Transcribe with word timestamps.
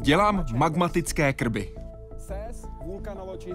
Dělám 0.00 0.44
magmatické 0.54 1.32
krby. 1.32 1.74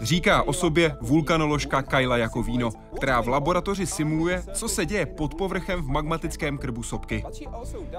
Říká 0.02 0.44
o 0.44 0.54
sobě 0.54 0.98
vulkanoložka 1.02 1.82
Kyla 1.82 2.18
jako 2.18 2.44
víno, 2.44 2.70
která 2.96 3.21
v 3.21 3.27
laboratoři 3.27 3.88
simuluje, 3.88 4.44
co 4.54 4.68
se 4.68 4.86
děje 4.86 5.05
pod 5.05 5.36
povrchem 5.36 5.82
v 5.82 5.88
magmatickém 5.88 6.58
krbu 6.58 6.84
sopky. 6.84 7.23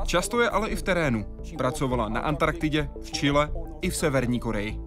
Často 0.07 0.41
je 0.41 0.51
ale 0.51 0.69
i 0.69 0.77
v 0.77 0.83
terénu. 0.83 1.25
Pracovala 1.59 2.09
na 2.09 2.21
Antarktidě, 2.21 2.89
v 3.03 3.11
Chile 3.11 3.51
i 3.87 3.91
v 3.91 3.97
Severní 3.97 4.41
Koreji. 4.41 4.79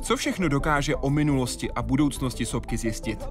Co 0.00 0.16
všechno 0.16 0.48
dokáže 0.48 0.96
o 0.96 1.10
minulosti 1.10 1.70
a 1.70 1.82
budoucnosti 1.82 2.46
sopky 2.46 2.76
zjistit? 2.76 3.28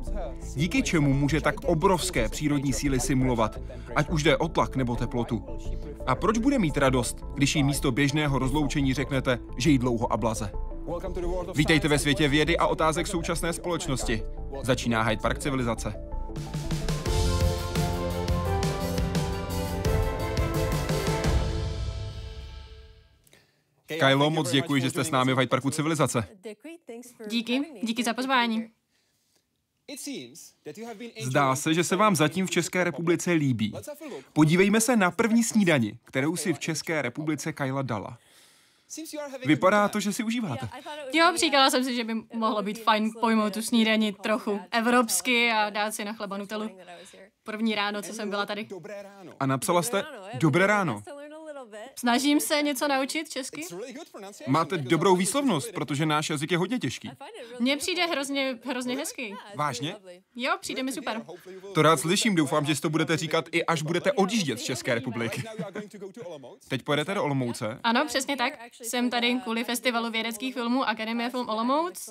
Díky 0.56 0.84
čemu 0.84 1.14
může 1.14 1.42
tak 1.42 1.56
obrovské 1.66 2.30
přírodní 2.30 2.74
síly 2.74 3.00
simulovat, 3.00 3.60
ať 3.96 4.10
už 4.10 4.24
jde 4.24 4.38
o 4.38 4.48
tlak 4.48 4.76
nebo 4.76 4.96
teplotu? 4.96 5.46
A 6.08 6.16
proč 6.16 6.38
bude 6.38 6.60
mít 6.60 6.78
radost, 6.78 7.26
když 7.36 7.56
jí 7.56 7.64
místo 7.64 7.92
běžného 7.92 8.40
rozloučení 8.40 8.94
řeknete, 8.94 9.40
že 9.58 9.70
jí 9.70 9.78
dlouho 9.78 10.14
a 10.14 10.18
blaze? 10.18 10.52
Vítejte 11.56 11.88
ve 11.88 12.00
světě 12.00 12.28
vědy 12.28 12.58
a 12.58 12.68
otázek 12.68 13.08
současné 13.08 13.54
společnosti. 13.54 14.24
Začíná 14.64 15.02
Hyde 15.02 15.22
Park 15.22 15.40
civilizace. 15.40 15.94
Kylo, 23.88 24.30
moc 24.30 24.52
děkuji, 24.52 24.82
že 24.82 24.90
jste 24.90 25.04
s 25.04 25.12
námi 25.12 25.34
v 25.34 25.38
Hyde 25.38 25.50
Parku 25.50 25.70
civilizace. 25.70 26.28
Díky, 27.28 27.62
díky 27.84 28.04
za 28.04 28.14
pozvání. 28.14 28.70
Zdá 31.22 31.56
se, 31.56 31.74
že 31.74 31.84
se 31.84 31.96
vám 31.96 32.16
zatím 32.16 32.48
v 32.48 32.52
České 32.52 32.84
republice 32.84 33.32
líbí. 33.32 33.74
Podívejme 34.34 34.82
se 34.82 34.96
na 34.96 35.12
první 35.12 35.44
snídani, 35.44 36.00
kterou 36.04 36.36
si 36.36 36.54
v 36.54 36.60
České 36.60 37.02
republice 37.02 37.54
Kyla 37.54 37.82
dala. 37.82 38.18
Vypadá 39.46 39.88
to, 39.88 40.00
že 40.00 40.14
si 40.14 40.24
užíváte. 40.24 40.70
Jo, 41.14 41.34
říkala 41.38 41.70
jsem 41.70 41.84
si, 41.84 41.96
že 41.96 42.04
by 42.04 42.14
mohlo 42.34 42.64
být 42.64 42.84
fajn 42.84 43.12
pojmout 43.20 43.54
tu 43.54 43.62
snídani 43.62 44.14
trochu 44.14 44.60
evropsky 44.72 45.52
a 45.52 45.70
dát 45.70 45.92
si 45.92 46.06
na 46.06 46.14
chleba 46.14 46.38
nutelu. 46.38 46.70
První 47.44 47.76
ráno, 47.76 48.02
co 48.02 48.14
jsem 48.14 48.30
byla 48.30 48.46
tady. 48.46 48.68
A 49.40 49.46
napsala 49.46 49.82
jste 49.82 50.04
Dobré 50.34 50.68
ráno. 50.68 51.04
Snažím 51.96 52.40
se 52.40 52.62
něco 52.62 52.88
naučit 52.88 53.30
česky. 53.30 53.62
Máte 54.48 54.78
dobrou 54.78 55.16
výslovnost, 55.16 55.72
protože 55.74 56.06
náš 56.06 56.30
jazyk 56.30 56.52
je 56.52 56.58
hodně 56.58 56.80
těžký. 56.80 57.12
Mně 57.60 57.78
přijde 57.78 58.06
hrozně, 58.06 58.60
hrozně 58.66 58.98
hezký. 58.98 59.36
Vážně? 59.56 59.96
Jo, 60.36 60.58
přijde 60.62 60.84
mi 60.84 60.92
super. 60.92 61.26
To 61.74 61.82
rád 61.82 62.00
slyším, 62.00 62.36
doufám, 62.36 62.66
že 62.66 62.76
si 62.76 62.82
to 62.82 62.90
budete 62.90 63.18
říkat 63.18 63.46
i 63.52 63.66
až 63.66 63.82
budete 63.82 64.12
odjíždět 64.12 64.60
z 64.60 64.64
České 64.64 64.96
republiky. 64.96 65.44
Teď 66.68 66.84
pojedete 66.84 67.14
do 67.14 67.24
Olomouce? 67.24 67.80
Ano, 67.84 68.06
přesně 68.08 68.38
tak. 68.38 68.54
Jsem 68.82 69.10
tady 69.10 69.40
kvůli 69.44 69.64
festivalu 69.64 70.12
vědeckých 70.12 70.54
filmů 70.54 70.84
Akademie 70.84 71.30
Film 71.30 71.50
Olomouc. 71.50 72.10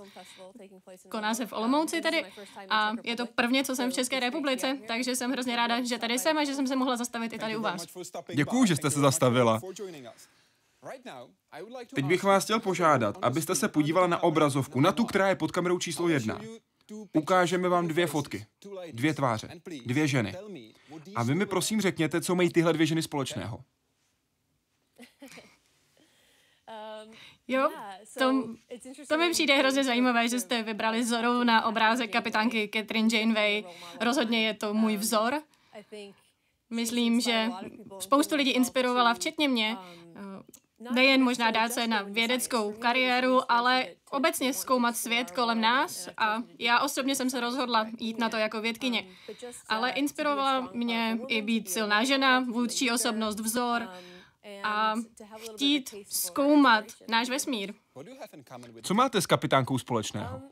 Koná 1.09 1.35
se 1.35 1.47
v 1.47 1.53
Olomouci 1.53 2.01
tady 2.01 2.25
a 2.71 2.93
je 3.05 3.17
to 3.17 3.27
prvně, 3.27 3.65
co 3.65 3.77
jsem 3.77 3.91
v 3.91 3.95
České 3.95 4.21
republice, 4.21 4.79
takže 4.89 5.17
jsem 5.17 5.33
hrozně 5.33 5.57
ráda, 5.57 5.85
že 5.85 5.99
tady 5.99 6.19
jsem 6.19 6.39
a 6.39 6.45
že 6.45 6.55
jsem 6.55 6.67
se 6.67 6.77
mohla 6.77 6.97
zastavit 6.97 7.33
i 7.33 7.39
tady 7.39 7.57
u 7.57 7.63
vás. 7.63 7.87
Děkuju, 8.35 8.67
že 8.67 8.77
jste 8.77 8.91
se 8.91 9.01
zastavila. 9.01 9.56
Teď 11.95 12.05
bych 12.05 12.23
vás 12.23 12.45
chtěl 12.45 12.61
požádat, 12.61 13.19
abyste 13.23 13.55
se 13.55 13.69
podívala 13.69 14.07
na 14.07 14.23
obrazovku, 14.23 14.81
na 14.81 14.93
tu, 14.93 15.05
která 15.05 15.29
je 15.29 15.37
pod 15.37 15.53
kamerou 15.53 15.79
číslo 15.79 16.09
jedna. 16.09 16.41
Ukážeme 17.13 17.69
vám 17.69 17.89
dvě 17.89 18.07
fotky, 18.07 18.47
dvě 18.93 19.15
tváře, 19.15 19.49
dvě 19.87 20.09
ženy. 20.09 20.35
A 21.15 21.23
vy 21.23 21.35
mi 21.35 21.47
prosím 21.47 21.81
řekněte, 21.81 22.21
co 22.21 22.35
mají 22.35 22.51
tyhle 22.51 22.73
dvě 22.73 22.87
ženy 22.87 23.03
společného. 23.03 23.61
Jo, 27.49 27.71
to, 28.19 28.45
to 29.09 29.19
mi 29.19 29.31
přijde 29.31 29.57
hrozně 29.57 29.85
zajímavé, 29.85 30.29
že 30.29 30.41
jste 30.41 30.63
vybrali 30.63 31.05
zrovna 31.05 31.65
obrázek 31.67 32.13
kapitánky 32.13 32.71
Catherine 32.75 33.19
Janeway. 33.19 33.65
Rozhodně 34.01 34.47
je 34.47 34.55
to 34.55 34.75
můj 34.75 34.97
vzor. 34.97 35.43
Myslím, 36.71 37.21
že 37.21 37.51
spoustu 37.99 38.37
lidí 38.37 38.51
inspirovala, 38.51 39.15
včetně 39.15 39.49
mě, 39.49 39.77
eh, 40.17 40.93
nejen 40.95 41.23
možná 41.23 41.51
dát 41.51 41.73
se 41.73 41.87
na 41.87 42.03
vědeckou 42.03 42.73
kariéru, 42.73 43.53
ale 43.53 43.87
obecně 44.11 44.53
zkoumat 44.53 44.97
svět 44.97 45.31
kolem 45.31 45.61
nás 45.61 46.09
a 46.17 46.43
já 46.59 46.81
osobně 46.81 47.15
jsem 47.15 47.31
se 47.31 47.41
rozhodla 47.41 47.87
jít 47.99 48.19
na 48.19 48.29
to 48.29 48.37
jako 48.37 48.61
vědkyně. 48.61 49.07
Ale 49.69 49.91
inspirovala 49.91 50.69
mě 50.73 51.19
i 51.29 51.43
být 51.43 51.71
silná 51.71 52.05
žena, 52.05 52.41
vůdčí 52.41 52.91
osobnost, 52.91 53.41
vzor 53.41 53.89
a 54.63 54.95
chtít 55.37 55.95
zkoumat 56.09 56.85
náš 57.09 57.29
vesmír. 57.29 57.75
Co 58.83 58.95
máte 58.95 59.21
s 59.21 59.27
kapitánkou 59.27 59.79
společného? 59.79 60.43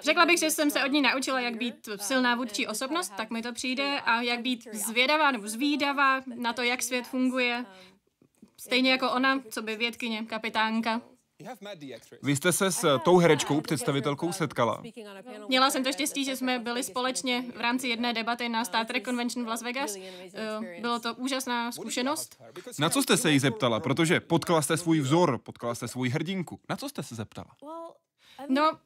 Řekla 0.00 0.26
bych, 0.26 0.38
že 0.38 0.50
jsem 0.50 0.70
se 0.70 0.84
od 0.84 0.92
ní 0.92 1.02
naučila, 1.02 1.40
jak 1.40 1.56
být 1.56 1.88
silná 1.96 2.34
vůdčí 2.34 2.66
osobnost, 2.66 3.12
tak 3.16 3.30
mi 3.30 3.42
to 3.42 3.52
přijde, 3.52 4.00
a 4.00 4.22
jak 4.22 4.40
být 4.40 4.68
zvědavá 4.72 5.30
nebo 5.30 5.48
zvídavá 5.48 6.20
na 6.34 6.52
to, 6.52 6.62
jak 6.62 6.82
svět 6.82 7.06
funguje. 7.06 7.64
Stejně 8.56 8.90
jako 8.90 9.12
ona, 9.12 9.40
co 9.50 9.62
by 9.62 9.76
vědkyně, 9.76 10.24
kapitánka. 10.24 11.00
Vy 12.22 12.36
jste 12.36 12.52
se 12.52 12.72
s 12.72 12.98
tou 12.98 13.18
herečkou, 13.18 13.60
představitelkou 13.60 14.32
setkala. 14.32 14.82
Měla 15.48 15.70
jsem 15.70 15.84
to 15.84 15.92
štěstí, 15.92 16.24
že 16.24 16.36
jsme 16.36 16.58
byli 16.58 16.82
společně 16.82 17.44
v 17.56 17.60
rámci 17.60 17.88
jedné 17.88 18.12
debaty 18.12 18.48
na 18.48 18.64
Star 18.64 18.86
Trek 18.86 19.04
Convention 19.04 19.44
v 19.44 19.48
Las 19.48 19.62
Vegas. 19.62 19.96
Eh, 19.96 20.80
bylo 20.80 20.98
to 21.00 21.14
úžasná 21.14 21.72
zkušenost. 21.72 22.42
Na 22.78 22.90
co 22.90 23.02
jste 23.02 23.16
se 23.16 23.30
jí 23.30 23.38
zeptala? 23.38 23.80
Protože 23.80 24.20
potkala 24.20 24.62
jste 24.62 24.76
svůj 24.76 25.00
vzor, 25.00 25.38
potkala 25.38 25.74
jste 25.74 25.88
svůj 25.88 26.08
hrdinku. 26.08 26.60
Na 26.68 26.76
co 26.76 26.88
jste 26.88 27.02
se 27.02 27.14
zeptala? 27.14 27.48
No, 28.48 28.78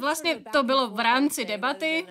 Vlastně 0.00 0.42
to 0.52 0.62
bylo 0.62 0.90
v 0.90 1.00
rámci 1.00 1.44
debaty, 1.44 2.06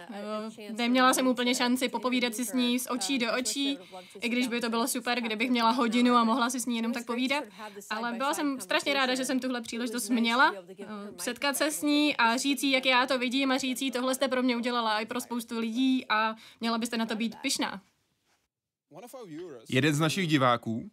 neměla 0.78 1.14
jsem 1.14 1.28
úplně 1.28 1.56
šanci 1.56 1.90
popovídat 1.90 2.36
si 2.36 2.46
s 2.46 2.54
ní 2.54 2.80
z 2.80 2.88
očí 2.90 3.20
do 3.20 3.34
očí, 3.38 3.80
i 4.22 4.30
když 4.30 4.48
by 4.48 4.62
to 4.62 4.70
bylo 4.70 4.88
super, 4.88 5.22
kdybych 5.22 5.50
měla 5.50 5.72
hodinu 5.72 6.16
a 6.16 6.24
mohla 6.24 6.50
si 6.50 6.60
s 6.60 6.66
ní 6.66 6.76
jenom 6.76 6.94
tak 6.94 7.06
povídat, 7.06 7.44
ale 7.90 8.14
byla 8.14 8.34
jsem 8.34 8.62
strašně 8.62 8.94
ráda, 8.94 9.16
že 9.16 9.26
jsem 9.26 9.40
tuhle 9.40 9.62
příležitost 9.62 10.10
měla, 10.10 10.54
eh, 10.80 10.86
setkat 11.18 11.58
se 11.58 11.72
s 11.72 11.82
ní 11.82 12.18
a 12.18 12.38
říct 12.38 12.64
jí, 12.64 12.72
jak 12.72 12.86
já 12.86 13.06
to 13.06 13.20
vidím 13.20 13.52
a 13.52 13.58
říct 13.58 13.82
jí, 13.82 13.92
tohle 13.92 14.16
jste 14.16 14.28
pro 14.28 14.44
mě 14.44 14.58
udělala 14.58 15.00
i 15.00 15.06
pro 15.06 15.22
spoustu 15.22 15.60
lidí 15.60 16.06
a 16.10 16.36
měla 16.62 16.78
byste 16.78 16.98
na 16.98 17.06
to 17.06 17.16
být 17.16 17.36
pyšná. 17.42 17.82
Jeden 19.70 19.94
z 19.96 20.00
našich 20.00 20.28
diváků, 20.28 20.92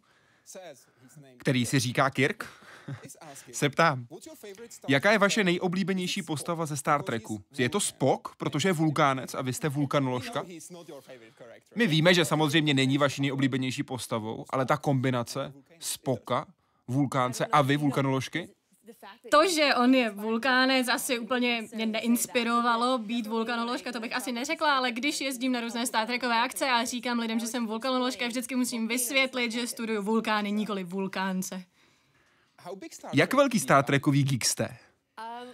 který 1.37 1.65
si 1.65 1.79
říká 1.79 2.09
Kirk, 2.09 2.66
se 3.51 3.69
ptám, 3.69 4.07
jaká 4.87 5.11
je 5.11 5.17
vaše 5.17 5.43
nejoblíbenější 5.43 6.21
postava 6.21 6.65
ze 6.65 6.77
Star 6.77 7.03
Treku? 7.03 7.43
Je 7.57 7.69
to 7.69 7.79
Spock, 7.79 8.35
protože 8.37 8.69
je 8.69 8.73
vulkánec 8.73 9.33
a 9.33 9.41
vy 9.41 9.53
jste 9.53 9.69
vulkanoložka? 9.69 10.45
My 11.75 11.87
víme, 11.87 12.13
že 12.13 12.25
samozřejmě 12.25 12.73
není 12.73 12.97
vaší 12.97 13.21
nejoblíbenější 13.21 13.83
postavou, 13.83 14.45
ale 14.49 14.65
ta 14.65 14.77
kombinace 14.77 15.53
Spocka, 15.79 16.45
vulkánce 16.87 17.45
a 17.45 17.61
vy, 17.61 17.77
vulkanoložky? 17.77 18.49
To, 19.31 19.47
že 19.47 19.75
on 19.75 19.95
je 19.95 20.09
vulkánec, 20.09 20.87
asi 20.87 21.19
úplně 21.19 21.63
mě 21.75 21.85
neinspirovalo 21.85 22.97
být 22.97 23.27
vulkanoložka, 23.27 23.91
to 23.91 23.99
bych 23.99 24.15
asi 24.15 24.31
neřekla, 24.31 24.77
ale 24.77 24.91
když 24.91 25.21
jezdím 25.21 25.51
na 25.51 25.61
různé 25.61 25.85
Star 25.85 26.07
Trekové 26.07 26.41
akce 26.41 26.69
a 26.69 26.85
říkám 26.85 27.19
lidem, 27.19 27.39
že 27.39 27.47
jsem 27.47 27.67
vulkanoložka, 27.67 28.27
vždycky 28.27 28.55
musím 28.55 28.87
vysvětlit, 28.87 29.51
že 29.51 29.67
studuju 29.67 30.01
vulkány, 30.01 30.51
nikoli 30.51 30.83
vulkánce. 30.83 31.63
Jak 33.13 33.33
velký 33.33 33.59
Star 33.59 33.83
Trekový 33.83 34.23
geek 34.23 34.45
jste? 34.45 34.77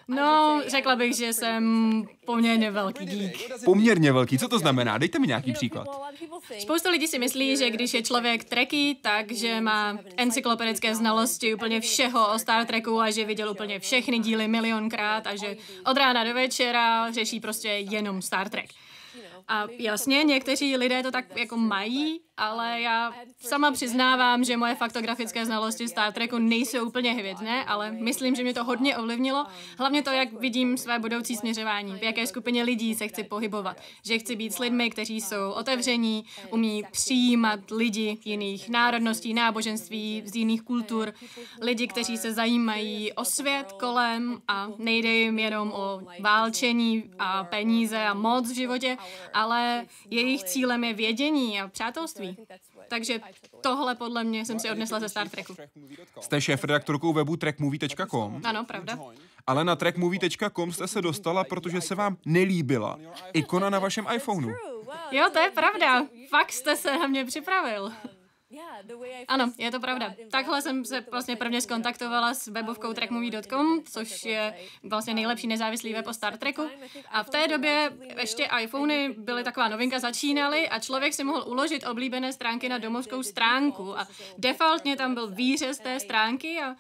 No, 0.08 0.62
řekla 0.68 0.96
bych, 0.96 1.16
že 1.16 1.34
jsem 1.34 2.04
poměrně 2.26 2.72
velký 2.72 3.06
geek. 3.06 3.36
Poměrně 3.66 4.12
velký, 4.12 4.38
co 4.38 4.48
to 4.48 4.60
znamená? 4.60 4.98
Dejte 4.98 5.20
mi 5.20 5.28
nějaký 5.28 5.54
příklad. 5.54 5.88
Spoustu 6.60 6.90
lidí 6.90 7.08
si 7.08 7.20
myslí, 7.20 7.58
že 7.58 7.70
když 7.70 7.94
je 7.94 8.04
člověk 8.04 8.44
treký, 8.44 8.96
takže 8.96 9.62
má 9.62 9.98
encyklopedické 10.18 10.96
znalosti 10.96 11.54
úplně 11.54 11.82
všeho 11.82 12.34
o 12.34 12.40
Star 12.40 12.66
Treku 12.66 13.02
a 13.02 13.12
že 13.12 13.26
viděl 13.26 13.50
úplně 13.50 13.80
všechny 13.80 14.20
díly 14.20 14.48
milionkrát 14.48 15.28
a 15.28 15.36
že 15.36 15.56
od 15.86 15.98
rána 15.98 16.24
do 16.24 16.34
večera 16.34 17.12
řeší 17.12 17.40
prostě 17.40 17.68
jenom 17.68 18.22
Star 18.22 18.50
Trek. 18.50 18.70
A 19.48 19.66
jasně, 19.80 20.24
někteří 20.24 20.78
lidé 20.78 21.04
to 21.04 21.12
tak 21.12 21.38
jako 21.38 21.58
mají, 21.58 22.20
ale 22.38 22.82
já 22.82 23.14
sama 23.38 23.72
přiznávám, 23.72 24.44
že 24.44 24.58
moje 24.58 24.76
faktografické 24.76 25.46
znalosti 25.46 25.88
Star 25.88 26.14
Treku 26.14 26.38
nejsou 26.38 26.88
úplně 26.88 27.14
hvězdné, 27.14 27.66
ale 27.66 27.92
myslím, 27.92 28.36
že 28.36 28.44
mě 28.44 28.54
to 28.54 28.64
hodně 28.64 28.98
ovlivnilo. 28.98 29.46
Hlavně 29.78 30.02
to, 30.04 30.10
jak 30.10 30.34
vidím 30.34 30.78
své 30.78 31.00
budoucí 31.00 31.36
směřování, 31.36 31.96
v 31.96 32.04
jaké 32.04 32.28
skupině 32.28 32.64
lidí 32.64 32.96
se 32.96 33.08
chci 33.08 33.24
pohybovat. 33.24 33.78
Že 34.06 34.20
chci 34.20 34.36
být 34.36 34.54
s 34.54 34.60
lidmi, 34.60 34.90
kteří 34.90 35.22
jsou 35.22 35.52
otevření, 35.52 36.26
umí 36.50 36.84
přijímat 36.92 37.72
lidi 37.72 38.18
jiných 38.26 38.70
národností, 38.70 39.34
náboženství, 39.34 40.24
z 40.26 40.36
jiných 40.36 40.62
kultur, 40.62 41.14
lidi, 41.62 41.88
kteří 41.88 42.18
se 42.18 42.34
zajímají 42.34 43.14
o 43.14 43.26
svět 43.26 43.72
kolem 43.72 44.42
a 44.48 44.68
nejde 44.78 45.10
jim 45.10 45.40
jenom 45.40 45.72
o 45.72 46.02
válčení 46.20 47.04
a 47.20 47.44
peníze 47.44 48.04
a 48.06 48.14
moc 48.14 48.52
v 48.52 48.56
životě, 48.56 48.98
ale 49.34 49.86
jejich 50.10 50.44
cílem 50.44 50.84
je 50.84 50.94
vědění 50.94 51.62
a 51.62 51.68
přátelství. 51.68 52.38
Takže 52.88 53.20
tohle 53.62 53.96
podle 53.96 54.24
mě 54.24 54.46
jsem 54.46 54.60
si 54.60 54.72
odnesla 54.72 55.00
ze 55.00 55.10
Star 55.10 55.30
Treku. 55.30 55.56
Jste 56.22 56.42
šéf-redaktorkou 56.42 57.14
webu 57.14 57.38
trackmovie.com? 57.38 58.42
Ano, 58.44 58.66
pravda. 58.66 59.00
Ale 59.48 59.64
na 59.64 59.76
trackmovie.com 59.76 60.72
jste 60.72 60.88
se 60.88 61.02
dostala, 61.02 61.44
protože 61.44 61.82
se 61.82 61.96
vám 61.96 62.18
nelíbila 62.26 63.00
ikona 63.34 63.70
na 63.70 63.80
vašem 63.80 64.08
iPhoneu. 64.16 64.54
Jo, 65.12 65.30
to 65.34 65.40
je 65.40 65.52
pravda. 65.52 66.08
Fakt 66.30 66.52
jste 66.52 66.76
se 66.76 66.98
na 66.98 67.08
mě 67.08 67.26
připravil. 67.26 67.92
Ano, 69.28 69.52
je 69.58 69.72
to 69.72 69.80
pravda. 69.80 70.14
Takhle 70.32 70.62
jsem 70.62 70.86
se 70.86 71.06
vlastně 71.12 71.36
prvně 71.36 71.62
skontaktovala 71.62 72.34
s 72.34 72.48
webovkou 72.48 72.94
trackmovie.com, 72.94 73.84
což 73.92 74.26
je 74.26 74.54
vlastně 74.84 75.14
nejlepší 75.14 75.48
nezávislý 75.48 75.94
web 75.94 76.08
o 76.08 76.14
Star 76.14 76.38
Treku. 76.38 76.70
A 77.12 77.24
v 77.24 77.30
té 77.30 77.48
době 77.48 77.92
ještě 78.20 78.50
iPhony 78.62 79.16
byly 79.18 79.44
taková 79.44 79.68
novinka, 79.68 80.00
začínaly 80.00 80.70
a 80.70 80.80
člověk 80.80 81.14
si 81.14 81.24
mohl 81.24 81.44
uložit 81.48 81.88
oblíbené 81.88 82.34
stránky 82.34 82.70
na 82.70 82.78
domovskou 82.78 83.24
stránku 83.24 84.00
a 84.00 84.08
defaultně 84.38 84.96
tam 84.96 85.14
byl 85.14 85.28
výřez 85.32 85.80
té 85.80 86.00
stránky 86.00 86.62
a 86.62 86.76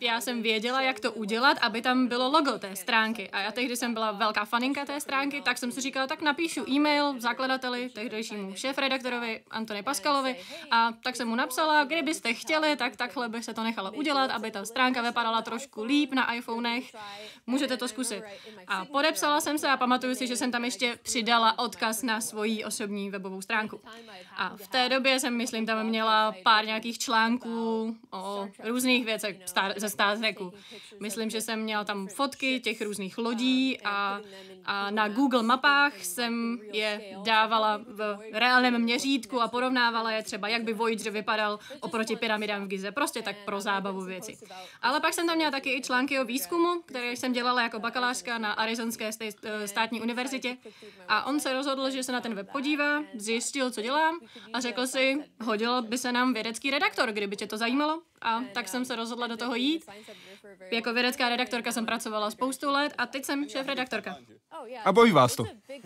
já 0.00 0.20
jsem 0.20 0.42
věděla, 0.42 0.82
jak 0.82 1.00
to 1.00 1.12
udělat, 1.12 1.58
aby 1.60 1.82
tam 1.82 2.06
bylo 2.06 2.28
logo 2.28 2.58
té 2.58 2.76
stránky. 2.76 3.30
A 3.30 3.40
já 3.40 3.52
tehdy 3.52 3.76
jsem 3.76 3.94
byla 3.94 4.12
velká 4.12 4.44
faninka 4.44 4.84
té 4.84 5.00
stránky, 5.00 5.42
tak 5.42 5.58
jsem 5.58 5.72
si 5.72 5.80
říkala, 5.80 6.06
tak 6.06 6.22
napíšu 6.22 6.64
e-mail 6.70 7.20
zakladateli, 7.20 7.88
tehdejšímu 7.88 8.52
šéf-redaktorovi 8.52 9.40
Antony 9.50 9.82
Paskalovi 9.82 10.36
a 10.70 10.92
tak 11.02 11.16
jsem 11.16 11.28
mu 11.28 11.34
napsala, 11.34 11.84
kdybyste 11.84 12.34
chtěli, 12.34 12.76
tak 12.76 12.96
takhle 12.96 13.28
by 13.28 13.42
se 13.42 13.54
to 13.54 13.62
nechalo 13.62 13.92
udělat, 13.92 14.30
aby 14.30 14.50
ta 14.50 14.64
stránka 14.64 15.02
vypadala 15.02 15.42
trošku 15.42 15.84
líp 15.84 16.12
na 16.12 16.34
iPhonech. 16.34 16.96
Můžete 17.46 17.76
to 17.76 17.88
zkusit. 17.88 18.22
A 18.66 18.84
podepsala 18.84 19.40
jsem 19.40 19.58
se 19.58 19.68
a 19.68 19.76
pamatuju 19.76 20.14
si, 20.14 20.26
že 20.26 20.36
jsem 20.36 20.50
tam 20.50 20.64
ještě 20.64 20.98
přidala 21.02 21.58
odkaz 21.58 22.02
na 22.02 22.20
svoji 22.20 22.64
osobní 22.64 23.10
webovou 23.10 23.42
stránku. 23.42 23.80
A 24.36 24.56
v 24.56 24.68
té 24.68 24.88
době 24.88 25.20
jsem, 25.20 25.36
myslím, 25.36 25.66
tam 25.66 25.86
měla 25.86 26.34
pár 26.42 26.66
nějakých 26.66 26.98
článků 26.98 27.96
o 28.10 28.48
různých 28.64 29.04
věcech 29.04 29.36
ze 29.80 29.88
Star 29.88 30.18
Treku. 30.18 30.52
Myslím, 31.00 31.30
že 31.30 31.40
jsem 31.40 31.60
měla 31.60 31.84
tam 31.84 32.06
fotky 32.06 32.60
těch 32.60 32.82
různých 32.82 33.18
lodí 33.18 33.80
a, 33.84 34.20
a 34.64 34.90
na 34.90 35.08
Google 35.08 35.42
mapách 35.42 36.04
jsem 36.04 36.60
je 36.72 37.16
dávala 37.24 37.80
v 37.86 38.18
reálném 38.32 38.82
měřítku 38.82 39.40
a 39.40 39.48
porovnávala 39.48 40.10
je 40.10 40.22
třeba, 40.22 40.48
jak 40.48 40.62
by 40.62 40.72
Voyager 40.72 41.12
vypadal 41.12 41.58
oproti 41.80 42.16
pyramidám 42.16 42.64
v 42.64 42.68
Gize. 42.68 42.92
Prostě 42.92 43.22
tak 43.22 43.36
pro 43.44 43.60
zábavu 43.60 44.00
věci. 44.00 44.38
Ale 44.82 45.00
pak 45.00 45.14
jsem 45.14 45.26
tam 45.26 45.36
měla 45.36 45.50
taky 45.50 45.76
i 45.76 45.82
články 45.82 46.20
o 46.20 46.24
výzkumu, 46.24 46.82
které 46.86 47.12
jsem 47.12 47.32
dělala 47.32 47.62
jako 47.62 47.78
bakalářka 47.78 48.38
na 48.38 48.52
Arizonské 48.52 49.10
státní 49.66 50.00
univerzitě. 50.00 50.56
A 51.08 51.26
on 51.26 51.40
se 51.40 51.52
rozhodl, 51.52 51.90
že 51.90 52.02
se 52.02 52.12
na 52.12 52.20
ten 52.20 52.34
web 52.34 52.52
podívá, 52.52 53.02
zjistil, 53.14 53.70
co 53.70 53.82
dělám 53.82 54.20
a 54.52 54.60
řekl 54.60 54.86
si, 54.86 55.24
hodil 55.44 55.82
by 55.82 55.98
se 55.98 56.12
nám 56.12 56.34
vědecký 56.34 56.70
redaktor, 56.70 57.12
kdyby 57.12 57.36
tě 57.36 57.46
to 57.46 57.56
zajímalo. 57.56 58.02
A 58.22 58.40
tak 58.54 58.68
jsem 58.68 58.84
se 58.84 58.96
rozhodla 58.96 59.26
do 59.26 59.36
toho 59.36 59.54
jít. 59.54 59.84
Jako 60.70 60.92
vědecká 60.92 61.28
redaktorka 61.28 61.72
jsem 61.72 61.86
pracovala 61.86 62.30
spoustu 62.30 62.70
let 62.70 62.94
a 62.98 63.06
teď 63.06 63.24
jsem 63.24 63.48
šéf-redaktorka. 63.48 64.16
A 64.84 64.92
baví 64.92 65.12
vás 65.12 65.36
to? 65.36 65.44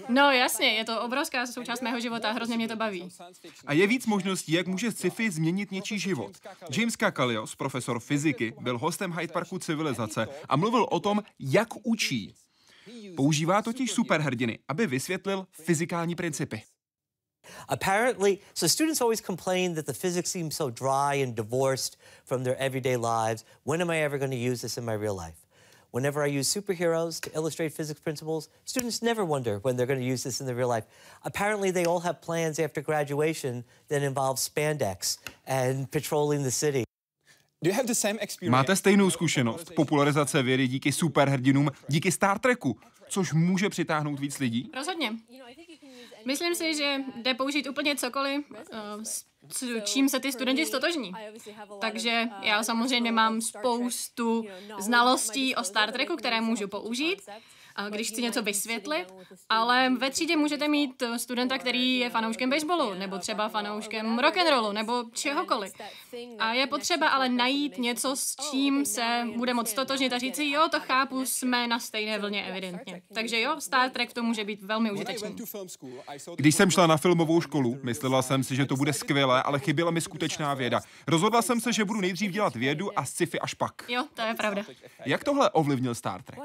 No 0.09 0.31
jasně, 0.31 0.67
je 0.67 0.85
to 0.85 1.03
obrovská 1.03 1.47
součást 1.47 1.81
mého 1.81 2.01
života 2.01 2.29
a 2.29 2.33
hrozně 2.33 2.57
mě 2.57 2.69
to 2.69 2.77
baví. 2.77 3.09
A 3.67 3.73
je 3.73 3.87
víc 3.87 4.07
možností, 4.07 4.53
jak 4.53 4.67
může 4.67 4.93
sci-fi 4.93 5.31
změnit 5.31 5.71
něčí 5.71 5.99
život. 5.99 6.33
James 6.77 6.97
Kakalios, 6.97 7.55
profesor 7.55 8.01
fyziky, 8.01 8.55
byl 8.61 8.79
hostem 8.79 9.13
Hyde 9.13 9.33
Parku 9.33 9.59
civilizace 9.59 10.29
a 10.49 10.57
mluvil 10.57 10.87
o 10.91 11.01
tom, 11.01 11.23
jak 11.39 11.69
učí. 11.83 12.35
Používá 13.17 13.63
totiž 13.63 13.93
superhrdiny, 13.93 14.59
aby 14.69 14.87
vysvětlil 14.87 15.47
fyzikální 15.51 16.15
principy. 16.15 16.63
Apparently, 17.69 18.43
so 18.52 18.67
students 18.67 19.00
always 19.00 19.20
complain 19.20 19.75
that 19.75 19.87
the 19.87 19.94
physics 19.94 20.31
seems 20.31 20.56
so 20.56 20.70
dry 20.70 21.14
and 21.14 21.35
divorced 21.35 21.96
from 22.25 22.44
their 22.44 22.56
everyday 22.58 22.96
lives. 22.96 23.44
When 23.64 23.81
am 23.81 23.91
I 23.91 23.99
ever 23.99 24.19
going 24.19 24.31
to 24.31 24.37
use 24.37 24.62
this 24.62 24.79
in 24.79 24.85
my 24.85 24.94
real 24.94 25.14
life? 25.14 25.44
Whenever 25.91 26.25
I 26.25 26.26
use 26.26 26.52
superheroes 26.52 27.20
to 27.20 27.32
illustrate 27.35 27.73
physics 27.73 28.00
principles, 28.00 28.49
students 28.64 29.00
never 29.00 29.25
wonder 29.25 29.58
when 29.61 29.76
they're 29.76 29.87
going 29.87 30.00
to 30.00 30.05
use 30.05 30.25
this 30.25 30.41
in 30.41 30.46
their 30.46 30.56
real 30.56 30.67
life. 30.67 30.85
Apparently, 31.25 31.70
they 31.70 31.85
all 31.85 32.00
have 32.00 32.20
plans 32.20 32.58
after 32.58 32.81
graduation 32.81 33.62
that 33.87 34.02
involve 34.02 34.38
spandex 34.38 35.19
and 35.47 35.88
patrolling 35.93 36.43
the 36.43 36.50
city. 36.50 36.85
Máte 38.49 38.76
stejnou 38.76 39.11
zkušenost 39.11 39.72
popularizace 39.76 40.43
vědy 40.43 40.69
díky 40.69 40.93
superhrdinům, 40.93 41.70
díky 41.88 42.12
Star 42.12 42.38
Treku, 42.38 42.78
což 43.08 43.32
může 43.32 43.69
přitáhnout 43.69 44.20
víc 44.20 44.38
lidí? 44.38 44.70
Rozhodně. 44.75 45.12
Myslím 46.25 46.55
si, 46.55 46.75
že 46.75 46.96
jde 47.22 47.34
použít 47.34 47.66
úplně 47.66 47.96
cokoliv, 47.96 48.44
eh, 48.72 49.05
s 49.49 49.82
čím 49.84 50.08
se 50.08 50.20
ty 50.20 50.32
studenti 50.32 50.66
stotožní. 50.66 51.12
Takže 51.81 52.28
já 52.43 52.62
samozřejmě 52.62 53.12
mám 53.12 53.40
spoustu 53.40 54.46
znalostí 54.78 55.55
o 55.55 55.64
Star 55.64 55.93
Treku, 55.93 56.16
které 56.16 56.40
můžu 56.40 56.69
použít 56.69 57.22
když 57.91 58.09
chci 58.09 58.23
něco 58.23 58.43
vysvětlit, 58.43 59.15
ale 59.49 59.91
ve 59.99 60.11
třídě 60.11 60.37
můžete 60.37 60.69
mít 60.69 61.03
studenta, 61.17 61.59
který 61.59 61.99
je 61.99 62.11
fanouškem 62.11 62.50
baseballu, 62.50 62.94
nebo 62.94 63.19
třeba 63.19 63.49
fanouškem 63.49 64.19
rock 64.19 64.37
and 64.37 64.50
rollu, 64.50 64.73
nebo 64.73 65.05
čehokoliv. 65.12 65.73
A 66.38 66.53
je 66.53 66.67
potřeba 66.67 67.09
ale 67.09 67.29
najít 67.29 67.79
něco, 67.79 68.17
s 68.17 68.37
čím 68.50 68.85
se 68.85 69.26
bude 69.37 69.55
moct 69.55 69.75
totožnit 69.75 70.12
a 70.12 70.19
říct 70.19 70.37
si, 70.37 70.50
jo, 70.50 70.69
to 70.71 70.81
chápu, 70.81 71.26
jsme 71.26 71.67
na 71.67 71.79
stejné 71.79 72.19
vlně 72.19 72.44
evidentně. 72.44 73.03
Takže 73.15 73.41
jo, 73.41 73.61
Star 73.61 73.91
Trek 73.91 74.12
to 74.12 74.23
může 74.23 74.44
být 74.44 74.62
velmi 74.62 74.93
užitečný. 74.93 75.37
Když 76.37 76.55
jsem 76.55 76.71
šla 76.71 76.87
na 76.87 76.97
filmovou 76.97 77.41
školu, 77.41 77.79
myslela 77.82 78.23
jsem 78.23 78.44
si, 78.44 78.56
že 78.56 78.67
to 78.67 78.76
bude 78.76 78.93
skvělé, 78.93 79.43
ale 79.43 79.59
chyběla 79.59 79.91
mi 79.91 80.00
skutečná 80.00 80.55
věda. 80.55 80.81
Rozhodla 81.06 81.43
jsem 81.43 81.61
se, 81.61 81.73
že 81.73 81.85
budu 81.85 82.00
nejdřív 82.00 82.31
dělat 82.31 82.56
vědu 82.56 82.99
a 82.99 83.05
sci-fi 83.05 83.41
až 83.41 83.55
pak. 83.55 83.85
Jo, 83.88 84.05
to 84.15 84.23
je 84.23 84.35
pravda. 84.35 84.62
Jak 85.06 85.25
tohle 85.25 85.50
ovlivnil 85.50 85.94
Star 85.94 86.23
Trek? 86.23 86.41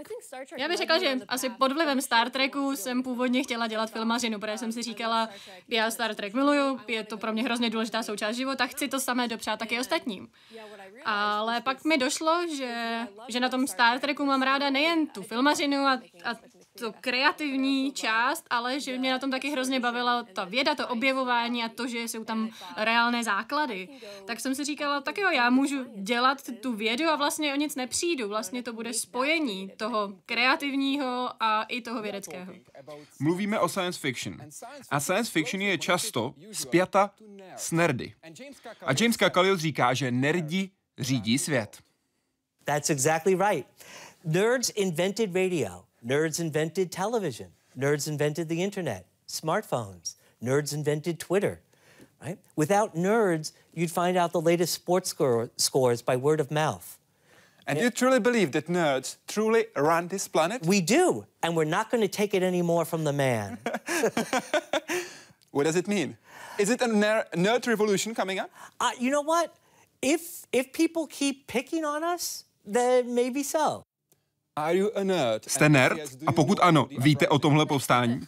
Já 0.58 0.68
bych 0.68 0.78
řekla, 0.78 1.00
že 1.00 1.19
asi 1.28 1.50
pod 1.50 1.72
vlivem 1.72 2.02
Star 2.02 2.30
Treku 2.30 2.76
jsem 2.76 3.04
původně 3.04 3.44
chtěla 3.44 3.68
dělat 3.68 3.92
filmařinu, 3.92 4.40
protože 4.40 4.58
jsem 4.58 4.72
si 4.72 4.84
říkala, 4.84 5.30
já 5.68 5.92
Star 5.92 6.16
Trek 6.16 6.34
miluju, 6.34 6.80
je 6.88 7.04
to 7.04 7.18
pro 7.18 7.34
mě 7.34 7.44
hrozně 7.44 7.70
důležitá 7.70 8.04
součást 8.04 8.36
života, 8.36 8.68
chci 8.68 8.88
to 8.88 9.00
samé 9.00 9.28
dopřát 9.28 9.60
taky 9.60 9.80
ostatním. 9.80 10.28
Ale 11.06 11.62
pak 11.62 11.86
mi 11.86 11.98
došlo, 11.98 12.48
že, 12.58 13.00
že 13.28 13.40
na 13.40 13.50
tom 13.50 13.68
Star 13.68 14.00
Treku 14.00 14.26
mám 14.26 14.42
ráda 14.42 14.70
nejen 14.70 15.08
tu 15.08 15.24
filmařinu 15.24 15.78
a, 15.78 16.02
a 16.24 16.36
to 16.80 16.94
kreativní 17.02 17.92
část, 17.92 18.46
ale 18.50 18.80
že 18.80 18.98
mě 18.98 19.12
na 19.12 19.20
tom 19.20 19.32
taky 19.32 19.52
hrozně 19.52 19.80
bavila 19.80 20.24
ta 20.34 20.46
věda, 20.46 20.76
to 20.76 20.88
objevování 20.88 21.64
a 21.64 21.70
to, 21.70 21.88
že 21.88 22.00
jsou 22.00 22.24
tam 22.24 22.50
reálné 22.78 23.24
základy. 23.24 23.90
Tak 24.26 24.40
jsem 24.40 24.56
si 24.56 24.66
říkala, 24.66 25.02
tak 25.02 25.18
jo, 25.18 25.30
já 25.30 25.50
můžu 25.50 25.86
dělat 25.96 26.38
tu 26.62 26.74
vědu 26.74 27.10
a 27.10 27.16
vlastně 27.16 27.54
o 27.54 27.56
nic 27.56 27.76
nepřijdu. 27.76 28.28
Vlastně 28.28 28.64
to 28.64 28.74
bude 28.74 28.94
spojení 28.94 29.72
toho 29.78 30.14
kreativního 30.26 31.30
a 31.40 31.64
i 31.64 31.82
toho 31.82 32.02
vědeckého. 32.02 32.54
Mluvíme 33.20 33.60
o 33.60 33.70
science 33.70 34.00
fiction. 34.00 34.38
A 34.90 35.00
science 35.00 35.32
fiction 35.32 35.62
je 35.62 35.78
často 35.78 36.34
spjata 36.52 37.12
s 37.56 37.72
nerdy. 37.72 38.14
A 38.82 38.94
James 39.00 39.18
Kakalios 39.18 39.60
říká, 39.60 39.94
že 39.94 40.12
nerdi 40.12 40.70
řídí 40.98 41.38
svět. 41.38 41.78
That's 42.64 42.90
exactly 42.90 43.36
right. 43.36 43.68
Nerds 44.24 44.72
invented 44.76 45.36
radio. 45.36 45.89
Nerds 46.06 46.40
invented 46.40 46.92
television. 46.92 47.48
Nerds 47.78 48.08
invented 48.08 48.50
the 48.50 48.64
internet, 48.64 49.08
smartphones. 49.28 50.16
Nerds 50.44 50.74
invented 50.74 51.20
Twitter. 51.20 51.62
Right? 52.22 52.38
Without 52.56 52.96
nerds, 52.96 53.54
you'd 53.74 53.92
find 53.92 54.18
out 54.18 54.34
the 54.34 54.42
latest 54.42 54.74
sports 54.74 55.10
score, 55.10 55.52
scores 55.58 56.02
by 56.02 56.18
word 56.18 56.40
of 56.40 56.52
mouth. 56.52 56.98
And 57.66 57.78
you 57.80 57.92
truly 57.92 58.20
believe 58.20 58.52
that 58.54 58.68
nerds 58.68 59.18
truly 59.28 59.68
run 59.76 60.08
this 60.08 60.28
planet? 60.28 60.66
We 60.66 60.82
do, 60.82 61.26
and 61.44 61.56
we're 61.56 61.66
not 61.66 61.92
going 61.92 62.02
to 62.02 62.08
take 62.08 62.34
it 62.34 62.42
anymore 62.42 62.84
from 62.84 63.04
the 63.04 63.14
man. 63.14 63.60
what 65.52 65.66
does 65.66 65.76
it 65.76 65.88
mean? 65.88 66.18
Is 66.58 66.70
it 66.70 66.82
a 66.82 66.88
ner 66.88 67.26
nerd 67.36 67.68
revolution 67.68 68.16
coming 68.16 68.40
up? 68.40 68.50
Uh, 68.80 68.92
you 69.00 69.12
know 69.12 69.22
what? 69.22 69.56
If 70.02 70.46
if 70.52 70.74
people 70.74 71.06
keep 71.08 71.48
picking 71.48 71.86
on 71.86 72.04
us, 72.04 72.46
then 72.66 73.14
maybe 73.14 73.44
so. 73.44 73.84
Jste 75.48 75.70
nerd? 75.70 76.00
A 76.28 76.32
pokud 76.32 76.60
ano, 76.62 76.88
víte 76.98 77.28
o 77.28 77.40
tomhle 77.40 77.66
povstání? 77.66 78.20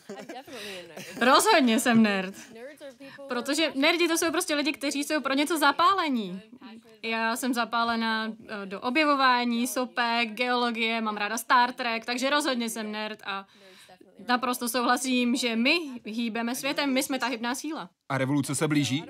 Rozhodně 1.21 1.79
jsem 1.79 2.03
nerd. 2.03 2.35
Protože 3.27 3.71
nerdi 3.75 4.07
to 4.07 4.17
jsou 4.17 4.31
prostě 4.31 4.55
lidi, 4.55 4.71
kteří 4.71 5.03
jsou 5.03 5.21
pro 5.21 5.33
něco 5.33 5.59
zapálení. 5.59 6.41
Já 7.03 7.35
jsem 7.35 7.53
zapálená 7.53 8.27
eh, 8.47 8.65
do 8.65 8.79
objevování, 8.79 9.67
sopek, 9.67 10.29
geologie, 10.29 11.01
mám 11.01 11.17
ráda 11.17 11.38
Star 11.38 11.73
Trek, 11.73 12.05
takže 12.05 12.29
rozhodně 12.29 12.69
jsem 12.69 12.91
nerd 12.91 13.19
a 13.25 13.45
naprosto 14.27 14.69
souhlasím, 14.69 15.35
že 15.35 15.55
my 15.55 15.79
hýbeme 16.05 16.55
světem, 16.55 16.93
my 16.93 17.03
jsme 17.03 17.19
ta 17.19 17.27
hybná 17.27 17.55
síla. 17.55 17.89
A 18.09 18.17
revoluce 18.17 18.55
se 18.55 18.67
blíží? 18.67 19.03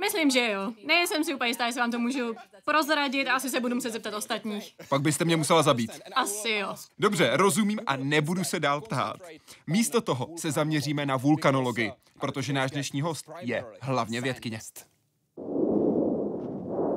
Myslím, 0.00 0.30
že 0.30 0.50
jo. 0.50 0.72
Nejsem 0.86 1.24
si 1.24 1.34
úplně 1.34 1.50
jistá, 1.50 1.66
jestli 1.66 1.80
vám 1.80 1.90
to 1.90 1.98
můžu 1.98 2.34
prozradit, 2.64 3.28
asi 3.28 3.50
se 3.50 3.60
budu 3.60 3.74
muset 3.74 3.90
zeptat 3.90 4.14
ostatních. 4.14 4.74
Pak 4.88 5.02
byste 5.02 5.24
mě 5.24 5.36
musela 5.36 5.62
zabít. 5.62 5.90
Asi 6.14 6.50
jo. 6.50 6.74
Dobře, 6.98 7.30
rozumím 7.32 7.80
a 7.86 7.96
nebudu 7.96 8.44
se 8.44 8.60
dál 8.60 8.80
ptát. 8.80 9.16
Místo 9.66 10.00
toho 10.00 10.28
se 10.36 10.52
zaměříme 10.52 11.06
na 11.06 11.16
vulkanologii, 11.16 11.92
protože 12.20 12.52
náš 12.52 12.70
dnešní 12.70 13.00
host 13.00 13.30
je 13.40 13.64
hlavně 13.80 14.20
vědkyně. 14.20 14.60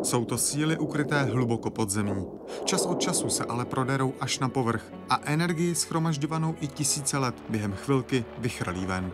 Jsou 0.04 0.26
to 0.26 0.38
síly 0.38 0.78
ukryté 0.78 1.24
hluboko 1.24 1.70
pod 1.70 1.90
zemí. 1.90 2.26
Čas 2.66 2.86
od 2.86 3.02
času 3.02 3.30
se 3.30 3.44
ale 3.44 3.66
proderou 3.66 4.14
až 4.20 4.40
na 4.40 4.50
povrch 4.50 4.92
a 5.10 5.20
energii 5.24 5.76
schromažďovanou 5.76 6.56
i 6.62 6.68
tisíce 6.68 7.18
let 7.18 7.36
během 7.50 7.74
chvilky 7.74 8.26
vychrlí 8.38 8.86
ven. 8.86 9.12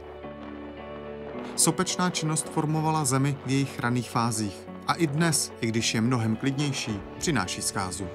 Sopečná 1.60 2.10
činnost 2.10 2.50
formovala 2.50 3.06
zemi 3.06 3.38
v 3.46 3.50
jejich 3.50 3.80
raných 3.80 4.10
fázích 4.10 4.56
a 4.88 4.94
i 4.94 5.08
dnes, 5.08 5.54
i 5.62 5.68
když 5.68 5.94
je 5.94 6.02
mnohem 6.02 6.36
klidnější, 6.36 7.00
přináší 7.18 7.62
zkázu. 7.62 8.08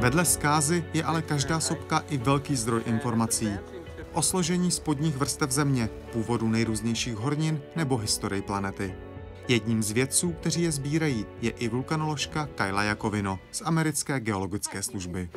Vedle 0.00 0.24
zkázy 0.24 0.84
je 0.94 1.04
ale 1.04 1.22
každá 1.22 1.60
sopka 1.60 2.04
i 2.10 2.16
velký 2.16 2.56
zdroj 2.56 2.82
informací. 2.86 3.48
O 4.12 4.22
složení 4.22 4.70
spodních 4.70 5.16
vrstev 5.16 5.50
země, 5.50 5.88
původu 6.12 6.48
nejrůznějších 6.48 7.14
hornin 7.14 7.60
nebo 7.76 7.96
historii 7.96 8.42
planety. 8.42 8.94
Jedním 9.48 9.82
z 9.82 9.90
vědců, 9.90 10.32
kteří 10.32 10.62
je 10.62 10.72
sbírají, 10.72 11.26
je 11.40 11.50
i 11.50 11.68
vulkanoložka 11.68 12.48
Kayla 12.54 12.82
Jakovino 12.82 13.38
z 13.52 13.62
americké 13.64 14.20
geologické 14.20 14.82
služby. 14.82 15.28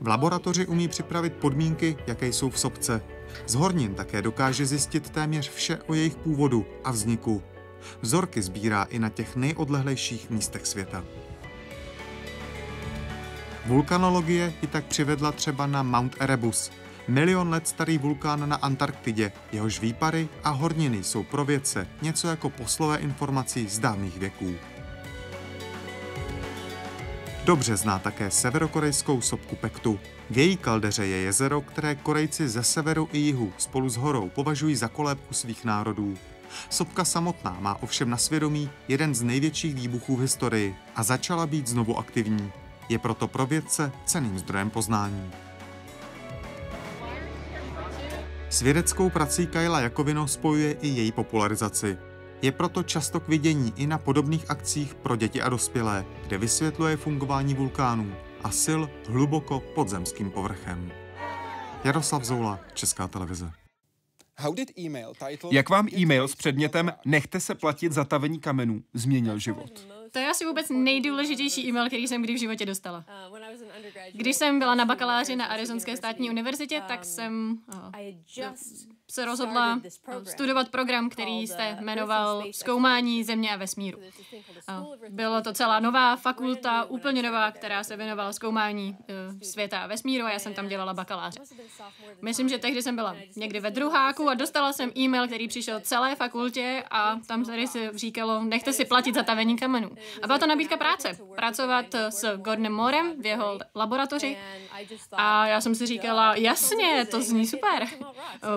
V 0.00 0.08
laboratoři 0.08 0.66
umí 0.66 0.88
připravit 0.88 1.32
podmínky, 1.32 1.96
jaké 2.06 2.26
jsou 2.26 2.50
v 2.50 2.58
sopce. 2.58 3.02
Z 3.46 3.54
hornin 3.54 3.94
také 3.94 4.22
dokáže 4.22 4.66
zjistit 4.66 5.10
téměř 5.10 5.50
vše 5.50 5.78
o 5.86 5.94
jejich 5.94 6.16
původu 6.16 6.66
a 6.84 6.90
vzniku. 6.90 7.42
Vzorky 8.00 8.42
sbírá 8.42 8.82
i 8.82 8.98
na 8.98 9.08
těch 9.08 9.36
nejodlehlejších 9.36 10.30
místech 10.30 10.66
světa. 10.66 11.04
Vulkanologie 13.66 14.52
ji 14.62 14.68
tak 14.68 14.84
přivedla 14.84 15.32
třeba 15.32 15.66
na 15.66 15.82
Mount 15.82 16.16
Erebus, 16.20 16.70
milion 17.08 17.50
let 17.50 17.68
starý 17.68 17.98
vulkán 17.98 18.48
na 18.48 18.56
Antarktidě, 18.56 19.32
jehož 19.52 19.80
výpary 19.80 20.28
a 20.44 20.50
horniny 20.50 21.04
jsou 21.04 21.22
pro 21.22 21.44
vědce 21.44 21.88
něco 22.02 22.28
jako 22.28 22.50
poslové 22.50 22.96
informací 22.96 23.68
z 23.68 23.78
dávných 23.78 24.18
věků. 24.18 24.54
Dobře 27.44 27.76
zná 27.76 27.98
také 27.98 28.30
severokorejskou 28.30 29.20
sopku 29.20 29.56
Pektu. 29.56 30.00
V 30.30 30.38
její 30.38 30.56
kaldeře 30.56 31.06
je 31.06 31.16
jezero, 31.16 31.60
které 31.60 31.94
Korejci 31.94 32.48
ze 32.48 32.62
severu 32.62 33.08
i 33.12 33.18
jihu 33.18 33.52
spolu 33.58 33.88
s 33.88 33.96
horou 33.96 34.28
považují 34.28 34.76
za 34.76 34.88
kolébku 34.88 35.34
svých 35.34 35.64
národů. 35.64 36.16
Sopka 36.70 37.04
samotná 37.04 37.56
má 37.60 37.82
ovšem 37.82 38.10
na 38.10 38.16
svědomí 38.16 38.70
jeden 38.88 39.14
z 39.14 39.22
největších 39.22 39.74
výbuchů 39.74 40.16
v 40.16 40.20
historii 40.20 40.76
a 40.96 41.02
začala 41.02 41.46
být 41.46 41.66
znovu 41.66 41.98
aktivní. 41.98 42.52
Je 42.88 42.98
proto 42.98 43.28
pro 43.28 43.46
vědce 43.46 43.92
ceným 44.04 44.38
zdrojem 44.38 44.70
poznání. 44.70 45.30
S 48.50 48.62
vědeckou 48.62 49.10
prací 49.10 49.46
Kajla 49.46 49.80
Jakovino 49.80 50.28
spojuje 50.28 50.72
i 50.72 50.88
její 50.88 51.12
popularizaci. 51.12 51.98
Je 52.44 52.52
proto 52.52 52.82
často 52.82 53.20
k 53.20 53.28
vidění 53.28 53.72
i 53.76 53.86
na 53.86 53.98
podobných 53.98 54.50
akcích 54.50 54.94
pro 54.94 55.16
děti 55.16 55.42
a 55.42 55.48
dospělé, 55.48 56.04
kde 56.26 56.38
vysvětluje 56.38 56.96
fungování 56.96 57.54
vulkánů 57.54 58.16
a 58.42 58.50
sil 58.62 58.80
hluboko 59.08 59.60
pod 59.60 59.88
zemským 59.88 60.30
povrchem. 60.30 60.92
Jaroslav 61.84 62.24
Zoula, 62.24 62.60
Česká 62.74 63.08
televize. 63.08 63.52
Jak 65.50 65.68
vám 65.70 65.88
e-mail 65.98 66.28
s 66.28 66.34
předmětem 66.34 66.92
Nechte 67.04 67.40
se 67.40 67.54
platit 67.54 67.92
za 67.92 68.04
tavení 68.04 68.40
kamenů 68.40 68.82
změnil 68.94 69.38
život? 69.38 69.86
To 70.10 70.18
je 70.18 70.30
asi 70.30 70.44
vůbec 70.44 70.66
nejdůležitější 70.70 71.68
e-mail, 71.68 71.86
který 71.86 72.08
jsem 72.08 72.22
kdy 72.22 72.34
v 72.34 72.38
životě 72.38 72.66
dostala. 72.66 73.04
Když 74.12 74.36
jsem 74.36 74.58
byla 74.58 74.74
na 74.74 74.84
bakaláři 74.84 75.36
na 75.36 75.46
Arizonské 75.46 75.96
státní 75.96 76.30
univerzitě, 76.30 76.82
tak 76.88 77.04
jsem 77.04 77.58
oh, 77.72 77.90
se 79.10 79.24
rozhodla 79.24 79.80
studovat 80.22 80.68
program, 80.68 81.10
který 81.10 81.46
jste 81.46 81.78
jmenoval 81.80 82.44
Zkoumání 82.52 83.24
země 83.24 83.50
a 83.54 83.56
vesmíru. 83.56 83.98
Bylo 85.08 85.42
to 85.42 85.52
celá 85.52 85.80
nová 85.80 86.16
fakulta, 86.16 86.84
úplně 86.84 87.22
nová, 87.22 87.50
která 87.50 87.84
se 87.84 87.96
věnovala 87.96 88.32
zkoumání 88.32 88.96
e, 89.40 89.44
světa 89.44 89.78
a 89.78 89.86
vesmíru 89.86 90.26
a 90.26 90.30
já 90.30 90.38
jsem 90.38 90.54
tam 90.54 90.68
dělala 90.68 90.94
bakaláře. 90.94 91.40
Myslím, 92.22 92.48
že 92.48 92.58
tehdy 92.58 92.82
jsem 92.82 92.96
byla 92.96 93.16
někdy 93.36 93.60
ve 93.60 93.70
druháku 93.70 94.28
a 94.28 94.34
dostala 94.34 94.72
jsem 94.72 94.92
e-mail, 94.98 95.26
který 95.26 95.48
přišel 95.48 95.80
celé 95.80 96.16
fakultě 96.16 96.84
a 96.90 97.16
tam 97.26 97.44
tady 97.44 97.66
se 97.66 97.90
říkalo, 97.94 98.44
nechte 98.44 98.72
si 98.72 98.84
platit 98.84 99.14
za 99.14 99.22
tavení 99.22 99.56
kamenů. 99.56 99.90
A 100.22 100.26
byla 100.26 100.38
to 100.38 100.46
nabídka 100.46 100.76
práce. 100.76 101.18
Pracovat 101.36 101.94
s 101.94 102.36
Gordonem 102.36 102.72
Morem 102.72 103.22
v 103.22 103.26
jeho 103.26 103.58
laboratoři. 103.74 104.38
A 105.12 105.46
já 105.46 105.60
jsem 105.60 105.74
si 105.74 105.86
říkala, 105.86 106.34
jasně, 106.34 107.06
to 107.10 107.20
zní 107.22 107.46
super. 107.46 107.88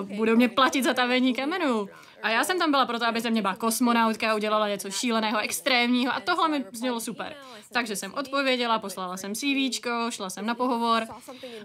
Budou 0.02 0.36
mě 0.36 0.47
platit 0.48 0.82
za 0.82 0.94
tavení 0.94 1.34
kamenů. 1.34 1.88
A 2.22 2.30
já 2.30 2.44
jsem 2.44 2.58
tam 2.58 2.70
byla 2.70 2.86
proto, 2.86 3.06
aby 3.06 3.20
ze 3.20 3.30
mě 3.30 3.42
byla 3.42 3.56
kosmonautka, 3.56 4.34
udělala 4.34 4.68
něco 4.68 4.90
šíleného, 4.90 5.38
extrémního 5.38 6.12
a 6.14 6.20
tohle 6.20 6.48
mi 6.48 6.64
znělo 6.72 7.00
super. 7.00 7.36
Takže 7.72 7.96
jsem 7.96 8.14
odpověděla, 8.14 8.78
poslala 8.78 9.16
jsem 9.16 9.34
CV, 9.34 9.80
šla 10.10 10.30
jsem 10.30 10.46
na 10.46 10.54
pohovor 10.54 11.06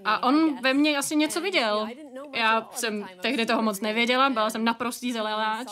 a 0.05 0.23
on 0.23 0.61
ve 0.61 0.73
mně 0.73 0.97
asi 0.97 1.15
něco 1.15 1.41
viděl. 1.41 1.87
Já 2.35 2.69
jsem 2.71 3.05
tehdy 3.21 3.45
toho 3.45 3.61
moc 3.61 3.81
nevěděla, 3.81 4.29
byla 4.29 4.49
jsem 4.49 4.65
naprostý 4.65 5.11
zeleláč. 5.11 5.67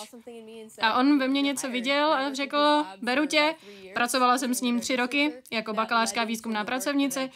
A 0.81 0.99
on 0.99 1.19
ve 1.19 1.27
mně 1.27 1.41
něco 1.41 1.69
viděl 1.69 2.13
a 2.13 2.33
řekl, 2.33 2.85
beru 3.01 3.25
tě, 3.25 3.55
pracovala 3.93 4.37
jsem 4.37 4.53
s 4.53 4.61
ním 4.61 4.79
tři 4.79 4.95
roky 4.95 5.33
jako 5.51 5.73
bakalářská 5.73 6.23
výzkumná 6.23 6.65
pracovnice. 6.65 7.29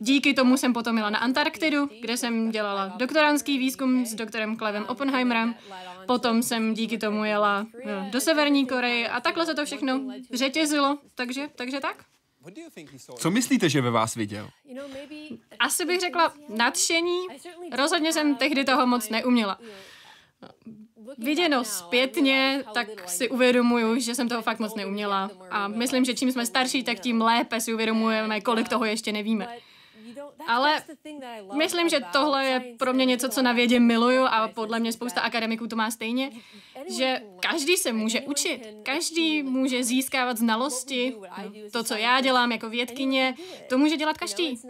Díky 0.00 0.34
tomu 0.34 0.56
jsem 0.56 0.72
potom 0.72 0.96
jela 0.96 1.10
na 1.10 1.18
Antarktidu, 1.18 1.88
kde 2.00 2.16
jsem 2.16 2.50
dělala 2.50 2.92
doktorantský 2.96 3.58
výzkum 3.58 4.06
s 4.06 4.14
doktorem 4.14 4.56
Klevem 4.56 4.84
Oppenheimerem. 4.88 5.54
Potom 6.06 6.42
jsem 6.42 6.74
díky 6.74 6.98
tomu 6.98 7.24
jela 7.24 7.66
do 8.10 8.20
Severní 8.20 8.66
Koreje 8.66 9.08
a 9.08 9.20
takhle 9.20 9.46
se 9.46 9.54
to 9.54 9.64
všechno 9.64 10.00
řetězilo, 10.32 10.98
takže, 11.14 11.48
takže 11.56 11.80
tak. 11.80 12.09
Co 13.18 13.30
myslíte, 13.30 13.68
že 13.68 13.80
ve 13.80 13.90
vás 13.90 14.14
viděl? 14.14 14.50
Asi 15.58 15.84
bych 15.84 16.00
řekla 16.00 16.34
nadšení. 16.48 17.26
Rozhodně 17.72 18.12
jsem 18.12 18.36
tehdy 18.36 18.64
toho 18.64 18.86
moc 18.86 19.08
neuměla. 19.08 19.58
Viděno 21.18 21.64
zpětně, 21.64 22.64
tak 22.74 23.08
si 23.08 23.28
uvědomuju, 23.28 24.00
že 24.00 24.14
jsem 24.14 24.28
toho 24.28 24.42
fakt 24.42 24.58
moc 24.58 24.74
neuměla. 24.74 25.30
A 25.50 25.68
myslím, 25.68 26.04
že 26.04 26.14
čím 26.14 26.32
jsme 26.32 26.46
starší, 26.46 26.84
tak 26.84 27.00
tím 27.00 27.20
lépe 27.20 27.60
si 27.60 27.74
uvědomujeme, 27.74 28.40
kolik 28.40 28.68
toho 28.68 28.84
ještě 28.84 29.12
nevíme. 29.12 29.48
Ale 30.46 30.82
myslím, 31.54 31.88
že 31.88 32.00
tohle 32.12 32.46
je 32.46 32.60
pro 32.78 32.92
mě 32.92 33.04
něco, 33.04 33.28
co 33.28 33.42
na 33.42 33.52
vědě 33.52 33.80
miluju 33.80 34.24
a 34.24 34.48
podle 34.48 34.80
mě 34.80 34.92
spousta 34.92 35.20
akademiků 35.20 35.66
to 35.66 35.76
má 35.76 35.90
stejně, 35.90 36.30
že 36.96 37.22
každý 37.40 37.76
se 37.76 37.92
může 37.92 38.20
učit, 38.20 38.60
každý 38.82 39.42
může 39.42 39.84
získávat 39.84 40.36
znalosti, 40.36 41.16
to, 41.72 41.84
co 41.84 41.94
já 41.94 42.20
dělám 42.20 42.52
jako 42.52 42.68
vědkyně, 42.70 43.34
to 43.68 43.78
může 43.78 43.96
dělat 43.96 44.18
každý. 44.18 44.60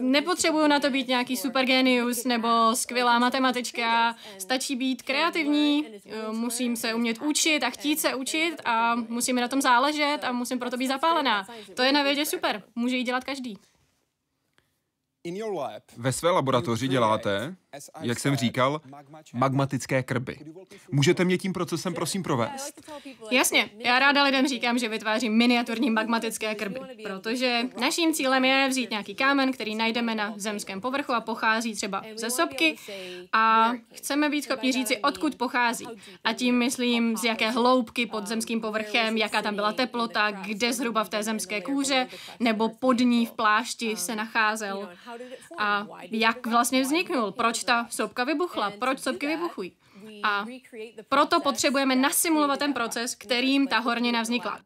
Nepotřebuju 0.00 0.66
na 0.66 0.80
to 0.80 0.90
být 0.90 1.08
nějaký 1.08 1.36
supergenius 1.36 2.24
nebo 2.24 2.48
skvělá 2.74 3.18
matematička, 3.18 4.16
stačí 4.38 4.76
být 4.76 5.02
kreativní, 5.02 5.86
musím 6.30 6.76
se 6.76 6.94
umět 6.94 7.18
učit 7.22 7.62
a 7.62 7.70
chtít 7.70 8.00
se 8.00 8.14
učit 8.14 8.56
a 8.64 8.94
musím 8.94 9.34
mi 9.34 9.40
na 9.40 9.48
tom 9.48 9.60
záležet 9.62 10.18
a 10.22 10.32
musím 10.32 10.58
proto 10.58 10.76
být 10.76 10.88
zapálená. 10.88 11.46
To 11.74 11.82
je 11.82 11.92
na 11.92 12.02
vědě 12.02 12.26
super, 12.26 12.62
může 12.74 12.96
jí 12.96 13.04
dělat 13.04 13.24
každý. 13.24 13.58
Ve 15.96 16.12
své 16.12 16.30
laboratoři 16.30 16.88
děláte, 16.88 17.56
jak 18.00 18.18
jsem 18.18 18.36
říkal, 18.36 18.80
magmatické 19.34 20.02
krby. 20.02 20.38
Můžete 20.90 21.24
mě 21.24 21.38
tím 21.38 21.52
procesem 21.52 21.94
prosím 21.94 22.22
provést? 22.22 22.90
Jasně, 23.30 23.70
já 23.78 23.98
ráda 23.98 24.22
lidem 24.22 24.48
říkám, 24.48 24.78
že 24.78 24.88
vytvářím 24.88 25.36
miniaturní 25.36 25.90
magmatické 25.90 26.54
krby, 26.54 26.80
protože 27.02 27.62
naším 27.80 28.14
cílem 28.14 28.44
je 28.44 28.68
vzít 28.68 28.90
nějaký 28.90 29.14
kámen, 29.14 29.52
který 29.52 29.74
najdeme 29.74 30.14
na 30.14 30.34
zemském 30.36 30.80
povrchu 30.80 31.12
a 31.12 31.20
pochází 31.20 31.74
třeba 31.74 32.02
ze 32.16 32.30
sopky 32.30 32.76
a 33.32 33.72
chceme 33.94 34.30
být 34.30 34.42
schopni 34.42 34.72
říci, 34.72 34.98
odkud 34.98 35.34
pochází. 35.34 35.86
A 36.24 36.32
tím 36.32 36.58
myslím, 36.58 37.16
z 37.16 37.24
jaké 37.24 37.50
hloubky 37.50 38.06
pod 38.06 38.26
zemským 38.26 38.60
povrchem, 38.60 39.16
jaká 39.16 39.42
tam 39.42 39.54
byla 39.54 39.72
teplota, 39.72 40.30
kde 40.30 40.72
zhruba 40.72 41.04
v 41.04 41.08
té 41.08 41.22
zemské 41.22 41.60
kůře 41.60 42.08
nebo 42.40 42.68
pod 42.68 42.98
ní 43.00 43.26
v 43.26 43.32
plášti 43.32 43.96
se 43.96 44.16
nacházel 44.16 44.88
a 45.58 45.86
jak 46.10 46.46
vlastně 46.46 46.82
vzniknul, 46.82 47.32
proč 47.32 47.57
ta 47.64 47.86
sopka 47.90 48.24
vybuchla, 48.24 48.72
proč 48.78 48.98
sopky 49.00 49.26
vybuchují. 49.26 49.72
A 50.22 50.46
proto 51.08 51.40
potřebujeme 51.40 51.96
nasimulovat 51.96 52.58
ten 52.58 52.72
proces, 52.72 53.14
kterým 53.14 53.66
ta 53.66 53.78
hornina 53.78 54.22
vznikla. 54.22 54.58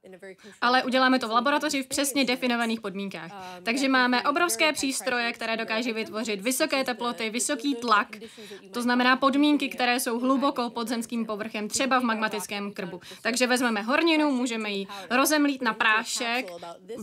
Ale 0.60 0.82
uděláme 0.82 1.18
to 1.18 1.28
v 1.28 1.30
laboratoři 1.30 1.82
v 1.82 1.88
přesně 1.88 2.24
definovaných 2.24 2.80
podmínkách. 2.80 3.30
Takže 3.62 3.88
máme 3.88 4.22
obrovské 4.22 4.72
přístroje, 4.72 5.32
které 5.32 5.56
dokáží 5.56 5.92
vytvořit 5.92 6.40
vysoké 6.40 6.84
teploty, 6.84 7.30
vysoký 7.30 7.74
tlak, 7.74 8.08
to 8.72 8.82
znamená 8.82 9.16
podmínky, 9.16 9.68
které 9.68 10.00
jsou 10.00 10.18
hluboko 10.18 10.70
pod 10.70 10.88
zemským 10.88 11.26
povrchem, 11.26 11.68
třeba 11.68 12.00
v 12.00 12.02
magmatickém 12.02 12.72
krbu. 12.72 13.00
Takže 13.22 13.46
vezmeme 13.46 13.82
horninu, 13.82 14.30
můžeme 14.30 14.70
ji 14.70 14.86
rozemlít 15.10 15.62
na 15.62 15.74
prášek, 15.74 16.50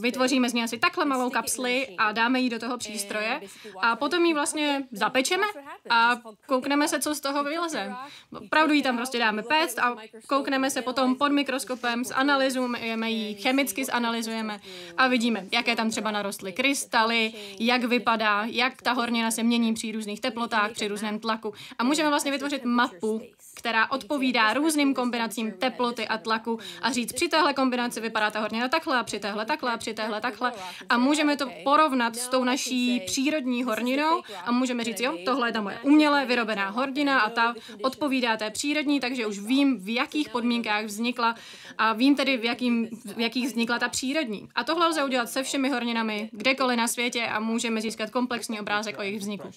vytvoříme 0.02 0.50
z 0.50 0.54
ní 0.54 0.64
asi 0.64 0.78
takhle 0.78 1.06
malou 1.06 1.30
kapsli 1.30 1.88
a 1.98 2.12
dáme 2.12 2.40
ji 2.40 2.50
do 2.50 2.60
toho 2.60 2.78
přístroje. 2.78 3.42
A 3.82 3.96
potom 3.96 4.26
ji 4.26 4.34
vlastně 4.34 4.84
zapečeme 4.92 5.48
a 5.90 6.16
koukneme 6.48 6.88
se, 6.88 7.00
co 7.00 7.16
z 7.16 7.20
toho 7.20 7.44
vyleze. 7.44 7.94
Opravdu 8.40 8.74
ji 8.74 8.84
tam 8.84 8.98
prostě 8.98 9.20
dáme 9.20 9.44
péct 9.44 9.80
a 9.80 9.96
koukneme 10.28 10.70
se 10.70 10.82
potom 10.82 11.16
pod 11.16 11.32
mikroskopem, 11.32 12.06
zanalizujeme 12.06 13.12
ji, 13.12 13.36
chemicky 13.36 13.86
zanalizujeme 13.86 14.60
a 14.98 15.08
vidíme, 15.08 15.46
jaké 15.52 15.76
tam 15.76 15.90
třeba 15.90 16.12
narostly 16.12 16.54
krystaly, 16.54 17.34
jak 17.60 17.84
vypadá, 17.84 18.44
jak 18.46 18.82
ta 18.82 18.92
hornina 18.92 19.32
se 19.32 19.44
mění 19.44 19.74
při 19.74 19.92
různých 19.92 20.22
teplotách, 20.22 20.72
při 20.72 20.88
různém 20.88 21.20
tlaku. 21.20 21.54
A 21.80 21.84
můžeme 21.84 22.10
vlastně 22.10 22.32
vytvořit 22.32 22.66
mapu, 22.66 23.22
která 23.60 23.92
odpovídá 23.92 24.54
různým 24.54 24.94
kombinacím 24.94 25.52
teploty 25.52 26.08
a 26.08 26.18
tlaku 26.18 26.60
a 26.82 26.92
říct, 26.92 27.14
při 27.14 27.28
téhle 27.28 27.54
kombinaci 27.54 28.02
vypadá 28.02 28.32
ta 28.32 28.40
hornina 28.40 28.68
takhle, 28.68 29.00
a 29.00 29.04
při 29.04 29.20
téhle 29.20 29.46
takhle, 29.46 29.74
a 29.74 29.78
při 29.78 29.94
téhle 29.94 30.22
takhle. 30.22 30.52
A 30.90 30.98
můžeme 30.98 31.38
to 31.38 31.50
porovnat 31.64 32.16
s 32.16 32.28
tou 32.28 32.44
naší 32.44 33.00
přírodní 33.00 33.64
horninou 33.64 34.22
a 34.46 34.52
můžeme 34.52 34.84
říct, 34.84 35.00
jo, 35.00 35.18
tohle 35.26 35.48
je 35.48 35.54
ta 35.54 35.62
moje 35.62 35.80
uměle 35.84 36.26
vyrobená 36.26 36.70
hornina 36.70 37.20
a 37.20 37.30
ta 37.30 37.56
odpovídá 37.84 38.38
té 38.38 38.50
přírodní, 38.50 39.00
takže 39.00 39.26
už 39.26 39.40
vím, 39.40 39.78
v 39.80 39.94
jakých 39.94 40.30
podmínkách 40.30 40.86
vznikla 40.86 41.36
a 41.78 41.94
vím 41.94 42.16
tedy, 42.16 42.38
v, 42.38 42.44
jakým, 42.44 42.88
v 43.16 43.20
jakých 43.20 43.48
vznikla 43.48 43.80
ta 43.80 43.90
přírodní. 43.90 44.50
A 44.56 44.64
tohle 44.64 44.88
lze 44.88 45.04
udělat 45.04 45.30
se 45.30 45.44
všemi 45.44 45.70
horninami, 45.70 46.30
kdekoliv 46.32 46.78
na 46.78 46.88
světě 46.88 47.26
a 47.26 47.40
můžeme 47.40 47.82
získat 47.82 48.10
komplexní 48.10 48.60
obrázek 48.60 49.00
o 49.00 49.02
jejich 49.02 49.20
vzniku. 49.20 49.50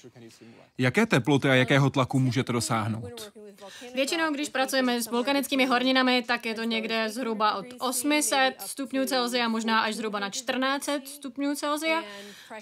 Jaké 0.78 1.06
teploty 1.06 1.48
a 1.48 1.54
jakého 1.54 1.90
tlaku 1.90 2.18
můžete 2.18 2.52
dosáhnout? 2.52 3.32
Většinou, 3.94 4.32
když 4.32 4.48
pracujeme 4.48 5.02
s 5.02 5.10
vulkanickými 5.10 5.66
horninami, 5.66 6.22
tak 6.22 6.46
je 6.46 6.54
to 6.54 6.62
někde 6.62 7.10
zhruba 7.10 7.54
od 7.54 7.66
800 7.78 8.54
stupňů 8.60 9.06
Celsia, 9.06 9.48
možná 9.48 9.80
až 9.80 9.94
zhruba 9.94 10.18
na 10.18 10.30
1400 10.30 10.92
stupňů 11.04 11.54
Celsia. 11.54 12.02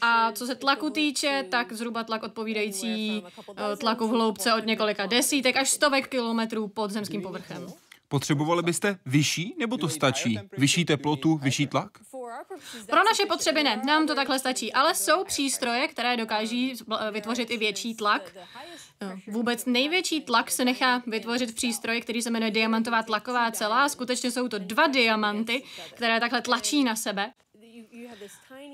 A 0.01 0.33
co 0.33 0.47
se 0.47 0.55
tlaku 0.55 0.91
týče, 0.91 1.45
tak 1.51 1.73
zhruba 1.73 2.05
tlak 2.05 2.23
odpovídající 2.23 3.25
eh, 3.73 3.77
tlaku 3.77 4.09
v 4.09 4.11
hloubce 4.11 4.55
od 4.55 4.67
několika 4.67 5.07
desítek 5.07 5.57
až 5.57 5.71
stovek 5.71 6.09
kilometrů 6.09 6.69
pod 6.69 6.91
zemským 6.91 7.23
povrchem. 7.23 7.67
Potřebovali 8.09 8.63
byste 8.63 8.99
vyšší, 9.07 9.55
nebo 9.59 9.77
to 9.77 9.89
stačí? 9.89 10.39
Vyšší 10.59 10.85
teplotu, 10.85 11.37
vyšší 11.37 11.67
tlak? 11.67 11.99
Pro 12.87 13.05
naše 13.05 13.27
potřeby 13.29 13.63
ne, 13.63 13.83
nám 13.87 14.07
to 14.07 14.15
takhle 14.15 14.39
stačí, 14.39 14.73
ale 14.73 14.95
jsou 14.95 15.25
přístroje, 15.25 15.89
které 15.89 16.17
dokáží 16.17 16.75
vytvořit 17.13 17.51
i 17.51 17.57
větší 17.57 17.95
tlak. 17.95 18.37
Vůbec 19.27 19.67
největší 19.67 20.21
tlak 20.21 20.51
se 20.51 20.65
nechá 20.65 21.03
vytvořit 21.07 21.51
v 21.51 21.55
přístroji, 21.55 22.01
který 22.01 22.23
se 22.23 22.31
jmenuje 22.31 22.51
diamantová 22.51 23.03
tlaková 23.03 23.51
celá. 23.51 23.89
Skutečně 23.89 24.31
jsou 24.31 24.49
to 24.49 24.59
dva 24.59 24.87
diamanty, 24.87 25.63
které 25.95 26.21
takhle 26.21 26.43
tlačí 26.43 26.85
na 26.85 26.97
sebe. 26.97 27.33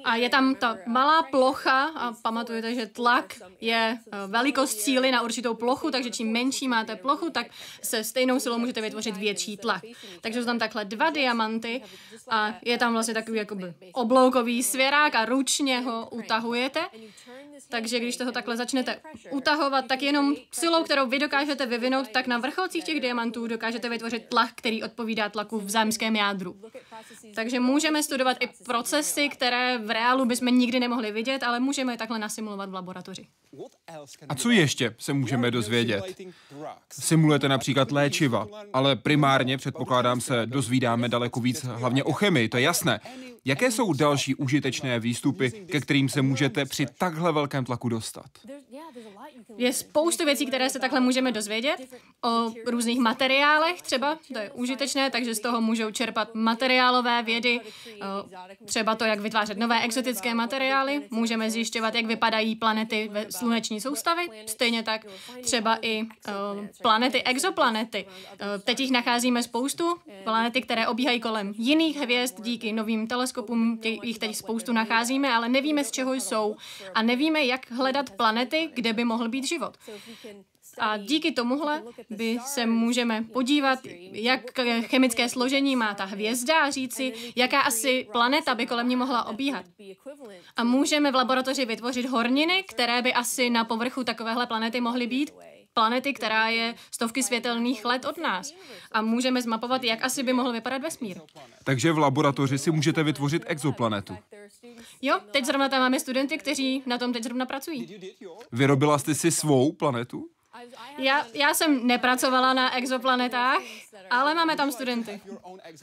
A 0.05 0.17
je 0.17 0.29
tam 0.31 0.55
ta 0.55 0.79
malá 0.87 1.23
plocha 1.23 1.85
a 1.85 2.13
pamatujete, 2.13 2.75
že 2.75 2.87
tlak 2.87 3.35
je 3.61 3.99
eh, 3.99 4.27
velikost 4.27 4.81
síly 4.81 5.11
na 5.11 5.23
určitou 5.23 5.55
plochu, 5.55 5.91
takže 5.91 6.11
čím 6.11 6.33
menší 6.33 6.69
máte 6.69 6.97
plochu, 6.97 7.31
tak 7.31 7.47
se 7.83 8.05
stejnou 8.05 8.41
silou 8.41 8.59
můžete 8.59 8.81
vytvořit 8.81 9.17
větší 9.17 9.57
tlak. 9.57 9.83
Takže 10.21 10.41
jsou 10.41 10.47
tam 10.47 10.59
takhle 10.59 10.85
dva 10.85 11.11
diamanty 11.11 11.83
a 12.29 12.55
je 12.65 12.79
tam 12.79 12.93
vlastně 12.93 13.15
takový 13.15 13.39
jakoby 13.39 13.75
obloukový 13.93 14.63
svěrák 14.63 15.15
a 15.15 15.25
ručně 15.25 15.81
ho 15.81 16.09
utahujete. 16.11 16.81
Takže 17.69 18.01
když 18.01 18.17
toho 18.17 18.33
takhle 18.33 18.57
začnete 18.57 19.01
utahovat, 19.31 19.87
tak 19.87 20.03
jenom 20.03 20.35
silou, 20.53 20.85
kterou 20.85 21.07
vy 21.07 21.19
dokážete 21.19 21.67
vyvinout, 21.67 22.09
tak 22.09 22.27
na 22.27 22.39
vrcholcích 22.39 22.85
těch 22.85 23.01
diamantů 23.01 23.47
dokážete 23.47 23.89
vytvořit 23.89 24.29
tlak, 24.29 24.51
který 24.55 24.83
odpovídá 24.83 25.29
tlaku 25.29 25.59
v 25.59 25.71
zámském 25.71 26.17
jádru. 26.17 26.61
Takže 27.35 27.61
můžeme 27.61 28.03
studovat 28.03 28.37
i 28.41 28.49
procesy, 29.17 29.29
které 29.29 29.79
v 29.79 29.91
reálu 29.91 30.25
bychom 30.25 30.49
nikdy 30.49 30.81
nemohli 30.81 31.13
vidět, 31.13 31.43
ale 31.43 31.61
můžeme 31.61 31.93
je 31.93 31.97
takhle 31.97 32.19
nasimulovat 32.19 32.71
v 32.71 32.75
laboratoři. 32.75 33.27
A 34.29 34.35
co 34.35 34.51
ještě 34.51 34.95
se 34.99 35.13
můžeme 35.13 35.51
dozvědět? 35.51 36.05
Simulujete 36.93 37.49
například 37.49 37.93
léčiva, 37.93 38.47
ale 38.73 38.97
primárně, 38.97 39.57
předpokládám 39.57 40.21
se, 40.21 40.47
dozvídáme 40.47 41.09
daleko 41.09 41.41
víc 41.41 41.65
hlavně 41.65 42.05
o 42.05 42.13
chemii, 42.13 42.49
to 42.49 42.57
je 42.57 42.63
jasné. 42.63 43.01
Jaké 43.45 43.71
jsou 43.71 43.93
další 43.93 44.35
užitečné 44.35 45.01
výstupy, 45.01 45.51
ke 45.51 45.81
kterým 45.81 46.09
se 46.09 46.23
můžete 46.23 46.65
při 46.65 46.87
takhle 46.99 47.33
velkém 47.33 47.65
tlaku 47.65 47.89
dostat? 47.89 48.27
Je 49.57 49.73
spoustu 49.73 50.25
věcí, 50.25 50.47
které 50.47 50.71
se 50.71 50.79
takhle 50.79 51.01
můžeme 51.01 51.33
dozvědět. 51.33 51.77
O 52.25 52.53
různých 52.67 52.99
materiálech 52.99 53.83
třeba, 53.83 54.19
to 54.33 54.39
je 54.39 54.51
užitečné, 54.51 55.11
takže 55.11 55.35
z 55.35 55.41
toho 55.41 55.61
můžou 55.61 55.91
čerpat 55.91 56.35
materiálové 56.35 57.23
vědy, 57.23 57.61
třeba 58.65 58.95
to, 58.95 59.05
jak 59.07 59.21
vytvářet 59.21 59.59
nové 59.59 59.81
exotické 59.81 60.35
materiály. 60.35 61.03
Můžeme 61.11 61.51
zjišťovat, 61.51 61.95
jak 61.95 62.07
vypadají 62.07 62.57
planety 62.57 63.09
ve 63.13 63.33
sluneční 63.33 63.81
soustavy, 63.81 64.29
stejně 64.47 64.83
tak 64.83 65.07
třeba 65.43 65.79
i 65.83 66.05
planety, 66.83 67.23
exoplanety. 67.23 68.07
Teď 68.65 68.81
jich 68.81 68.91
nacházíme 68.91 69.43
spoustu, 69.43 69.97
planety, 70.25 70.63
které 70.63 70.89
obíhají 70.89 71.21
kolem 71.21 71.55
jiných 71.57 71.97
hvězd 71.97 72.41
díky 72.41 72.73
novým 72.73 73.07
teleskopům, 73.07 73.81
jich 74.03 74.19
teď 74.19 74.37
spoustu 74.37 74.73
nacházíme, 74.73 75.35
ale 75.35 75.49
nevíme, 75.49 75.85
z 75.85 75.91
čeho 75.91 76.15
jsou 76.15 76.57
a 76.95 77.03
nevíme, 77.03 77.45
jak 77.45 77.71
hledat 77.71 78.11
planety, 78.11 78.71
kde 78.75 78.93
by 78.93 79.05
mohl 79.05 79.29
být 79.29 79.45
život. 79.45 79.77
A 80.79 80.97
díky 80.97 81.33
tomuhle 81.33 81.83
by 82.11 82.39
se 82.45 82.67
můžeme 82.67 83.23
podívat, 83.33 83.79
jak 84.13 84.41
chemické 84.81 85.29
složení 85.29 85.77
má 85.77 85.95
ta 85.95 86.05
hvězda 86.05 86.61
a 86.61 86.71
říci, 86.71 87.13
jaká 87.37 87.61
asi 87.61 88.09
planeta 88.13 88.55
by 88.55 88.67
kolem 88.67 88.89
ní 88.89 88.97
mohla 88.97 89.27
obíhat. 89.27 89.65
A 90.57 90.65
můžeme 90.65 91.13
v 91.13 91.15
laboratoři 91.15 91.65
vytvořit 91.65 92.07
horniny, 92.07 92.65
které 92.69 93.03
by 93.03 93.15
asi 93.15 93.51
na 93.51 93.65
povrchu 93.65 94.05
takovéhle 94.05 94.47
planety 94.47 94.81
mohly 94.81 95.07
být, 95.07 95.31
planety, 95.75 96.13
která 96.13 96.49
je 96.49 96.75
stovky 96.91 97.23
světelných 97.23 97.85
let 97.85 98.05
od 98.05 98.19
nás. 98.19 98.53
A 98.93 99.03
můžeme 99.03 99.43
zmapovat, 99.43 99.85
jak 99.85 100.05
asi 100.05 100.23
by 100.23 100.33
mohl 100.33 100.53
vypadat 100.53 100.83
vesmír. 100.83 101.21
Takže 101.65 101.93
v 101.93 101.99
laboratoři 101.99 102.59
si 102.59 102.71
můžete 102.71 103.03
vytvořit 103.03 103.43
exoplanetu. 103.47 104.17
Jo, 105.03 105.19
teď 105.31 105.45
zrovna 105.45 105.69
tam 105.69 105.81
máme 105.81 106.01
studenty, 106.01 106.39
kteří 106.39 106.83
na 106.87 106.99
tom 106.99 107.13
teď 107.13 107.23
zrovna 107.23 107.47
pracují. 107.47 107.99
Vyrobila 108.53 108.99
jste 108.99 109.15
si 109.15 109.31
svou 109.31 109.73
planetu? 109.73 110.29
Já, 110.99 111.27
já 111.35 111.55
jsem 111.55 111.87
nepracovala 111.87 112.53
na 112.55 112.77
exoplanetách, 112.77 113.59
ale 114.11 114.35
máme 114.35 114.57
tam 114.57 114.73
studenty. 114.73 115.21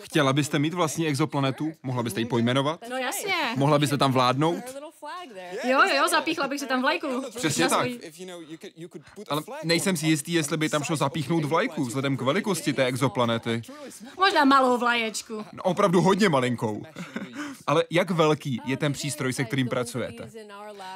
Chtěla 0.02 0.34
byste 0.34 0.60
mít 0.60 0.74
vlastní 0.74 1.08
exoplanetu? 1.08 1.72
Mohla 1.84 2.04
byste 2.04 2.20
ji 2.20 2.26
pojmenovat? 2.26 2.80
No 2.90 2.98
jasně. 2.98 3.34
Mohla 3.56 3.80
byste 3.80 3.98
tam 3.98 4.12
vládnout? 4.12 4.64
Jo, 5.64 5.80
jo, 5.96 6.08
zapíchla 6.08 6.48
bych 6.48 6.60
si 6.60 6.68
tam 6.68 6.82
vlajku. 6.82 7.08
Přesně 7.36 7.70
tak. 7.70 7.88
Ale 9.30 9.42
nejsem 9.64 9.98
si 9.98 10.08
jistý, 10.08 10.34
jestli 10.34 10.58
by 10.58 10.70
tam 10.70 10.84
šlo 10.84 10.96
zapíchnout 10.96 11.44
vlajku, 11.46 11.86
vzhledem 11.86 12.18
k 12.18 12.22
velikosti 12.22 12.74
té 12.74 12.86
exoplanety. 12.86 13.62
Možná 14.18 14.46
malou 14.46 14.78
vlaječku. 14.78 15.46
No, 15.54 15.64
opravdu 15.64 16.02
hodně 16.02 16.30
malinkou. 16.30 16.84
Ale 17.68 17.84
jak 17.90 18.12
velký 18.12 18.62
je 18.66 18.78
ten 18.78 18.94
přístroj, 18.94 19.34
se 19.34 19.44
kterým 19.44 19.70
pracujete? 19.70 20.30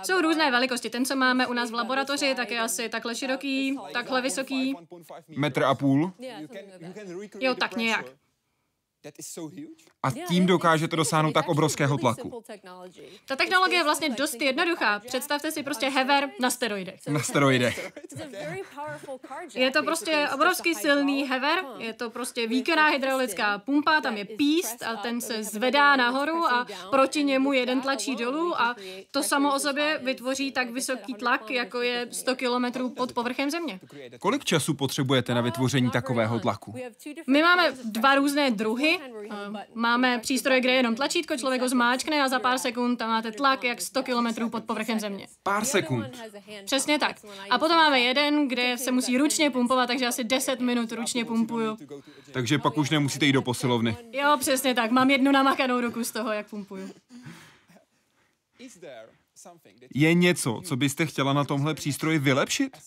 Jsou 0.03 0.21
různé 0.21 0.51
velikosti. 0.51 0.89
Ten, 0.89 1.05
co 1.05 1.15
máme 1.15 1.47
u 1.47 1.53
nás 1.53 1.71
v 1.71 1.73
laboratoři, 1.73 2.35
tak 2.35 2.51
je 2.51 2.59
asi 2.59 2.89
takhle 2.89 3.15
široký, 3.15 3.77
takhle 3.93 4.21
vysoký. 4.21 4.75
Metr 5.27 5.63
a 5.63 5.75
půl? 5.75 6.13
Jo, 7.39 7.55
tak 7.55 7.75
nějak. 7.75 8.05
A 10.03 10.11
tím 10.11 10.45
dokážete 10.45 10.95
dosáhnout 10.95 11.31
tak 11.31 11.47
obrovského 11.47 11.97
tlaku. 11.97 12.43
Ta 13.27 13.35
technologie 13.35 13.79
je 13.79 13.83
vlastně 13.83 14.09
dost 14.09 14.41
jednoduchá. 14.41 14.99
Představte 14.99 15.51
si 15.51 15.63
prostě 15.63 15.89
hever 15.89 16.29
na 16.39 16.49
steroidech. 16.49 16.99
Na 17.07 17.19
steroidech. 17.19 17.91
Je 19.55 19.71
to 19.71 19.83
prostě 19.83 20.27
obrovský 20.33 20.75
silný 20.75 21.23
hever, 21.23 21.65
je 21.77 21.93
to 21.93 22.09
prostě 22.09 22.47
výkonná 22.47 22.87
hydraulická 22.87 23.59
pumpa, 23.59 24.01
tam 24.01 24.17
je 24.17 24.25
píst 24.25 24.83
a 24.83 24.95
ten 24.95 25.21
se 25.21 25.43
zvedá 25.43 25.95
nahoru 25.95 26.45
a 26.45 26.67
proti 26.91 27.23
němu 27.23 27.53
jeden 27.53 27.81
tlačí 27.81 28.15
dolů 28.15 28.61
a 28.61 28.75
to 29.11 29.23
samo 29.23 29.55
o 29.55 29.59
sobě 29.59 29.99
vytvoří 30.03 30.51
tak 30.51 30.69
vysoký 30.69 31.13
tlak, 31.13 31.51
jako 31.51 31.81
je 31.81 32.07
100 32.11 32.35
kilometrů 32.35 32.89
pod 32.89 33.13
povrchem 33.13 33.49
země. 33.49 33.79
Kolik 34.19 34.45
času 34.45 34.73
potřebujete 34.73 35.33
na 35.33 35.41
vytvoření 35.41 35.91
takového 35.91 36.39
tlaku? 36.39 36.75
My 37.27 37.41
máme 37.41 37.73
dva 37.83 38.15
různé 38.15 38.51
druhy 38.51 38.96
Máme 39.73 40.19
přístroj, 40.19 40.61
kde 40.61 40.69
je 40.71 40.75
jenom 40.75 40.95
tlačítko, 40.95 41.37
člověk 41.37 41.61
ho 41.61 41.69
zmáčkne 41.69 42.21
a 42.23 42.27
za 42.27 42.39
pár 42.39 42.57
sekund 42.57 42.97
tam 42.97 43.09
máte 43.09 43.31
tlak 43.31 43.63
jak 43.63 43.81
100 43.81 44.03
km 44.03 44.49
pod 44.49 44.63
povrchem 44.63 44.99
země. 44.99 45.27
Pár 45.43 45.65
sekund. 45.65 46.05
Přesně 46.65 46.99
tak. 46.99 47.15
A 47.49 47.59
potom 47.59 47.77
máme 47.77 47.99
jeden, 47.99 48.47
kde 48.47 48.77
se 48.77 48.91
musí 48.91 49.17
ručně 49.17 49.49
pumpovat, 49.49 49.87
takže 49.87 50.07
asi 50.07 50.23
10 50.23 50.59
minut 50.59 50.91
ručně 50.91 51.25
pumpuju. 51.25 51.77
Takže 52.31 52.59
pak 52.59 52.77
už 52.77 52.89
nemusíte 52.89 53.25
jít 53.25 53.31
do 53.31 53.41
posilovny. 53.41 53.97
Jo, 54.11 54.37
přesně 54.39 54.73
tak. 54.73 54.91
Mám 54.91 55.09
jednu 55.09 55.31
namakanou 55.31 55.81
ruku 55.81 56.03
z 56.03 56.11
toho, 56.11 56.31
jak 56.31 56.49
pumpuju. 56.49 56.93
Je 59.93 60.13
něco, 60.13 60.61
co 60.63 60.75
byste 60.75 61.05
chtěla 61.05 61.33
na 61.33 61.43
tomhle 61.43 61.73
přístroji 61.73 62.19
vylepšit? 62.19 62.77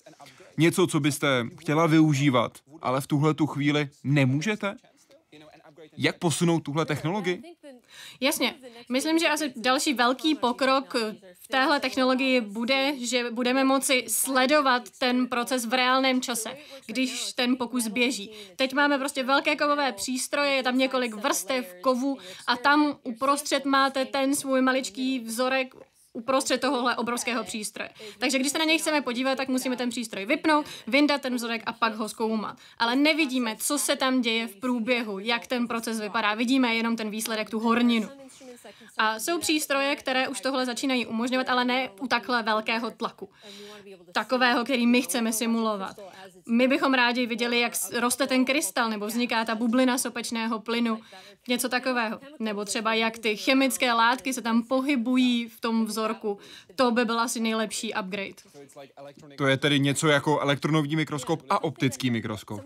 Něco, 0.56 0.86
co 0.86 1.00
byste 1.00 1.46
chtěla 1.58 1.86
využívat, 1.86 2.58
ale 2.82 3.00
v 3.00 3.06
tuhle 3.06 3.34
tu 3.34 3.46
chvíli 3.46 3.88
nemůžete? 4.04 4.76
Jak 6.02 6.18
posunout 6.18 6.60
tuhle 6.60 6.86
technologii? 6.86 7.42
Jasně. 8.20 8.54
Myslím, 8.88 9.18
že 9.18 9.28
asi 9.28 9.52
další 9.56 9.94
velký 9.94 10.34
pokrok 10.34 10.94
v 11.34 11.48
téhle 11.48 11.80
technologii 11.80 12.40
bude, 12.40 12.92
že 12.98 13.30
budeme 13.30 13.64
moci 13.64 14.04
sledovat 14.08 14.82
ten 14.98 15.26
proces 15.26 15.66
v 15.66 15.74
reálném 15.74 16.20
čase, 16.20 16.56
když 16.86 17.32
ten 17.32 17.56
pokus 17.56 17.88
běží. 17.88 18.30
Teď 18.56 18.72
máme 18.72 18.98
prostě 18.98 19.22
velké 19.22 19.56
kovové 19.56 19.92
přístroje, 19.92 20.50
je 20.50 20.62
tam 20.62 20.78
několik 20.78 21.14
vrstev 21.14 21.74
kovů 21.80 22.18
a 22.46 22.56
tam 22.56 22.98
uprostřed 23.02 23.64
máte 23.64 24.04
ten 24.04 24.34
svůj 24.34 24.60
maličký 24.60 25.20
vzorek 25.20 25.74
uprostřed 26.12 26.60
tohohle 26.60 26.96
obrovského 26.96 27.44
přístroje. 27.44 27.90
Takže 28.18 28.38
když 28.38 28.52
se 28.52 28.58
na 28.58 28.64
něj 28.64 28.78
chceme 28.78 29.00
podívat, 29.00 29.36
tak 29.36 29.48
musíme 29.48 29.76
ten 29.76 29.90
přístroj 29.90 30.26
vypnout, 30.26 30.66
vyndat 30.86 31.22
ten 31.22 31.34
vzorek 31.34 31.62
a 31.66 31.72
pak 31.72 31.94
ho 31.94 32.08
zkoumat. 32.08 32.56
Ale 32.78 32.96
nevidíme, 32.96 33.56
co 33.58 33.78
se 33.78 33.96
tam 33.96 34.20
děje 34.20 34.46
v 34.46 34.56
průběhu, 34.56 35.18
jak 35.18 35.46
ten 35.46 35.68
proces 35.68 36.00
vypadá. 36.00 36.34
Vidíme 36.34 36.74
jenom 36.74 36.96
ten 36.96 37.10
výsledek, 37.10 37.50
tu 37.50 37.58
horninu. 37.58 38.08
A 38.98 39.18
jsou 39.18 39.38
přístroje, 39.38 39.96
které 39.96 40.28
už 40.28 40.40
tohle 40.40 40.66
začínají 40.66 41.06
umožňovat, 41.06 41.48
ale 41.48 41.64
ne 41.64 41.90
u 42.00 42.06
takhle 42.06 42.42
velkého 42.42 42.90
tlaku. 42.90 43.30
Takového, 44.12 44.64
který 44.64 44.86
my 44.86 45.02
chceme 45.02 45.32
simulovat. 45.32 45.96
My 46.48 46.68
bychom 46.68 46.94
rádi 46.94 47.26
viděli, 47.26 47.60
jak 47.60 47.72
roste 47.98 48.26
ten 48.26 48.44
krystal, 48.44 48.90
nebo 48.90 49.06
vzniká 49.06 49.44
ta 49.44 49.54
bublina 49.54 49.98
sopečného 49.98 50.60
plynu, 50.60 51.00
něco 51.48 51.68
takového. 51.68 52.20
Nebo 52.38 52.64
třeba 52.64 52.94
jak 52.94 53.18
ty 53.18 53.36
chemické 53.36 53.92
látky 53.92 54.32
se 54.32 54.42
tam 54.42 54.62
pohybují 54.62 55.48
v 55.48 55.60
tom 55.60 55.86
vzorku. 55.86 56.38
To 56.76 56.90
by 56.90 57.04
byl 57.04 57.20
asi 57.20 57.40
nejlepší 57.40 57.94
upgrade. 57.94 58.34
To 59.36 59.46
je 59.46 59.56
tedy 59.56 59.80
něco 59.80 60.08
jako 60.08 60.40
elektronový 60.40 60.96
mikroskop 60.96 61.42
a 61.50 61.64
optický 61.64 62.10
mikroskop. 62.10 62.60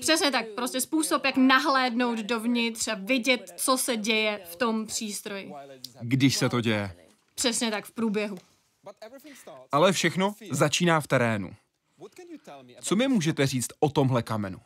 Přesně 0.00 0.30
tak, 0.30 0.46
prostě 0.54 0.80
způsob, 0.80 1.24
jak 1.24 1.36
nahlédnout 1.36 2.18
dovnitř 2.18 2.88
a 2.88 2.94
vidět, 2.94 3.52
co 3.56 3.78
se 3.78 3.96
děje 3.96 4.40
v 4.44 4.56
tom 4.56 4.86
přístroji. 4.86 5.52
Když 6.00 6.36
se 6.36 6.48
to 6.48 6.60
děje. 6.60 6.96
Přesně 7.34 7.70
tak, 7.70 7.84
v 7.84 7.92
průběhu. 7.92 8.38
Ale 9.72 9.92
všechno 9.92 10.34
začíná 10.50 11.00
v 11.00 11.06
terénu. 11.06 11.56
Co 12.80 12.96
mi 12.96 13.08
můžete 13.08 13.46
říct 13.46 13.68
o 13.80 13.90
tomhle 13.90 14.22
kamenu? 14.22 14.60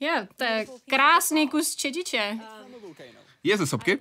Je, 0.00 0.28
to 0.36 0.44
je 0.44 0.66
krásný 0.90 1.48
kus 1.48 1.76
čediče. 1.76 2.38
Je 3.44 3.56
ze 3.56 3.66
sopky? 3.66 3.98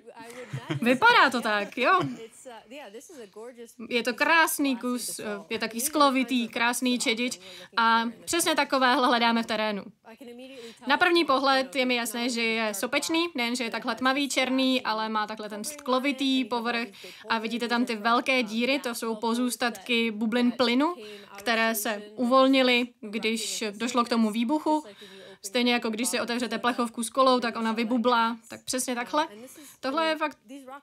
Vypadá 0.81 1.29
to 1.31 1.41
tak, 1.41 1.77
jo. 1.77 1.99
Je 3.89 4.03
to 4.03 4.13
krásný 4.13 4.77
kus, 4.77 5.19
je 5.49 5.59
taky 5.59 5.81
sklovitý, 5.81 6.47
krásný 6.47 6.99
čedič 6.99 7.39
a 7.77 8.03
přesně 8.25 8.55
takovéhle 8.55 9.07
hledáme 9.07 9.43
v 9.43 9.45
terénu. 9.45 9.83
Na 10.87 10.97
první 10.97 11.25
pohled 11.25 11.75
je 11.75 11.85
mi 11.85 11.95
jasné, 11.95 12.29
že 12.29 12.41
je 12.41 12.73
sopečný, 12.73 13.27
nejen, 13.35 13.55
že 13.55 13.63
je 13.63 13.71
takhle 13.71 13.95
tmavý 13.95 14.29
černý, 14.29 14.81
ale 14.81 15.09
má 15.09 15.27
takhle 15.27 15.49
ten 15.49 15.63
sklovitý 15.63 16.45
povrch 16.45 16.87
a 17.29 17.39
vidíte 17.39 17.67
tam 17.67 17.85
ty 17.85 17.95
velké 17.95 18.43
díry, 18.43 18.79
to 18.79 18.95
jsou 18.95 19.15
pozůstatky 19.15 20.11
bublin 20.11 20.51
plynu, 20.51 20.95
které 21.37 21.75
se 21.75 22.01
uvolnily, 22.15 22.87
když 23.01 23.63
došlo 23.71 24.03
k 24.03 24.09
tomu 24.09 24.31
výbuchu 24.31 24.83
Stejně 25.45 25.73
jako 25.73 25.89
když 25.89 26.07
si 26.07 26.19
otevřete 26.19 26.57
plechovku 26.57 27.03
s 27.03 27.09
kolou, 27.09 27.39
tak 27.39 27.55
ona 27.55 27.71
vybublá, 27.71 28.37
tak 28.47 28.63
přesně 28.63 28.95
takhle. 28.95 29.27
Tohle 29.79 30.07
je 30.07 30.17
fakt 30.17 30.37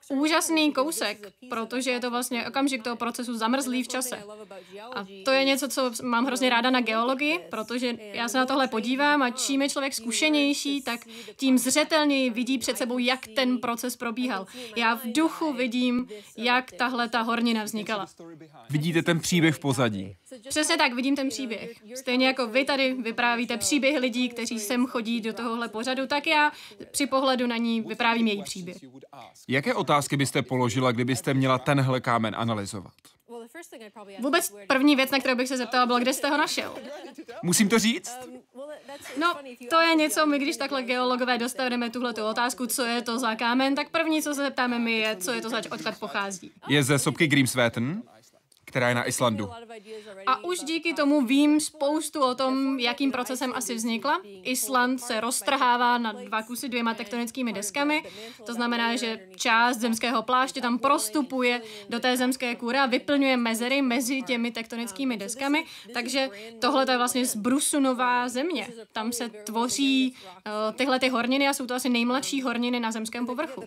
úžasný 0.09 0.73
kousek, 0.73 1.33
protože 1.49 1.91
je 1.91 1.99
to 1.99 2.11
vlastně 2.11 2.47
okamžik 2.47 2.83
toho 2.83 2.95
procesu 2.95 3.37
zamrzlý 3.37 3.83
v 3.83 3.87
čase. 3.87 4.23
A 4.95 5.05
to 5.25 5.31
je 5.31 5.43
něco, 5.43 5.67
co 5.67 5.91
mám 6.03 6.25
hrozně 6.25 6.49
ráda 6.49 6.69
na 6.69 6.81
geologii, 6.81 7.39
protože 7.49 7.97
já 7.99 8.27
se 8.27 8.37
na 8.37 8.45
tohle 8.45 8.67
podívám 8.67 9.21
a 9.21 9.29
čím 9.29 9.61
je 9.61 9.69
člověk 9.69 9.93
zkušenější, 9.93 10.81
tak 10.81 10.99
tím 11.35 11.57
zřetelněji 11.57 12.29
vidí 12.29 12.57
před 12.57 12.77
sebou, 12.77 12.97
jak 12.97 13.27
ten 13.35 13.57
proces 13.57 13.97
probíhal. 13.97 14.45
Já 14.75 14.95
v 14.95 15.05
duchu 15.05 15.53
vidím, 15.53 16.07
jak 16.37 16.71
tahle 16.71 17.09
ta 17.09 17.21
hornina 17.21 17.63
vznikala. 17.63 18.07
Vidíte 18.69 19.01
ten 19.01 19.19
příběh 19.19 19.55
v 19.55 19.59
pozadí. 19.59 20.15
Přesně 20.49 20.77
tak, 20.77 20.93
vidím 20.93 21.15
ten 21.15 21.29
příběh. 21.29 21.71
Stejně 21.95 22.27
jako 22.27 22.47
vy 22.47 22.65
tady 22.65 22.93
vyprávíte 22.93 23.57
příběhy 23.57 23.99
lidí, 23.99 24.29
kteří 24.29 24.59
sem 24.59 24.87
chodí 24.87 25.21
do 25.21 25.33
tohohle 25.33 25.69
pořadu, 25.69 26.07
tak 26.07 26.27
já 26.27 26.51
při 26.91 27.07
pohledu 27.07 27.47
na 27.47 27.57
ní 27.57 27.81
vyprávím 27.81 28.27
její 28.27 28.43
příběh. 28.43 28.77
Jaké 29.47 29.73
otázky 29.73 30.17
byste 30.17 30.41
položila, 30.41 30.91
kdybyste 30.91 31.33
měla 31.33 31.57
tenhle 31.57 32.01
kámen 32.01 32.35
analyzovat? 32.37 32.93
Vůbec 34.19 34.53
první 34.67 34.95
věc, 34.95 35.11
na 35.11 35.19
kterou 35.19 35.35
bych 35.35 35.47
se 35.47 35.57
zeptala, 35.57 35.85
byla, 35.85 35.99
kde 35.99 36.13
jste 36.13 36.29
ho 36.29 36.37
našel? 36.37 36.75
Musím 37.43 37.69
to 37.69 37.79
říct? 37.79 38.17
No, 39.17 39.35
to 39.69 39.81
je 39.81 39.95
něco, 39.95 40.25
my 40.25 40.39
když 40.39 40.57
takhle 40.57 40.83
geologové 40.83 41.37
dostaneme 41.37 41.89
tuhle 41.89 42.13
otázku, 42.13 42.67
co 42.67 42.85
je 42.85 43.01
to 43.01 43.19
za 43.19 43.35
kámen, 43.35 43.75
tak 43.75 43.89
první, 43.89 44.21
co 44.21 44.33
se 44.33 44.43
zeptáme 44.43 44.79
my, 44.79 44.97
je, 44.97 45.15
co 45.15 45.31
je 45.31 45.41
to 45.41 45.49
zač, 45.49 45.67
odkud 45.71 45.95
pochází. 45.99 46.51
Je 46.67 46.83
ze 46.83 46.99
sopky 46.99 47.27
Grímsveten? 47.27 48.03
Která 48.71 48.89
je 48.89 48.95
na 48.95 49.07
Islandu. 49.07 49.49
A 50.27 50.43
už 50.43 50.59
díky 50.59 50.93
tomu 50.93 51.21
vím 51.21 51.59
spoustu 51.59 52.23
o 52.23 52.35
tom, 52.35 52.79
jakým 52.79 53.11
procesem 53.11 53.51
asi 53.55 53.75
vznikla. 53.75 54.21
Island 54.43 54.97
se 54.97 55.21
roztrhává 55.21 55.97
na 55.97 56.11
dva 56.11 56.43
kusy 56.43 56.69
dvěma 56.69 56.93
tektonickými 56.93 57.53
deskami. 57.53 58.03
To 58.45 58.53
znamená, 58.53 58.95
že 58.95 59.19
část 59.35 59.77
zemského 59.77 60.23
pláště 60.23 60.61
tam 60.61 60.79
prostupuje 60.79 61.61
do 61.89 61.99
té 61.99 62.17
zemské 62.17 62.55
kůry 62.55 62.77
a 62.77 62.85
vyplňuje 62.85 63.37
mezery 63.37 63.81
mezi 63.81 64.21
těmi 64.21 64.51
tektonickými 64.51 65.17
deskami. 65.17 65.65
Takže 65.93 66.29
tohle 66.61 66.85
je 66.89 66.97
vlastně 66.97 67.25
zbrusunová 67.25 68.29
země. 68.29 68.67
Tam 68.91 69.11
se 69.11 69.29
tvoří 69.29 70.13
uh, 70.13 70.75
tyhle 70.75 70.99
ty 70.99 71.09
horniny 71.09 71.47
a 71.47 71.53
jsou 71.53 71.65
to 71.65 71.75
asi 71.75 71.89
nejmladší 71.89 72.41
horniny 72.41 72.79
na 72.79 72.91
zemském 72.91 73.25
povrchu. 73.25 73.63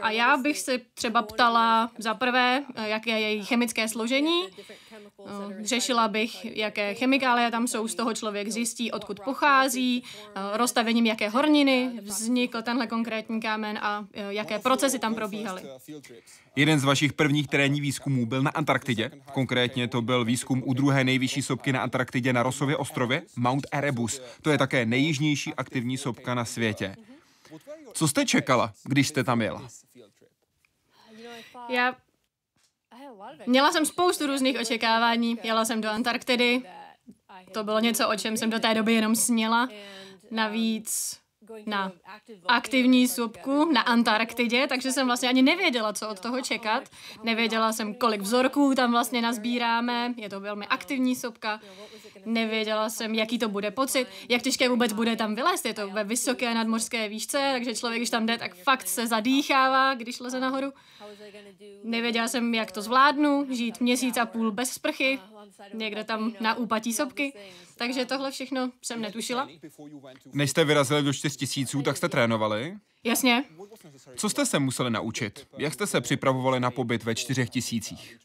A 0.00 0.10
já 0.10 0.36
bych 0.36 0.60
se 0.60 0.78
třeba 0.94 1.22
ptala 1.22 1.90
za 1.98 2.14
prvé, 2.14 2.64
eh, 2.74 2.88
jaké 2.88 3.10
je 3.10 3.20
její 3.20 3.44
chemické 3.44 3.88
složení. 3.92 4.42
Řešila 5.60 6.08
bych, 6.08 6.56
jaké 6.56 6.94
chemikálie 6.94 7.50
tam 7.50 7.68
jsou, 7.68 7.88
z 7.88 7.94
toho 7.94 8.14
člověk 8.14 8.48
zjistí, 8.48 8.92
odkud 8.92 9.20
pochází, 9.20 10.04
rozstavením 10.52 11.06
jaké 11.06 11.28
horniny 11.28 11.90
vznikl 12.02 12.62
tenhle 12.62 12.86
konkrétní 12.86 13.40
kámen 13.40 13.78
a 13.82 14.06
jaké 14.28 14.58
procesy 14.58 14.98
tam 14.98 15.14
probíhaly. 15.14 15.62
Jeden 16.56 16.80
z 16.80 16.84
vašich 16.84 17.12
prvních 17.12 17.48
terénních 17.48 17.82
výzkumů 17.82 18.26
byl 18.26 18.42
na 18.42 18.50
Antarktidě. 18.50 19.10
Konkrétně 19.32 19.88
to 19.88 20.02
byl 20.02 20.24
výzkum 20.24 20.62
u 20.66 20.74
druhé 20.74 21.04
nejvyšší 21.04 21.42
sopky 21.42 21.72
na 21.72 21.82
Antarktidě 21.82 22.32
na 22.32 22.42
Rosově 22.42 22.76
ostrově, 22.76 23.22
Mount 23.36 23.66
Erebus. 23.72 24.22
To 24.42 24.50
je 24.50 24.58
také 24.58 24.86
nejjižnější 24.86 25.54
aktivní 25.54 25.98
sopka 25.98 26.34
na 26.34 26.44
světě. 26.44 26.96
Co 27.92 28.08
jste 28.08 28.26
čekala, 28.26 28.72
když 28.84 29.08
jste 29.08 29.24
tam 29.24 29.42
jela? 29.42 29.68
Já 31.68 31.94
Měla 33.46 33.72
jsem 33.72 33.86
spoustu 33.86 34.26
různých 34.26 34.60
očekávání. 34.60 35.38
Jela 35.42 35.64
jsem 35.64 35.80
do 35.80 35.90
Antarktidy. 35.90 36.62
To 37.52 37.64
bylo 37.64 37.80
něco, 37.80 38.08
o 38.08 38.16
čem 38.16 38.36
jsem 38.36 38.50
do 38.50 38.60
té 38.60 38.74
doby 38.74 38.92
jenom 38.92 39.16
sněla. 39.16 39.68
Navíc 40.30 41.22
na 41.66 41.92
aktivní 42.48 43.08
sopku 43.08 43.72
na 43.72 43.80
Antarktidě, 43.80 44.66
takže 44.66 44.92
jsem 44.92 45.06
vlastně 45.06 45.28
ani 45.28 45.42
nevěděla, 45.42 45.92
co 45.92 46.08
od 46.08 46.20
toho 46.20 46.40
čekat. 46.40 46.88
Nevěděla 47.22 47.72
jsem, 47.72 47.94
kolik 47.94 48.20
vzorků 48.20 48.74
tam 48.74 48.90
vlastně 48.90 49.22
nazbíráme, 49.22 50.14
je 50.16 50.28
to 50.28 50.40
velmi 50.40 50.66
aktivní 50.66 51.16
sopka. 51.16 51.60
Nevěděla 52.24 52.90
jsem, 52.90 53.14
jaký 53.14 53.38
to 53.38 53.48
bude 53.48 53.70
pocit, 53.70 54.06
jak 54.28 54.42
těžké 54.42 54.68
vůbec 54.68 54.92
bude 54.92 55.16
tam 55.16 55.34
vylézt. 55.34 55.66
Je 55.66 55.74
to 55.74 55.90
ve 55.90 56.04
vysoké 56.04 56.54
nadmořské 56.54 57.08
výšce, 57.08 57.50
takže 57.52 57.74
člověk, 57.74 58.00
když 58.00 58.10
tam 58.10 58.26
jde, 58.26 58.38
tak 58.38 58.54
fakt 58.54 58.88
se 58.88 59.06
zadýchává, 59.06 59.94
když 59.94 60.20
leze 60.20 60.40
nahoru. 60.40 60.72
Nevěděla 61.84 62.28
jsem, 62.28 62.54
jak 62.54 62.72
to 62.72 62.82
zvládnu, 62.82 63.46
žít 63.50 63.80
měsíc 63.80 64.16
a 64.16 64.26
půl 64.26 64.52
bez 64.52 64.70
sprchy, 64.70 65.18
někde 65.74 66.04
tam 66.04 66.32
na 66.40 66.54
úpatí 66.54 66.92
sopky. 66.92 67.32
Takže 67.76 68.04
tohle 68.04 68.30
všechno 68.30 68.70
jsem 68.82 69.00
netušila. 69.00 69.48
Než 70.32 70.50
jste 70.50 70.64
vyrazili 70.64 71.02
do 71.02 71.12
4 71.12 71.36
tisíců, 71.36 71.82
tak 71.82 71.96
jste 71.96 72.08
trénovali? 72.08 72.76
Jasně. 73.04 73.44
Co 74.16 74.28
jste 74.28 74.46
se 74.46 74.58
museli 74.58 74.90
naučit? 74.90 75.46
Jak 75.58 75.74
jste 75.74 75.86
se 75.86 76.00
připravovali 76.00 76.60
na 76.60 76.70
pobyt 76.70 77.04
ve 77.04 77.14
čtyřech 77.14 77.50
tisících? 77.50 78.18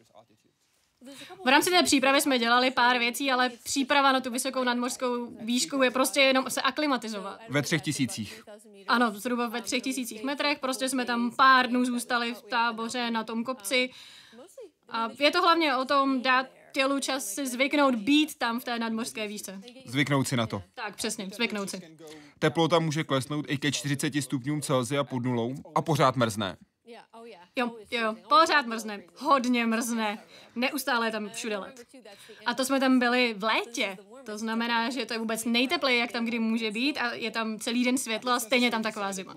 V 1.45 1.47
rámci 1.47 1.69
té 1.69 1.83
přípravy 1.83 2.21
jsme 2.21 2.39
dělali 2.39 2.71
pár 2.71 2.97
věcí, 2.97 3.31
ale 3.31 3.49
příprava 3.63 4.11
na 4.11 4.21
tu 4.21 4.31
vysokou 4.31 4.63
nadmořskou 4.63 5.37
výšku 5.41 5.83
je 5.83 5.91
prostě 5.91 6.21
jenom 6.21 6.49
se 6.49 6.61
aklimatizovat. 6.61 7.39
Ve 7.49 7.61
třech 7.61 7.81
tisících. 7.81 8.43
Ano, 8.87 9.11
zhruba 9.15 9.47
ve 9.47 9.61
třech 9.61 9.83
tisících 9.83 10.23
metrech, 10.23 10.59
prostě 10.59 10.89
jsme 10.89 11.05
tam 11.05 11.31
pár 11.31 11.67
dnů 11.67 11.85
zůstali 11.85 12.33
v 12.33 12.41
táboře 12.41 13.11
na 13.11 13.23
tom 13.23 13.43
kopci. 13.43 13.89
A 14.89 15.09
je 15.19 15.31
to 15.31 15.41
hlavně 15.41 15.75
o 15.75 15.85
tom 15.85 16.21
dát 16.21 16.47
tělu 16.71 16.99
čas 16.99 17.25
si 17.25 17.47
zvyknout 17.47 17.95
být 17.95 18.37
tam 18.37 18.59
v 18.59 18.63
té 18.63 18.79
nadmořské 18.79 19.27
výšce. 19.27 19.61
Zvyknout 19.85 20.27
si 20.27 20.37
na 20.37 20.47
to. 20.47 20.63
Tak, 20.73 20.95
přesně, 20.95 21.29
zvyknout 21.35 21.69
si. 21.69 21.97
Teplota 22.39 22.79
může 22.79 23.03
klesnout 23.03 23.45
i 23.49 23.57
ke 23.57 23.71
40 23.71 24.13
stupňům 24.21 24.61
Celsia 24.61 25.03
pod 25.03 25.23
nulou 25.23 25.55
a 25.75 25.81
pořád 25.81 26.15
mrzne. 26.15 26.57
Jo, 27.55 27.71
jo, 27.91 28.15
pořád 28.29 28.65
mrzne, 28.65 29.03
hodně 29.15 29.65
mrzne, 29.65 30.19
neustále 30.55 31.07
je 31.07 31.11
tam 31.11 31.29
všude 31.29 31.57
led. 31.57 31.87
A 32.45 32.53
to 32.53 32.65
jsme 32.65 32.79
tam 32.79 32.99
byli 32.99 33.33
v 33.37 33.43
létě, 33.43 33.97
to 34.25 34.37
znamená, 34.37 34.89
že 34.89 35.05
to 35.05 35.13
je 35.13 35.19
vůbec 35.19 35.45
nejtepleji, 35.45 35.99
jak 35.99 36.11
tam 36.11 36.25
kdy 36.25 36.39
může 36.39 36.71
být 36.71 36.97
a 36.97 37.13
je 37.13 37.31
tam 37.31 37.59
celý 37.59 37.83
den 37.83 37.97
světlo 37.97 38.31
a 38.31 38.39
stejně 38.39 38.71
tam 38.71 38.83
taková 38.83 39.13
zima. 39.13 39.35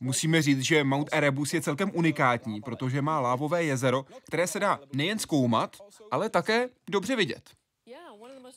Musíme 0.00 0.42
říct, 0.42 0.60
že 0.60 0.84
Mount 0.84 1.08
Erebus 1.12 1.54
je 1.54 1.60
celkem 1.60 1.90
unikátní, 1.94 2.60
protože 2.60 3.02
má 3.02 3.20
lávové 3.20 3.64
jezero, 3.64 4.06
které 4.26 4.46
se 4.46 4.60
dá 4.60 4.80
nejen 4.92 5.18
zkoumat, 5.18 5.76
ale 6.10 6.30
také 6.30 6.68
dobře 6.90 7.16
vidět. 7.16 7.50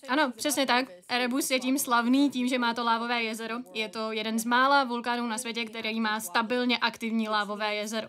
Ano, 0.07 0.31
přesně 0.31 0.65
tak. 0.65 0.85
Erebus 1.09 1.51
je 1.51 1.59
tím 1.59 1.79
slavný, 1.79 2.29
tím, 2.29 2.47
že 2.47 2.59
má 2.59 2.73
to 2.73 2.83
lávové 2.83 3.23
jezero. 3.23 3.55
Je 3.73 3.89
to 3.89 4.11
jeden 4.11 4.39
z 4.39 4.45
mála 4.45 4.83
vulkánů 4.83 5.27
na 5.27 5.37
světě, 5.37 5.65
který 5.65 5.99
má 5.99 6.19
stabilně 6.19 6.77
aktivní 6.77 7.29
lávové 7.29 7.75
jezero. 7.75 8.07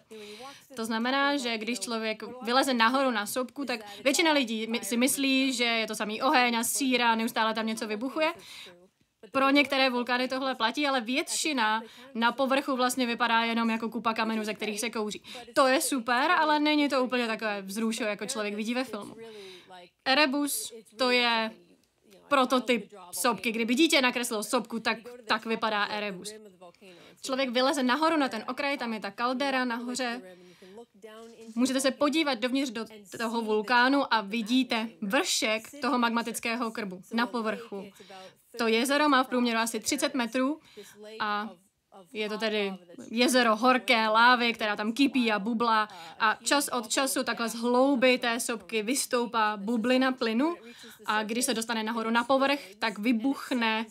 To 0.76 0.84
znamená, 0.84 1.36
že 1.36 1.58
když 1.58 1.80
člověk 1.80 2.22
vyleze 2.42 2.74
nahoru 2.74 3.10
na 3.10 3.26
sopku, 3.26 3.64
tak 3.64 3.80
většina 4.04 4.32
lidí 4.32 4.68
si 4.82 4.96
myslí, 4.96 5.52
že 5.52 5.64
je 5.64 5.86
to 5.86 5.94
samý 5.94 6.22
oheň 6.22 6.56
a 6.56 6.64
síra, 6.64 7.14
neustále 7.14 7.54
tam 7.54 7.66
něco 7.66 7.86
vybuchuje. 7.86 8.32
Pro 9.32 9.50
některé 9.50 9.90
vulkány 9.90 10.28
tohle 10.28 10.54
platí, 10.54 10.86
ale 10.86 11.00
většina 11.00 11.82
na 12.14 12.32
povrchu 12.32 12.76
vlastně 12.76 13.06
vypadá 13.06 13.40
jenom 13.40 13.70
jako 13.70 13.88
kupa 13.88 14.14
kamenů, 14.14 14.44
ze 14.44 14.54
kterých 14.54 14.80
se 14.80 14.90
kouří. 14.90 15.22
To 15.54 15.66
je 15.66 15.80
super, 15.80 16.30
ale 16.30 16.60
není 16.60 16.88
to 16.88 17.04
úplně 17.04 17.26
takové 17.26 17.62
vzrušo, 17.62 18.04
jako 18.04 18.26
člověk 18.26 18.54
vidí 18.54 18.74
ve 18.74 18.84
filmu. 18.84 19.16
Erebus 20.04 20.72
to 20.98 21.10
je 21.10 21.50
prototyp 22.30 22.92
sopky. 23.12 23.52
Kdyby 23.52 23.74
dítě 23.74 24.02
nakreslilo 24.02 24.42
sopku, 24.42 24.80
tak, 24.80 24.98
tak 25.26 25.46
vypadá 25.46 25.84
Erebus. 25.84 26.34
Člověk 27.22 27.50
vyleze 27.50 27.82
nahoru 27.82 28.16
na 28.16 28.28
ten 28.28 28.44
okraj, 28.48 28.78
tam 28.78 28.94
je 28.94 29.00
ta 29.00 29.10
kaldera 29.10 29.64
nahoře. 29.64 30.22
Můžete 31.54 31.80
se 31.80 31.90
podívat 31.90 32.38
dovnitř 32.38 32.70
do 32.70 32.84
toho 33.18 33.42
vulkánu 33.42 34.14
a 34.14 34.20
vidíte 34.20 34.88
vršek 35.02 35.62
toho 35.80 35.98
magmatického 35.98 36.70
krbu 36.70 37.02
na 37.12 37.26
povrchu. 37.26 37.84
To 38.58 38.66
jezero 38.66 39.08
má 39.08 39.24
v 39.24 39.28
průměru 39.28 39.58
asi 39.58 39.80
30 39.80 40.14
metrů 40.14 40.60
a 41.20 41.50
je 42.12 42.28
to 42.28 42.38
tedy 42.38 42.74
jezero 43.10 43.56
horké 43.56 44.08
lávy, 44.08 44.52
která 44.52 44.76
tam 44.76 44.92
kypí 44.92 45.32
a 45.32 45.38
bublá 45.38 45.88
a 46.18 46.38
čas 46.42 46.68
od 46.68 46.88
času 46.88 47.24
takhle 47.24 47.48
z 47.48 47.54
hlouby 47.54 48.18
té 48.18 48.40
sopky 48.40 48.82
vystoupá 48.82 49.56
bublina 49.56 50.12
plynu 50.12 50.56
a 51.06 51.22
když 51.22 51.44
se 51.44 51.54
dostane 51.54 51.82
nahoru 51.82 52.10
na 52.10 52.24
povrch, 52.24 52.74
tak 52.78 52.98
vybuchne 52.98 53.86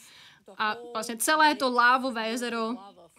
a 0.57 0.75
vlastně 0.93 1.17
celé 1.17 1.55
to 1.55 1.71
lávové 1.71 2.29
jezero 2.29 2.75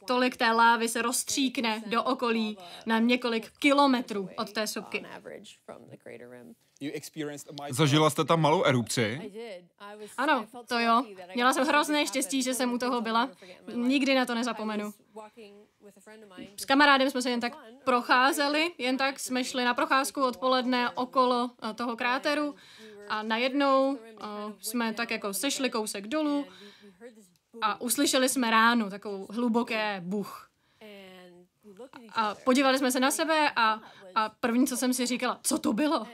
tolik 0.07 0.37
té 0.37 0.53
lávy 0.53 0.89
se 0.89 1.03
rozstříkne 1.03 1.83
do 1.87 2.03
okolí 2.03 2.59
na 2.87 2.99
několik 2.99 3.51
kilometrů 3.59 4.29
od 4.37 4.53
té 4.53 4.67
sopky. 4.67 5.05
Zažila 7.71 8.11
jste 8.11 8.25
tam 8.25 8.41
malou 8.41 8.65
erupci? 8.65 9.33
Ano, 10.17 10.47
to 10.69 10.79
jo. 10.79 11.05
Měla 11.35 11.53
jsem 11.53 11.67
hrozné 11.67 12.07
štěstí, 12.07 12.43
že 12.43 12.55
jsem 12.55 12.73
u 12.73 12.79
toho 12.79 13.01
byla. 13.01 13.31
Nikdy 13.75 14.15
na 14.15 14.27
to 14.27 14.35
nezapomenu. 14.35 14.95
S 16.57 16.65
kamarádem 16.65 17.11
jsme 17.11 17.23
se 17.23 17.31
jen 17.31 17.41
tak 17.41 17.57
procházeli, 17.85 18.73
jen 18.79 18.97
tak 18.97 19.21
jsme 19.21 19.45
šli 19.45 19.65
na 19.65 19.75
procházku 19.75 20.23
odpoledne 20.25 20.91
okolo 20.91 21.51
eh, 21.71 21.75
toho 21.75 21.97
kráteru 21.97 22.55
a 23.09 23.23
najednou 23.23 23.91
uh, 23.91 23.97
jsme 24.61 24.95
tak 24.95 25.11
jako 25.11 25.35
sešli 25.35 25.71
kousek 25.71 26.07
dolů 26.07 26.47
a 27.63 27.81
uslyšeli 27.81 28.29
jsme 28.29 28.51
ránu, 28.51 28.91
takovou 28.91 29.27
hluboké 29.31 30.01
buch. 30.05 30.51
A 32.13 32.35
podívali 32.35 32.79
jsme 32.79 32.93
se 32.93 33.01
na 33.01 33.11
sebe 33.11 33.51
a, 33.57 33.81
a 34.15 34.29
první, 34.41 34.67
co 34.67 34.77
jsem 34.77 34.95
si 34.95 35.07
říkala, 35.07 35.41
co 35.43 35.59
to 35.59 35.73
bylo? 35.73 36.07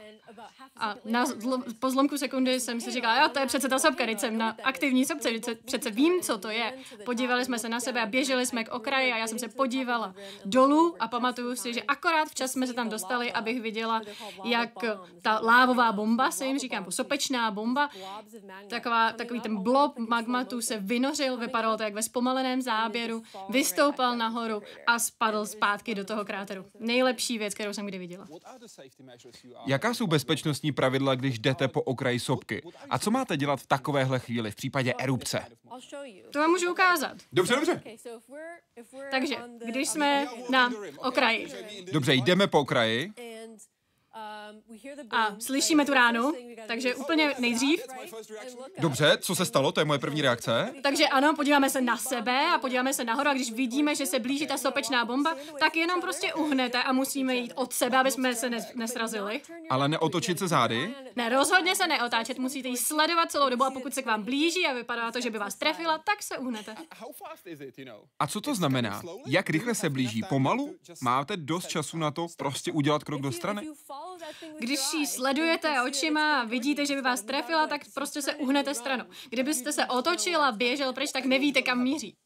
A 0.77 0.95
na 1.05 1.27
zlo, 1.27 1.63
po 1.79 1.91
zlomku 1.91 2.19
sekundy 2.19 2.61
jsem 2.61 2.81
si 2.81 2.91
říkala, 2.91 3.23
jo, 3.23 3.29
to 3.29 3.39
je 3.39 3.47
přece 3.47 3.69
ta 3.69 3.79
sopka, 3.79 4.07
teď 4.07 4.21
jsem 4.21 4.39
na 4.39 4.57
aktivní 4.65 5.05
sopce, 5.05 5.29
přece 5.65 5.91
vím, 5.91 6.21
co 6.21 6.39
to 6.39 6.49
je. 6.49 6.75
Podívali 7.05 7.45
jsme 7.45 7.59
se 7.59 7.69
na 7.69 7.81
sebe 7.81 8.03
a 8.03 8.07
běželi 8.07 8.47
jsme 8.47 8.65
k 8.65 8.73
okraji 8.73 9.13
a 9.13 9.17
já 9.17 9.27
jsem 9.27 9.39
se 9.39 9.49
podívala 9.49 10.15
dolů 10.45 10.97
a 11.01 11.09
pamatuju 11.09 11.57
si, 11.57 11.75
že 11.75 11.83
akorát 11.83 12.29
včas 12.29 12.53
jsme 12.53 12.67
se 12.67 12.75
tam 12.75 12.89
dostali, 12.89 13.33
abych 13.33 13.61
viděla, 13.61 14.03
jak 14.45 14.71
ta 15.23 15.41
lávová 15.43 15.93
bomba, 15.93 16.31
se 16.31 16.47
jim 16.47 16.59
říkám, 16.59 16.87
sopečná 16.91 17.51
bomba, 17.51 17.91
taková, 18.69 19.13
takový 19.13 19.41
ten 19.41 19.63
blob 19.63 19.99
magmatu 19.99 20.61
se 20.61 20.79
vynořil, 20.79 21.37
vypadalo 21.37 21.77
to 21.77 21.83
jak 21.83 21.95
ve 21.95 22.03
zpomaleném 22.03 22.63
záběru, 22.63 23.23
vystoupal 23.49 24.17
nahoru 24.17 24.63
a 24.87 24.99
spadl 24.99 25.47
zpátky 25.47 25.95
do 25.95 26.05
toho 26.05 26.25
kráteru. 26.25 26.65
Nejlepší 26.81 27.39
věc, 27.39 27.55
kterou 27.55 27.73
jsem 27.73 27.87
kdy 27.87 27.99
viděla. 27.99 28.27
Jaká 29.67 29.95
jsou 29.95 30.07
bezpečnostní 30.27 30.73
pravidla, 30.73 31.15
když 31.15 31.39
jdete 31.39 31.69
po 31.69 31.83
okraji 31.83 32.21
sopky? 32.21 32.63
A 32.91 32.99
co 32.99 33.11
máte 33.11 33.37
dělat 33.37 33.61
v 33.61 33.67
takovéhle 33.67 34.19
chvíli, 34.19 34.51
v 34.51 34.55
případě 34.55 34.95
erupce? 34.99 35.47
To 36.33 36.39
vám 36.39 36.51
můžu 36.51 36.71
ukázat. 36.71 37.17
Dobře, 37.33 37.55
dobře. 37.55 37.83
Takže, 39.11 39.37
když 39.67 39.89
jsme 39.89 40.27
na 40.51 40.73
okraji. 40.99 41.49
Dobře, 41.93 42.15
jdeme 42.15 42.47
po 42.47 42.61
okraji. 42.61 43.13
A 45.11 45.37
slyšíme 45.41 45.85
tu 45.85 45.95
ránu, 45.95 46.33
takže 46.67 46.95
úplně 46.95 47.35
nejdřív. 47.39 47.81
Dobře, 48.79 49.19
co 49.21 49.35
se 49.35 49.45
stalo? 49.45 49.73
To 49.73 49.81
je 49.81 49.85
moje 49.85 49.99
první 49.99 50.23
reakce. 50.23 50.75
Takže 50.83 51.07
ano, 51.07 51.35
podíváme 51.37 51.71
se 51.71 51.81
na 51.81 51.97
sebe 51.97 52.51
a 52.55 52.59
podíváme 52.59 52.95
se 52.95 53.05
nahoru 53.05 53.29
a 53.29 53.35
když 53.35 53.53
vidíme, 53.53 53.95
že 53.95 54.07
se 54.07 54.19
blíží 54.19 54.47
ta 54.47 54.57
sopečná 54.57 55.05
bomba, 55.05 55.37
tak 55.61 55.77
jenom 55.77 56.01
prostě 56.01 56.35
uhnete 56.35 56.83
a 56.83 56.93
musíme 56.93 57.35
jít 57.35 57.53
od 57.55 57.73
sebe, 57.73 57.97
aby 57.99 58.11
jsme 58.11 58.35
se 58.35 58.51
nesrazili. 58.75 59.41
Ale 59.71 59.89
neotočit 59.89 60.39
se 60.39 60.49
zády? 60.49 60.95
Ne, 61.17 61.29
rozhodně 61.29 61.77
se 61.77 61.87
neotáčet, 61.87 62.39
musíte 62.39 62.69
ji 62.69 62.77
sledovat 62.77 63.31
celou 63.31 63.51
dobu 63.51 63.65
a 63.65 63.71
pokud 63.71 63.95
se 63.95 64.03
k 64.03 64.07
vám 64.07 64.23
blíží 64.23 64.67
a 64.67 64.73
vypadá 64.73 65.13
to, 65.13 65.21
že 65.21 65.31
by 65.31 65.39
vás 65.39 65.55
trefila, 65.55 65.99
tak 65.99 66.23
se 66.23 66.39
uhnete. 66.39 66.75
A 68.19 68.27
co 68.27 68.41
to 68.41 68.55
znamená? 68.55 69.03
Jak 69.27 69.51
rychle 69.51 69.75
se 69.75 69.91
blíží? 69.91 70.23
Pomalu? 70.29 70.75
Máte 71.01 71.37
dost 71.37 71.69
času 71.69 71.99
na 71.99 72.11
to 72.11 72.27
prostě 72.37 72.73
udělat 72.73 73.05
krok 73.05 73.21
do 73.21 73.33
strany? 73.33 73.69
Když 74.67 74.81
ji 74.99 75.07
sledujete 75.07 75.83
očima 75.83 76.41
a 76.41 76.45
vidíte, 76.45 76.87
že 76.87 76.95
by 76.95 77.03
vás 77.03 77.23
trefila, 77.23 77.67
tak 77.67 77.81
prostě 77.95 78.23
se 78.23 78.35
uhnete 78.35 78.75
stranou. 78.75 79.05
Kdybyste 79.31 79.73
se 79.73 79.87
otočil 79.87 80.43
a 80.43 80.53
běžel 80.53 80.93
pryč, 80.93 81.13
tak 81.13 81.25
nevíte, 81.25 81.63
kam 81.63 81.83
míří. 81.83 82.17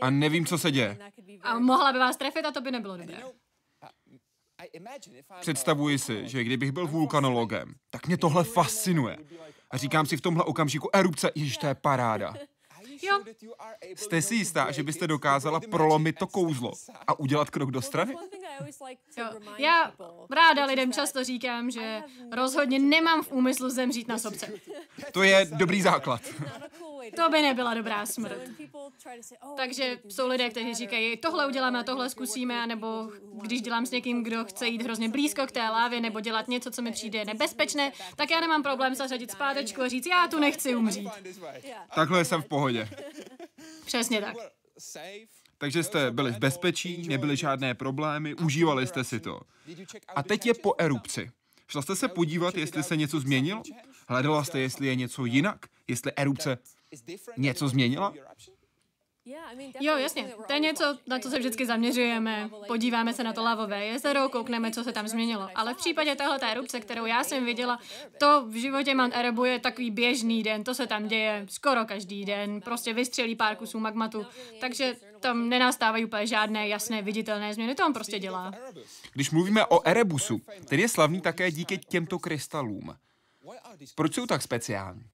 A 0.00 0.10
nevím, 0.10 0.46
co 0.46 0.58
se 0.58 0.70
děje. 0.70 0.98
A 1.42 1.58
mohla 1.58 1.92
by 1.92 1.98
vás 1.98 2.16
trefit 2.16 2.44
a 2.44 2.52
to 2.52 2.60
by 2.60 2.70
nebylo 2.70 2.96
dobré. 2.96 3.22
Představuji 5.40 5.98
si, 5.98 6.28
že 6.28 6.44
kdybych 6.44 6.72
byl 6.72 6.86
vulkanologem, 6.86 7.74
tak 7.90 8.06
mě 8.06 8.16
tohle 8.16 8.44
fascinuje. 8.44 9.18
A 9.70 9.76
říkám 9.76 10.06
si 10.06 10.16
v 10.16 10.20
tomhle 10.20 10.44
okamžiku, 10.44 10.88
erupce, 10.92 11.30
ježiš, 11.34 11.56
to 11.56 11.66
je 11.66 11.74
paráda. 11.74 12.34
Jo. 13.04 13.20
Jste 13.96 14.22
si 14.22 14.34
jistá, 14.34 14.70
že 14.70 14.82
byste 14.82 15.06
dokázala 15.06 15.60
prolomit 15.70 16.16
to 16.18 16.26
kouzlo 16.26 16.72
a 17.06 17.18
udělat 17.18 17.50
krok 17.50 17.70
do 17.70 17.82
strany? 17.82 18.14
Jo. 19.16 19.26
Já 19.58 19.92
ráda 20.30 20.64
lidem 20.64 20.92
často 20.92 21.24
říkám, 21.24 21.70
že 21.70 22.02
rozhodně 22.32 22.78
nemám 22.78 23.22
v 23.22 23.32
úmyslu 23.32 23.70
zemřít 23.70 24.08
na 24.08 24.18
sobce. 24.18 24.52
To 25.12 25.22
je 25.22 25.46
dobrý 25.52 25.82
základ. 25.82 26.20
To 27.16 27.28
by 27.28 27.42
nebyla 27.42 27.74
dobrá 27.74 28.06
smrt. 28.06 28.38
Takže 29.56 29.98
jsou 30.08 30.28
lidé, 30.28 30.50
kteří 30.50 30.74
říkají, 30.74 31.16
tohle 31.16 31.46
uděláme 31.46 31.80
a 31.80 31.82
tohle 31.82 32.10
zkusíme, 32.10 32.66
nebo 32.66 33.10
když 33.32 33.62
dělám 33.62 33.86
s 33.86 33.90
někým, 33.90 34.22
kdo 34.24 34.44
chce 34.44 34.66
jít 34.68 34.82
hrozně 34.82 35.08
blízko 35.08 35.46
k 35.46 35.52
té 35.52 35.60
lávě, 35.60 36.00
nebo 36.00 36.20
dělat 36.20 36.48
něco, 36.48 36.70
co 36.70 36.82
mi 36.82 36.92
přijde 36.92 37.24
nebezpečné, 37.24 37.92
tak 38.16 38.30
já 38.30 38.40
nemám 38.40 38.62
problém 38.62 38.94
zařadit 38.94 39.30
zpátečku 39.30 39.82
a 39.82 39.88
říct, 39.88 40.06
já 40.06 40.28
tu 40.28 40.38
nechci 40.38 40.76
umřít. 40.76 41.08
Takhle 41.94 42.24
jsem 42.24 42.42
v 42.42 42.48
pohodě. 42.48 42.88
Přesně 43.86 44.20
tak. 44.20 44.36
Takže 45.58 45.82
jste 45.82 46.10
byli 46.10 46.32
v 46.32 46.38
bezpečí, 46.38 47.08
nebyly 47.08 47.36
žádné 47.36 47.74
problémy, 47.74 48.34
užívali 48.34 48.86
jste 48.86 49.04
si 49.04 49.20
to. 49.20 49.40
A 50.14 50.22
teď 50.22 50.46
je 50.46 50.54
po 50.54 50.74
erupci. 50.78 51.30
Šla 51.68 51.82
jste 51.82 51.96
se 51.96 52.08
podívat, 52.08 52.56
jestli 52.56 52.82
se 52.82 52.96
něco 52.96 53.20
změnilo? 53.20 53.62
Hledala 54.08 54.44
jste, 54.44 54.60
jestli 54.60 54.86
je 54.86 54.94
něco 54.94 55.24
jinak? 55.24 55.66
Jestli 55.88 56.12
erupce 56.16 56.58
něco 57.36 57.68
změnila? 57.68 58.14
Jo, 59.80 59.96
jasně. 59.96 60.34
To 60.46 60.52
je 60.52 60.58
něco, 60.60 60.98
na 61.06 61.18
co 61.18 61.30
se 61.30 61.38
vždycky 61.38 61.66
zaměřujeme. 61.66 62.50
Podíváme 62.66 63.14
se 63.14 63.24
na 63.24 63.32
to 63.32 63.42
lavové 63.42 63.84
jezero, 63.84 64.28
koukneme, 64.28 64.70
co 64.70 64.84
se 64.84 64.92
tam 64.92 65.08
změnilo. 65.08 65.48
Ale 65.54 65.74
v 65.74 65.76
případě 65.76 66.14
téhle 66.16 66.38
erupce, 66.52 66.80
kterou 66.80 67.06
já 67.06 67.24
jsem 67.24 67.44
viděla, 67.44 67.78
to 68.18 68.44
v 68.46 68.54
životě 68.54 68.94
Mount 68.94 69.16
Erebu 69.16 69.44
je 69.44 69.58
takový 69.58 69.90
běžný 69.90 70.42
den, 70.42 70.64
to 70.64 70.74
se 70.74 70.86
tam 70.86 71.08
děje 71.08 71.46
skoro 71.50 71.84
každý 71.84 72.24
den. 72.24 72.60
Prostě 72.60 72.92
vystřelí 72.92 73.36
pár 73.36 73.56
kusů 73.56 73.80
magmatu, 73.80 74.26
takže 74.60 74.96
tam 75.20 75.48
nenastávají 75.48 76.04
úplně 76.04 76.26
žádné 76.26 76.68
jasné 76.68 77.02
viditelné 77.02 77.54
změny, 77.54 77.74
to 77.74 77.86
on 77.86 77.92
prostě 77.92 78.18
dělá. 78.18 78.52
Když 79.12 79.30
mluvíme 79.30 79.66
o 79.66 79.88
Erebusu, 79.88 80.40
ten 80.68 80.80
je 80.80 80.88
slavný 80.88 81.20
také 81.20 81.50
díky 81.50 81.78
těmto 81.78 82.18
krystalům. 82.18 82.96
Proč 83.94 84.14
jsou 84.14 84.26
tak 84.26 84.42
speciální? 84.42 85.04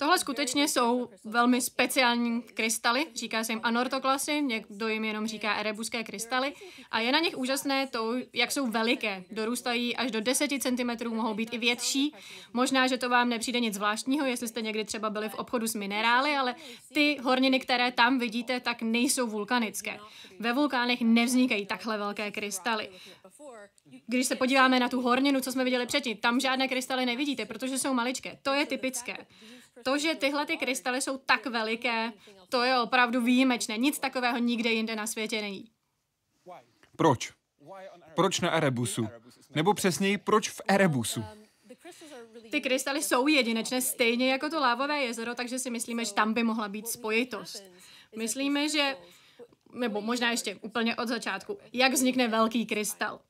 Tohle 0.00 0.18
skutečně 0.18 0.68
jsou 0.68 1.08
velmi 1.24 1.60
speciální 1.60 2.42
krystaly, 2.42 3.06
říká 3.14 3.44
se 3.44 3.52
jim 3.52 3.60
anortoklasy, 3.62 4.42
někdo 4.42 4.88
jim 4.88 5.04
jenom 5.04 5.26
říká 5.26 5.54
erebuské 5.54 6.04
krystaly 6.04 6.52
a 6.90 7.00
je 7.00 7.12
na 7.12 7.18
nich 7.18 7.38
úžasné 7.38 7.86
to, 7.86 8.14
jak 8.32 8.52
jsou 8.52 8.66
veliké. 8.66 9.24
Dorůstají 9.30 9.96
až 9.96 10.10
do 10.10 10.20
10 10.20 10.50
cm, 10.62 11.08
mohou 11.08 11.34
být 11.34 11.48
i 11.52 11.58
větší. 11.58 12.14
Možná, 12.52 12.86
že 12.86 12.98
to 12.98 13.08
vám 13.08 13.28
nepřijde 13.28 13.60
nic 13.60 13.74
zvláštního, 13.74 14.26
jestli 14.26 14.48
jste 14.48 14.62
někdy 14.62 14.84
třeba 14.84 15.10
byli 15.10 15.28
v 15.28 15.34
obchodu 15.34 15.66
s 15.66 15.74
minerály, 15.74 16.36
ale 16.36 16.54
ty 16.94 17.18
horniny, 17.22 17.60
které 17.60 17.92
tam 17.92 18.18
vidíte, 18.18 18.60
tak 18.60 18.82
nejsou 18.82 19.26
vulkanické. 19.26 20.00
Ve 20.38 20.52
vulkánech 20.52 21.00
nevznikají 21.00 21.66
takhle 21.66 21.98
velké 21.98 22.30
krystaly. 22.30 22.88
Když 24.06 24.26
se 24.26 24.36
podíváme 24.36 24.80
na 24.80 24.88
tu 24.88 25.00
horninu, 25.00 25.40
co 25.40 25.52
jsme 25.52 25.64
viděli 25.64 25.86
předtím, 25.86 26.16
tam 26.16 26.40
žádné 26.40 26.68
krystaly 26.68 27.06
nevidíte, 27.06 27.44
protože 27.46 27.78
jsou 27.78 27.94
maličké. 27.94 28.38
To 28.42 28.52
je 28.52 28.66
typické. 28.66 29.16
To, 29.82 29.98
že 29.98 30.14
tyhle 30.14 30.46
ty 30.46 30.56
krystaly 30.56 31.02
jsou 31.02 31.18
tak 31.18 31.46
veliké, 31.46 32.12
to 32.48 32.62
je 32.62 32.80
opravdu 32.80 33.20
výjimečné. 33.20 33.78
Nic 33.78 33.98
takového 33.98 34.38
nikde 34.38 34.70
jinde 34.70 34.96
na 34.96 35.06
světě 35.06 35.40
není. 35.40 35.70
Proč? 36.96 37.32
Proč 38.14 38.40
na 38.40 38.50
Erebusu? 38.50 39.08
Nebo 39.54 39.74
přesněji, 39.74 40.18
proč 40.18 40.50
v 40.50 40.60
Erebusu? 40.68 41.24
Ty 42.50 42.60
krystaly 42.60 43.02
jsou 43.02 43.26
jedinečné, 43.26 43.80
stejně 43.80 44.32
jako 44.32 44.48
to 44.48 44.60
lávové 44.60 44.98
jezero, 44.98 45.34
takže 45.34 45.58
si 45.58 45.70
myslíme, 45.70 46.04
že 46.04 46.14
tam 46.14 46.34
by 46.34 46.42
mohla 46.42 46.68
být 46.68 46.88
spojitost. 46.88 47.62
Myslíme, 48.16 48.68
že, 48.68 48.96
nebo 49.72 50.00
možná 50.00 50.30
ještě 50.30 50.54
úplně 50.54 50.96
od 50.96 51.08
začátku, 51.08 51.58
jak 51.72 51.92
vznikne 51.92 52.28
velký 52.28 52.66
krystal. 52.66 53.20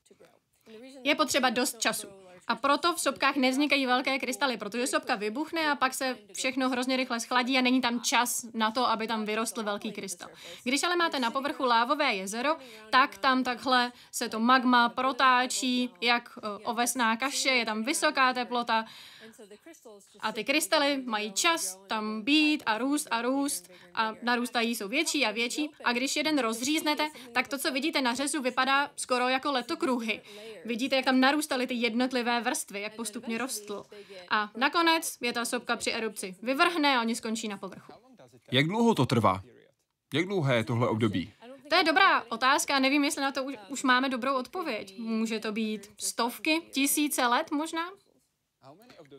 Je 1.02 1.14
potřeba 1.14 1.50
dost 1.50 1.78
času. 1.78 2.08
A 2.50 2.54
proto 2.54 2.94
v 2.94 3.00
sopkách 3.00 3.36
nevznikají 3.36 3.86
velké 3.86 4.18
krystaly, 4.18 4.56
protože 4.56 4.86
sopka 4.86 5.14
vybuchne 5.14 5.70
a 5.70 5.76
pak 5.76 5.94
se 5.94 6.16
všechno 6.32 6.68
hrozně 6.68 6.96
rychle 6.96 7.20
schladí 7.20 7.58
a 7.58 7.60
není 7.60 7.80
tam 7.80 8.00
čas 8.00 8.46
na 8.54 8.70
to, 8.70 8.90
aby 8.90 9.06
tam 9.06 9.24
vyrostl 9.24 9.62
velký 9.62 9.92
krystal. 9.92 10.28
Když 10.64 10.82
ale 10.82 10.96
máte 10.96 11.20
na 11.20 11.30
povrchu 11.30 11.64
lávové 11.64 12.14
jezero, 12.14 12.56
tak 12.90 13.18
tam 13.18 13.44
takhle 13.44 13.92
se 14.12 14.28
to 14.28 14.40
magma 14.40 14.88
protáčí, 14.88 15.90
jak 16.00 16.38
eh, 16.38 16.64
ovesná 16.64 17.16
kaše, 17.16 17.48
je 17.48 17.64
tam 17.64 17.84
vysoká 17.84 18.34
teplota 18.34 18.84
a 20.20 20.32
ty 20.32 20.44
krystaly 20.44 21.02
mají 21.04 21.32
čas 21.32 21.80
tam 21.86 22.22
být 22.22 22.62
a 22.66 22.78
růst 22.78 23.08
a 23.10 23.22
růst 23.22 23.70
a 23.94 24.14
narůstají, 24.22 24.74
jsou 24.74 24.88
větší 24.88 25.26
a 25.26 25.30
větší. 25.30 25.70
A 25.84 25.92
když 25.92 26.16
jeden 26.16 26.38
rozříznete, 26.38 27.10
tak 27.32 27.48
to, 27.48 27.58
co 27.58 27.72
vidíte 27.72 28.02
na 28.02 28.14
řezu, 28.14 28.42
vypadá 28.42 28.90
skoro 28.96 29.28
jako 29.28 29.52
letokruhy. 29.52 30.20
Vidíte, 30.64 30.96
jak 30.96 31.04
tam 31.04 31.20
narůstaly 31.20 31.66
ty 31.66 31.74
jednotlivé 31.74 32.40
vrstvy, 32.40 32.80
jak 32.80 32.96
postupně 32.96 33.38
rostl. 33.38 33.84
A 34.28 34.50
nakonec 34.56 35.16
je 35.20 35.32
ta 35.32 35.44
sopka 35.44 35.76
při 35.76 35.92
erupci 35.92 36.36
vyvrhne 36.42 36.96
a 36.96 37.00
oni 37.00 37.14
skončí 37.14 37.48
na 37.48 37.56
povrchu. 37.56 37.92
Jak 38.52 38.66
dlouho 38.66 38.94
to 38.94 39.06
trvá? 39.06 39.42
Jak 40.14 40.26
dlouhé 40.26 40.56
je 40.56 40.64
tohle 40.64 40.88
období? 40.88 41.32
To 41.70 41.76
je 41.76 41.84
dobrá 41.84 42.22
otázka, 42.28 42.78
nevím, 42.78 43.04
jestli 43.04 43.22
na 43.22 43.32
to 43.32 43.44
už, 43.44 43.54
už 43.68 43.82
máme 43.82 44.08
dobrou 44.08 44.34
odpověď. 44.34 44.98
Může 44.98 45.40
to 45.40 45.52
být 45.52 45.90
stovky, 45.98 46.60
tisíce 46.70 47.26
let 47.26 47.50
možná? 47.50 47.90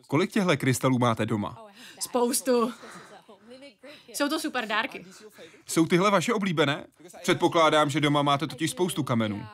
Kolik 0.06 0.32
těchto 0.32 0.56
krystalů 0.56 0.98
máte 0.98 1.26
doma? 1.26 1.66
Spoustu. 2.00 2.72
Jsou 4.08 4.28
to 4.28 4.40
super 4.40 4.66
dárky. 4.66 5.06
Jsou 5.66 5.86
tyhle 5.86 6.10
vaše 6.10 6.34
oblíbené? 6.34 6.86
Předpokládám, 7.22 7.90
že 7.90 8.00
doma 8.00 8.22
máte 8.22 8.46
totiž 8.46 8.70
spoustu 8.70 9.02
kamenů. 9.02 9.46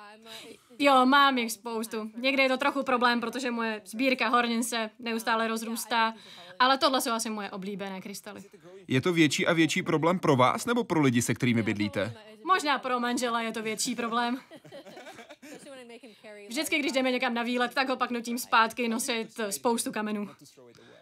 Jo, 0.79 1.07
mám 1.07 1.38
jich 1.38 1.53
spoustu. 1.53 2.11
Někdy 2.16 2.42
je 2.42 2.48
to 2.48 2.57
trochu 2.57 2.83
problém, 2.83 3.20
protože 3.20 3.51
moje 3.51 3.83
sbírka 3.85 4.29
hornin 4.29 4.62
se 4.62 4.90
neustále 4.98 5.48
rozrůstá, 5.48 6.14
ale 6.59 6.79
tohle 6.79 7.01
jsou 7.01 7.11
asi 7.11 7.31
moje 7.31 7.51
oblíbené 7.51 8.01
krystaly. 8.01 8.40
Je 8.88 9.01
to 9.01 9.12
větší 9.12 9.46
a 9.46 9.53
větší 9.53 9.83
problém 9.83 10.18
pro 10.18 10.37
vás 10.37 10.66
nebo 10.66 10.85
pro 10.85 11.01
lidi, 11.01 11.22
se 11.22 11.35
kterými 11.35 11.62
bydlíte? 11.62 12.14
Možná 12.44 12.79
pro 12.79 13.01
manžela 13.01 13.42
je 13.42 13.53
to 13.53 13.62
větší 13.62 13.94
problém. 13.94 14.40
Vždycky, 16.49 16.79
když 16.79 16.92
jdeme 16.92 17.12
někam 17.12 17.35
na 17.35 17.42
výlet, 17.42 17.75
tak 17.75 17.88
ho 17.88 17.97
pak 17.97 18.11
nutím 18.11 18.38
zpátky 18.38 18.88
nosit 18.88 19.40
spoustu 19.51 19.92
kamenů. 19.92 20.31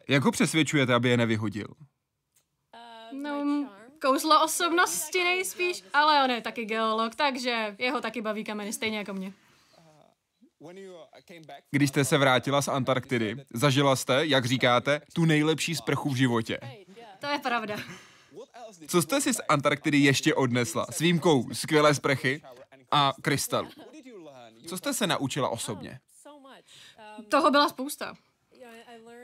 Jak 0.09 0.23
ho 0.23 0.33
přesvědčujete, 0.33 0.95
aby 0.95 1.09
je 1.09 1.16
nevyhodil? 1.16 1.66
No, 3.12 3.69
kouzlo 4.01 4.45
osobnosti 4.45 5.25
nejspíš, 5.25 5.85
ale 5.92 6.25
on 6.25 6.31
je 6.31 6.40
taky 6.40 6.64
geolog, 6.64 7.14
takže 7.14 7.77
jeho 7.79 8.01
taky 8.01 8.23
baví 8.23 8.45
kameny 8.45 8.73
stejně 8.73 8.99
jako 8.99 9.12
mě. 9.12 9.33
Když 11.71 11.88
jste 11.88 12.05
se 12.05 12.19
vrátila 12.19 12.62
z 12.62 12.69
Antarktidy, 12.69 13.37
zažila 13.55 13.97
jste, 13.97 14.27
jak 14.27 14.45
říkáte, 14.45 15.01
tu 15.12 15.25
nejlepší 15.25 15.75
sprchu 15.75 16.11
v 16.11 16.16
životě. 16.16 16.61
To 17.21 17.27
je 17.27 17.38
pravda. 17.38 17.77
Co 18.88 19.03
jste 19.03 19.21
si 19.21 19.35
z 19.35 19.40
Antarktidy 19.49 19.99
ještě 19.99 20.35
odnesla? 20.35 20.87
S 20.90 20.99
výjimkou 20.99 21.55
skvělé 21.55 21.95
sprchy 21.95 22.42
a 22.90 23.12
krystalu. 23.23 23.69
Co 24.66 24.76
jste 24.76 24.94
se 24.94 25.07
naučila 25.07 25.48
osobně? 25.48 26.00
Toho 27.29 27.50
byla 27.50 27.68
spousta. 27.68 28.14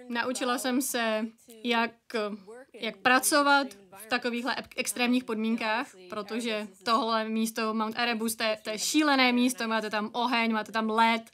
Naučila 0.09 0.59
jsem 0.59 0.83
se, 0.83 1.27
jak, 1.65 1.91
jak 2.75 2.97
pracovat 2.97 3.67
v 3.97 4.07
takovýchhle 4.07 4.57
extrémních 4.77 5.25
podmínkách, 5.25 5.87
protože 6.11 6.69
tohle 6.85 7.29
místo 7.29 7.75
Mount 7.75 7.99
Erebus, 7.99 8.37
to 8.37 8.43
je, 8.43 8.59
to 8.65 8.71
je 8.71 8.79
šílené 8.79 9.33
místo, 9.33 9.69
máte 9.69 9.91
tam 9.91 10.11
oheň, 10.13 10.53
máte 10.53 10.73
tam 10.73 10.91
led, 10.91 11.31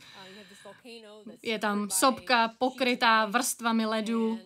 je 1.43 1.59
tam 1.59 1.91
sopka 1.91 2.49
pokrytá 2.59 3.27
vrstvami 3.27 3.87
ledu, 3.87 4.39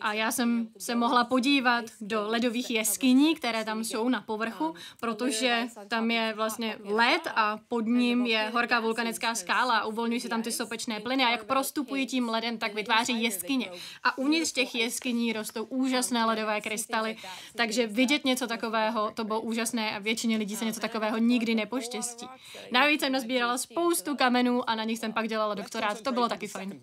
a 0.00 0.12
já 0.12 0.32
jsem 0.32 0.68
se 0.78 0.94
mohla 0.94 1.24
podívat 1.24 1.84
do 2.00 2.28
ledových 2.28 2.70
jeskyní, 2.70 3.34
které 3.34 3.64
tam 3.64 3.84
jsou 3.84 4.08
na 4.08 4.20
povrchu, 4.20 4.74
protože 5.00 5.66
tam 5.88 6.10
je 6.10 6.32
vlastně 6.36 6.76
led 6.84 7.22
a 7.34 7.58
pod 7.68 7.86
ním 7.86 8.26
je 8.26 8.50
horká 8.52 8.80
vulkanická 8.80 9.34
skála 9.34 9.78
a 9.78 9.84
uvolňují 9.84 10.20
se 10.20 10.28
tam 10.28 10.42
ty 10.42 10.52
sopečné 10.52 11.00
plyny 11.00 11.24
a 11.24 11.30
jak 11.30 11.44
prostupují 11.44 12.06
tím 12.06 12.28
ledem, 12.28 12.58
tak 12.58 12.74
vytváří 12.74 13.22
jeskyně. 13.22 13.70
A 14.04 14.18
uvnitř 14.18 14.52
těch 14.52 14.74
jeskyní 14.74 15.32
rostou 15.32 15.64
úžasné 15.64 16.24
ledové 16.24 16.60
krystaly, 16.60 17.16
takže 17.56 17.86
vidět 17.86 18.24
něco 18.24 18.46
takového, 18.46 19.10
to 19.14 19.24
bylo 19.24 19.40
úžasné 19.40 19.96
a 19.96 19.98
většině 19.98 20.36
lidí 20.36 20.56
se 20.56 20.64
něco 20.64 20.80
takového 20.80 21.18
nikdy 21.18 21.54
nepoštěstí. 21.54 22.26
Navíc 22.72 23.00
jsem 23.00 23.12
nazbírala 23.12 23.58
spoustu 23.58 24.16
kamenů 24.16 24.70
a 24.70 24.74
na 24.74 24.84
nich 24.84 24.98
jsem 24.98 25.12
pak 25.12 25.28
dělala 25.28 25.54
doktorát, 25.54 26.00
to 26.00 26.12
bylo 26.12 26.28
taky 26.28 26.48
fajn. 26.48 26.80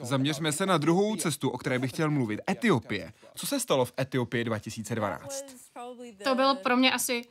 Zaměřme 0.00 0.52
se 0.52 0.66
na 0.66 0.78
druhou 0.78 1.16
cestu, 1.16 1.50
o 1.50 1.58
které 1.58 1.69
bych 1.78 1.90
chtěl 1.90 2.10
mluvit. 2.10 2.40
Etiopie. 2.50 3.12
Co 3.34 3.46
se 3.46 3.60
stalo 3.60 3.84
v 3.84 3.92
Etiopii 4.00 4.44
2012? 4.44 5.44
To 6.24 6.34
byl 6.34 6.54
pro 6.54 6.76
mě 6.76 6.92
asi 6.92 7.24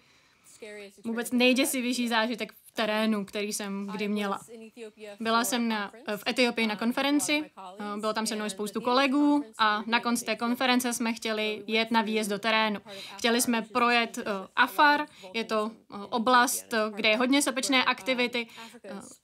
vůbec 1.06 1.32
nejděsivější 1.32 2.08
zážitek 2.08 2.54
terénu, 2.72 3.26
který 3.26 3.54
jsem 3.54 3.88
kdy 3.88 4.08
měla. 4.08 4.40
Byla 5.20 5.44
jsem 5.44 5.68
na, 5.68 5.92
v 6.16 6.24
Etiopii 6.28 6.68
na 6.68 6.76
konferenci, 6.76 7.52
eh, 7.80 8.00
bylo 8.00 8.14
tam 8.14 8.28
se 8.28 8.36
mnou 8.36 8.50
spoustu 8.50 8.82
kolegů 8.82 9.46
a 9.58 9.84
na 9.86 10.00
konci 10.00 10.26
té 10.26 10.36
konference 10.36 10.94
jsme 10.94 11.14
chtěli 11.14 11.64
jet 11.68 11.92
na 11.92 12.02
výjezd 12.02 12.30
do 12.30 12.40
terénu. 12.40 12.80
Chtěli 13.18 13.42
jsme 13.42 13.62
projet 13.62 14.18
uh, 14.18 14.24
Afar, 14.56 15.06
je 15.34 15.44
to 15.44 15.64
uh, 15.64 16.06
oblast, 16.10 16.74
uh, 16.74 16.96
kde 16.96 17.10
je 17.10 17.18
hodně 17.18 17.42
sopečné 17.42 17.84
aktivity. 17.84 18.48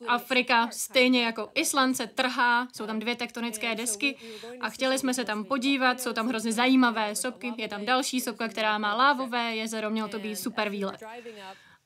Afrika, 0.07 0.69
stejně 0.71 1.23
jako 1.23 1.51
Island, 1.55 1.95
se 1.95 2.07
trhá, 2.07 2.67
jsou 2.73 2.85
tam 2.85 2.99
dvě 2.99 3.15
tektonické 3.15 3.75
desky 3.75 4.17
a 4.61 4.69
chtěli 4.69 4.99
jsme 4.99 5.13
se 5.13 5.25
tam 5.25 5.43
podívat, 5.43 6.01
jsou 6.01 6.13
tam 6.13 6.27
hrozně 6.27 6.51
zajímavé 6.51 7.15
sopky, 7.15 7.53
je 7.57 7.67
tam 7.67 7.85
další 7.85 8.21
sopka, 8.21 8.47
která 8.47 8.77
má 8.77 8.95
lávové 8.95 9.55
jezero, 9.55 9.89
měl 9.89 10.07
to 10.07 10.19
být 10.19 10.35
super 10.35 10.69
výlet. 10.69 11.03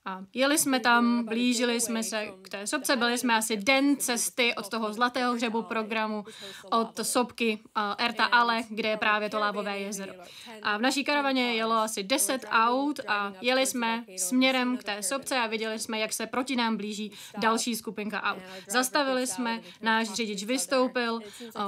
A 0.10 0.24
jeli 0.34 0.58
jsme 0.58 0.80
tam, 0.80 1.26
blížili 1.26 1.82
jsme 1.82 2.04
se 2.04 2.28
k 2.42 2.50
té 2.50 2.68
sopce, 2.68 2.96
byli 2.96 3.18
jsme 3.18 3.36
asi 3.36 3.58
den 3.58 3.98
cesty 3.98 4.56
od 4.56 4.70
toho 4.70 4.94
Zlatého 4.94 5.34
hřebu 5.34 5.62
programu, 5.62 6.24
od 6.72 7.00
sopky 7.02 7.60
uh, 7.78 8.06
Erta 8.06 8.26
Ale, 8.26 8.64
kde 8.70 8.90
je 8.90 8.98
právě 8.98 9.30
to 9.30 9.40
lávové 9.40 9.80
jezero. 9.80 10.14
A 10.62 10.78
v 10.78 10.82
naší 10.82 11.04
karavaně 11.04 11.54
jelo 11.54 11.74
asi 11.74 12.04
10 12.04 12.46
aut 12.50 13.00
a 13.08 13.34
jeli 13.42 13.66
jsme 13.66 14.04
směrem 14.18 14.78
k 14.78 14.84
té 14.84 15.04
sopce 15.04 15.38
a 15.38 15.48
viděli 15.48 15.80
jsme, 15.80 16.00
jak 16.00 16.14
se 16.14 16.28
proti 16.28 16.56
nám 16.56 16.78
blíží 16.78 17.12
další 17.38 17.76
skupinka 17.76 18.24
aut. 18.24 18.42
Zastavili 18.70 19.28
jsme, 19.28 19.62
náš 19.82 20.10
řidič 20.10 20.44
vystoupil, 20.44 21.14
uh, 21.14 21.22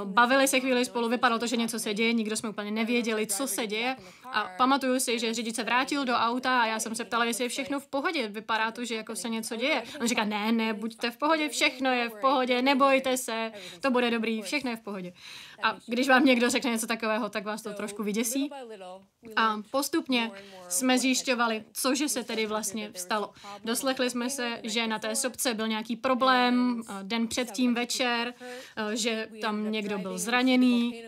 bavili 0.04 0.48
se 0.48 0.60
chvíli 0.60 0.84
spolu, 0.84 1.08
vypadalo 1.08 1.38
to, 1.38 1.46
že 1.46 1.56
něco 1.56 1.78
se 1.78 1.94
děje, 1.94 2.12
nikdo 2.12 2.36
jsme 2.36 2.48
úplně 2.48 2.70
nevěděli, 2.70 3.26
co 3.26 3.46
se 3.46 3.66
děje 3.66 3.96
A 4.32 4.50
pamatuju 4.56 5.00
si, 5.00 5.18
že 5.18 5.34
řidič 5.34 5.56
se 5.56 5.64
vrátil 5.64 6.04
do 6.04 6.12
auta 6.14 6.60
a 6.60 6.66
já 6.66 6.80
jsem 6.80 6.94
se 6.94 7.04
ptala, 7.04 7.24
jestli 7.24 7.44
je 7.44 7.48
všechno 7.48 7.80
v 7.80 7.86
pohodě. 7.86 8.28
Vypadá 8.28 8.70
to, 8.70 8.84
že 8.84 8.94
jako 8.94 9.16
se 9.16 9.28
něco 9.28 9.56
děje. 9.56 9.82
On 10.00 10.08
říká, 10.08 10.24
ne, 10.24 10.52
ne, 10.52 10.72
buďte 10.72 11.10
v 11.10 11.16
pohodě, 11.16 11.48
všechno 11.48 11.92
je 11.92 12.08
v 12.08 12.14
pohodě, 12.20 12.62
nebojte 12.62 13.16
se, 13.16 13.52
to 13.80 13.90
bude 13.90 14.10
dobrý, 14.10 14.42
všechno 14.42 14.70
je 14.70 14.76
v 14.76 14.80
pohodě. 14.80 15.12
A 15.62 15.76
když 15.86 16.08
vám 16.08 16.24
někdo 16.24 16.50
řekne 16.50 16.70
něco 16.70 16.86
takového, 16.86 17.28
tak 17.28 17.44
vás 17.44 17.62
to 17.62 17.72
trošku 17.72 18.02
vyděsí. 18.02 18.50
A 19.36 19.56
postupně 19.70 20.30
jsme 20.68 20.98
zjišťovali, 20.98 21.64
cože 21.72 22.08
se 22.08 22.24
tedy 22.24 22.46
vlastně 22.46 22.90
stalo. 22.96 23.32
Doslechli 23.64 24.10
jsme 24.10 24.30
se, 24.30 24.60
že 24.62 24.86
na 24.86 24.98
té 24.98 25.16
sobce 25.16 25.54
byl 25.54 25.68
nějaký 25.68 25.96
problém 25.96 26.82
den 27.02 27.28
předtím 27.28 27.74
večer, 27.74 28.34
že 28.94 29.28
tam 29.40 29.72
někdo 29.72 29.98
byl 29.98 30.18
zraněný. 30.18 31.04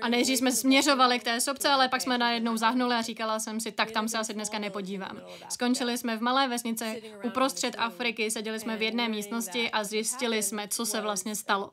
A 0.00 0.08
nejdřív 0.08 0.38
jsme 0.38 0.52
směřovali 0.52 1.18
k 1.18 1.24
té 1.24 1.40
sobce, 1.40 1.68
ale 1.68 1.88
pak 1.88 2.00
jsme 2.00 2.18
najednou 2.18 2.56
zahnuli 2.56 2.94
a 2.94 3.02
říkala 3.02 3.40
jsem 3.40 3.60
si, 3.60 3.72
tak 3.72 3.90
tam 3.90 4.08
se 4.08 4.18
asi 4.18 4.34
dneska 4.34 4.58
nepodívám. 4.58 5.20
Skončili 5.48 5.98
jsme 5.98 6.16
v 6.16 6.20
malé 6.20 6.48
vesnici 6.48 7.02
uprostřed 7.22 7.74
Afriky, 7.78 8.30
seděli 8.30 8.60
jsme 8.60 8.76
v 8.76 8.82
jedné 8.82 9.08
místnosti 9.08 9.70
a 9.70 9.84
zjistili 9.84 10.42
jsme, 10.42 10.68
co 10.68 10.86
se 10.86 11.00
vlastně 11.00 11.36
stalo. 11.36 11.70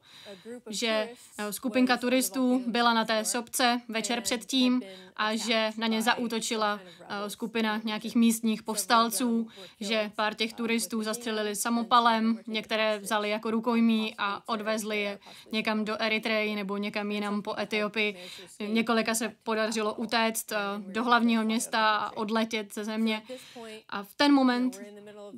Že 0.69 1.09
skupina 1.51 1.84
skupinka 1.85 2.01
turistů 2.01 2.63
byla 2.67 2.93
na 2.93 3.05
té 3.05 3.25
sobce 3.25 3.81
večer 3.87 4.21
předtím 4.21 4.81
a 5.15 5.35
že 5.35 5.69
na 5.77 5.87
ně 5.87 6.01
zaútočila 6.01 6.79
eh, 7.01 7.29
skupina 7.29 7.81
nějakých 7.83 8.15
místních 8.15 8.63
povstalců, 8.63 9.47
že 9.79 10.11
pár 10.15 10.33
těch 10.33 10.53
turistů 10.53 11.03
zastřelili 11.03 11.55
samopalem, 11.55 12.39
některé 12.47 12.99
vzali 12.99 13.29
jako 13.29 13.51
rukojmí 13.51 14.15
a 14.17 14.49
odvezli 14.49 15.01
je 15.01 15.19
někam 15.51 15.85
do 15.85 16.01
Eritreji 16.01 16.55
nebo 16.55 16.77
někam 16.77 17.11
jinam 17.11 17.41
po 17.41 17.59
Etiopii. 17.59 18.15
Několika 18.67 19.15
se 19.15 19.33
podařilo 19.43 19.93
utéct 19.93 20.51
eh, 20.51 20.57
do 20.77 21.03
hlavního 21.03 21.43
města 21.43 21.95
a 21.95 22.17
odletět 22.17 22.73
ze 22.73 22.85
země. 22.85 23.21
A 23.89 24.03
v 24.03 24.13
ten 24.15 24.33
moment 24.33 24.81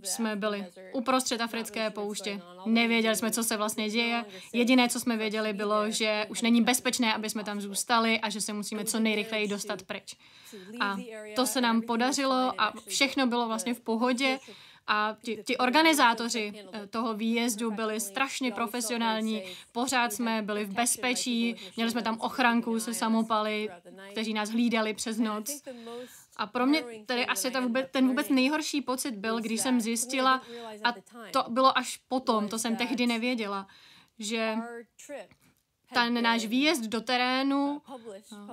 jsme 0.03 0.35
byli 0.35 0.65
uprostřed 0.93 1.41
africké 1.41 1.89
pouště. 1.89 2.41
Nevěděli 2.65 3.15
jsme, 3.15 3.31
co 3.31 3.43
se 3.43 3.57
vlastně 3.57 3.89
děje. 3.89 4.25
Jediné, 4.53 4.89
co 4.89 4.99
jsme 4.99 5.17
věděli, 5.17 5.53
bylo, 5.53 5.91
že 5.91 6.25
už 6.29 6.36
není 6.41 6.61
bezpečné, 6.61 7.13
aby 7.13 7.29
jsme 7.29 7.43
tam 7.43 7.61
zůstali 7.61 8.19
a 8.19 8.29
že 8.29 8.41
se 8.41 8.53
musíme 8.53 8.85
co 8.85 8.99
nejrychleji 8.99 9.47
dostat 9.47 9.83
pryč. 9.83 10.15
A 10.79 10.97
to 11.35 11.45
se 11.45 11.61
nám 11.61 11.81
podařilo 11.81 12.61
a 12.61 12.73
všechno 12.87 13.27
bylo 13.27 13.47
vlastně 13.47 13.73
v 13.73 13.79
pohodě. 13.79 14.39
A 14.89 15.17
ti, 15.23 15.43
ti 15.43 15.57
organizátoři 15.57 16.53
eh, 16.73 16.87
toho 16.87 17.13
výjezdu 17.13 17.71
byli 17.71 17.99
strašně 17.99 18.51
profesionální, 18.51 19.43
pořád 19.71 20.13
jsme 20.13 20.41
byli 20.41 20.65
v 20.65 20.73
bezpečí, 20.73 21.55
měli 21.75 21.91
jsme 21.91 22.01
tam 22.01 22.17
ochranku 22.19 22.79
se 22.79 22.93
samopaly, 22.93 23.69
kteří 24.11 24.33
nás 24.33 24.49
hlídali 24.49 24.93
přes 24.93 25.17
noc. 25.17 25.61
A 26.37 26.47
pro 26.47 26.65
mě 26.65 26.83
tedy 27.05 27.25
asi 27.25 27.51
ta 27.51 27.59
vůbec, 27.59 27.87
ten 27.91 28.07
vůbec 28.07 28.29
nejhorší 28.29 28.81
pocit 28.81 29.11
byl, 29.11 29.39
když 29.39 29.61
jsem 29.61 29.81
zjistila, 29.81 30.41
a 30.83 30.93
to 31.31 31.43
bylo 31.49 31.77
až 31.77 31.99
potom, 32.07 32.49
to 32.49 32.59
jsem 32.59 32.75
tehdy 32.75 33.07
nevěděla, 33.07 33.67
že 34.19 34.55
ten 35.93 36.23
náš 36.23 36.45
výjezd 36.45 36.83
do 36.83 37.01
terénu 37.01 37.81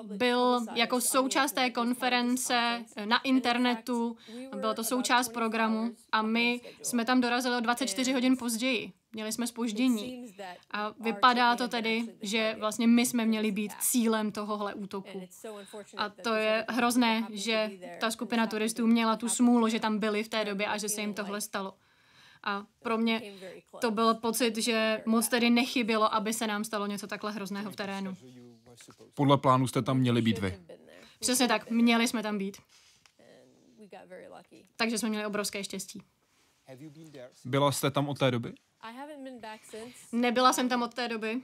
byl 0.03 0.67
jako 0.75 1.01
součást 1.01 1.53
té 1.53 1.71
konference 1.71 2.85
na 3.05 3.19
internetu, 3.19 4.17
bylo 4.57 4.75
to 4.75 4.85
součást 4.85 5.29
programu 5.29 5.91
a 6.13 6.23
my 6.23 6.61
jsme 6.83 7.05
tam 7.05 7.21
dorazili 7.21 7.57
o 7.57 7.61
24 7.61 8.13
hodin 8.13 8.37
později. 8.37 8.93
Měli 9.13 9.33
jsme 9.33 9.47
spoždění. 9.47 10.35
A 10.71 10.95
vypadá 11.01 11.57
to 11.57 11.69
tedy, 11.69 12.15
že 12.23 12.57
vlastně 12.59 12.87
my 12.87 13.07
jsme 13.07 13.25
měli 13.25 13.53
být 13.53 13.73
cílem 13.81 14.33
tohohle 14.33 14.75
útoku. 14.75 15.29
A 15.97 16.09
to 16.09 16.35
je 16.35 16.65
hrozné, 16.69 17.27
že 17.31 17.71
ta 18.01 18.11
skupina 18.11 18.47
turistů 18.47 18.87
měla 18.87 19.17
tu 19.17 19.29
smůlu, 19.29 19.69
že 19.69 19.81
tam 19.81 19.99
byli 19.99 20.23
v 20.23 20.29
té 20.29 20.45
době 20.45 20.67
a 20.67 20.79
že 20.79 20.89
se 20.89 21.01
jim 21.01 21.15
tohle 21.15 21.41
stalo. 21.41 21.75
A 22.45 22.67
pro 22.83 22.99
mě 22.99 23.23
to 23.81 23.91
byl 23.91 24.15
pocit, 24.15 24.57
že 24.57 25.03
moc 25.07 25.29
tedy 25.29 25.51
nechybělo, 25.51 26.15
aby 26.15 26.33
se 26.33 26.47
nám 26.47 26.65
stalo 26.65 26.87
něco 26.87 27.07
takhle 27.07 27.33
hrozného 27.33 27.71
v 27.71 27.77
terénu. 27.77 28.17
Podle 29.15 29.39
plánu 29.39 29.67
jste 29.67 29.83
tam 29.83 29.99
měli 29.99 30.23
být 30.23 30.39
vy. 30.39 30.59
Přesně 31.21 31.49
tak, 31.49 31.71
měli 31.71 32.09
jsme 32.09 32.23
tam 32.23 32.39
být. 32.39 32.57
Takže 34.77 34.99
jsme 34.99 35.09
měli 35.09 35.27
obrovské 35.27 35.65
štěstí. 35.65 36.03
Byla 37.45 37.73
jste 37.73 37.91
tam 37.91 38.09
od 38.09 38.19
té 38.19 38.31
doby? 38.31 38.55
Nebyla 40.13 40.53
jsem 40.53 40.69
tam 40.69 40.83
od 40.83 40.95
té 40.95 41.09
doby. 41.09 41.41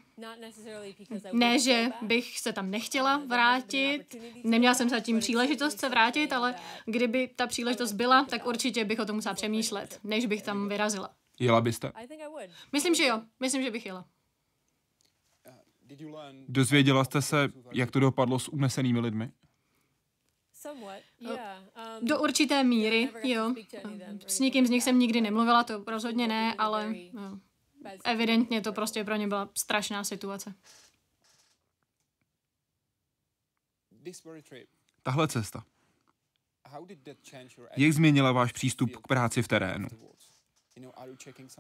Ne, 1.33 1.59
že 1.59 1.89
bych 2.03 2.39
se 2.39 2.53
tam 2.53 2.71
nechtěla 2.71 3.17
vrátit. 3.17 4.17
Neměla 4.45 4.75
jsem 4.75 4.89
zatím 4.89 5.19
příležitost 5.21 5.81
se 5.81 5.89
vrátit, 5.89 6.33
ale 6.33 6.55
kdyby 6.85 7.29
ta 7.37 7.47
příležitost 7.47 7.93
byla, 7.93 8.25
tak 8.25 8.47
určitě 8.47 8.85
bych 8.85 8.99
o 8.99 9.05
tom 9.05 9.17
musela 9.17 9.35
přemýšlet, 9.35 10.01
než 10.05 10.27
bych 10.27 10.43
tam 10.43 10.69
vyrazila. 10.69 11.11
Jela 11.41 11.61
byste? 11.61 11.93
Myslím, 12.73 12.95
že 12.95 13.07
jo. 13.07 13.23
Myslím, 13.41 13.63
že 13.63 13.71
bych 13.71 13.87
jela. 13.87 14.05
Dozvěděla 16.49 17.05
jste 17.05 17.23
se, 17.23 17.49
jak 17.73 17.91
to 17.91 18.01
dopadlo 18.01 18.39
s 18.39 18.49
unesenými 18.49 19.01
lidmi? 19.01 19.31
Um, 21.21 22.07
Do 22.07 22.21
určité 22.21 22.65
míry, 22.65 23.09
jo. 23.23 23.55
S 24.27 24.39
nikým 24.41 24.67
z 24.67 24.71
nich 24.71 24.83
jsem 24.83 24.99
nikdy 24.99 25.21
nemluvila, 25.21 25.65
to 25.65 25.85
rozhodně 25.87 26.29
ne, 26.29 26.55
ale 26.59 26.95
jo. 26.97 27.39
evidentně 28.05 28.61
to 28.61 28.73
prostě 28.73 29.05
pro 29.05 29.17
ně 29.17 29.29
byla 29.29 29.51
strašná 29.55 30.05
situace. 30.05 30.55
Tahle 35.03 35.29
cesta. 35.29 35.65
Jak 37.77 37.93
změnila 37.93 38.33
váš 38.33 38.53
přístup 38.53 38.97
k 38.97 39.07
práci 39.07 39.43
v 39.43 39.49
terénu? 39.49 39.89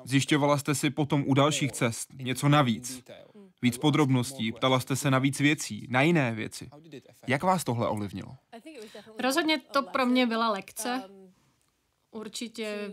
Zjišťovala 0.04 0.58
jste 0.58 0.74
si 0.74 0.90
potom 0.90 1.24
u 1.26 1.34
dalších 1.34 1.72
cest 1.72 2.08
něco 2.12 2.48
navíc, 2.48 3.02
víc 3.62 3.78
podrobností, 3.78 4.52
ptala 4.52 4.80
jste 4.80 4.96
se 4.96 5.10
na 5.10 5.18
víc 5.18 5.40
věcí, 5.40 5.86
na 5.90 6.02
jiné 6.02 6.32
věci. 6.34 6.70
Jak 7.26 7.42
vás 7.42 7.64
tohle 7.64 7.88
ovlivnilo? 7.88 8.36
Rozhodně 9.18 9.58
to 9.58 9.82
pro 9.82 10.06
mě 10.06 10.26
byla 10.26 10.50
lekce. 10.50 11.02
Určitě 12.10 12.90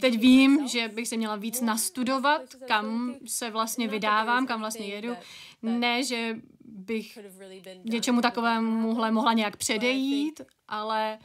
Teď 0.00 0.18
vím, 0.18 0.68
že 0.68 0.88
bych 0.88 1.08
se 1.08 1.16
měla 1.16 1.36
víc 1.36 1.60
nastudovat, 1.60 2.42
kam 2.68 3.14
se 3.26 3.50
vlastně 3.50 3.88
vydávám, 3.88 4.46
kam 4.46 4.60
vlastně 4.60 4.86
jedu. 4.86 5.14
Ne, 5.62 6.04
že 6.04 6.36
bych 6.64 7.18
něčemu 7.84 8.20
takovému 8.20 8.94
mohla 9.10 9.32
nějak 9.32 9.56
předejít, 9.56 10.40
ale 10.68 11.18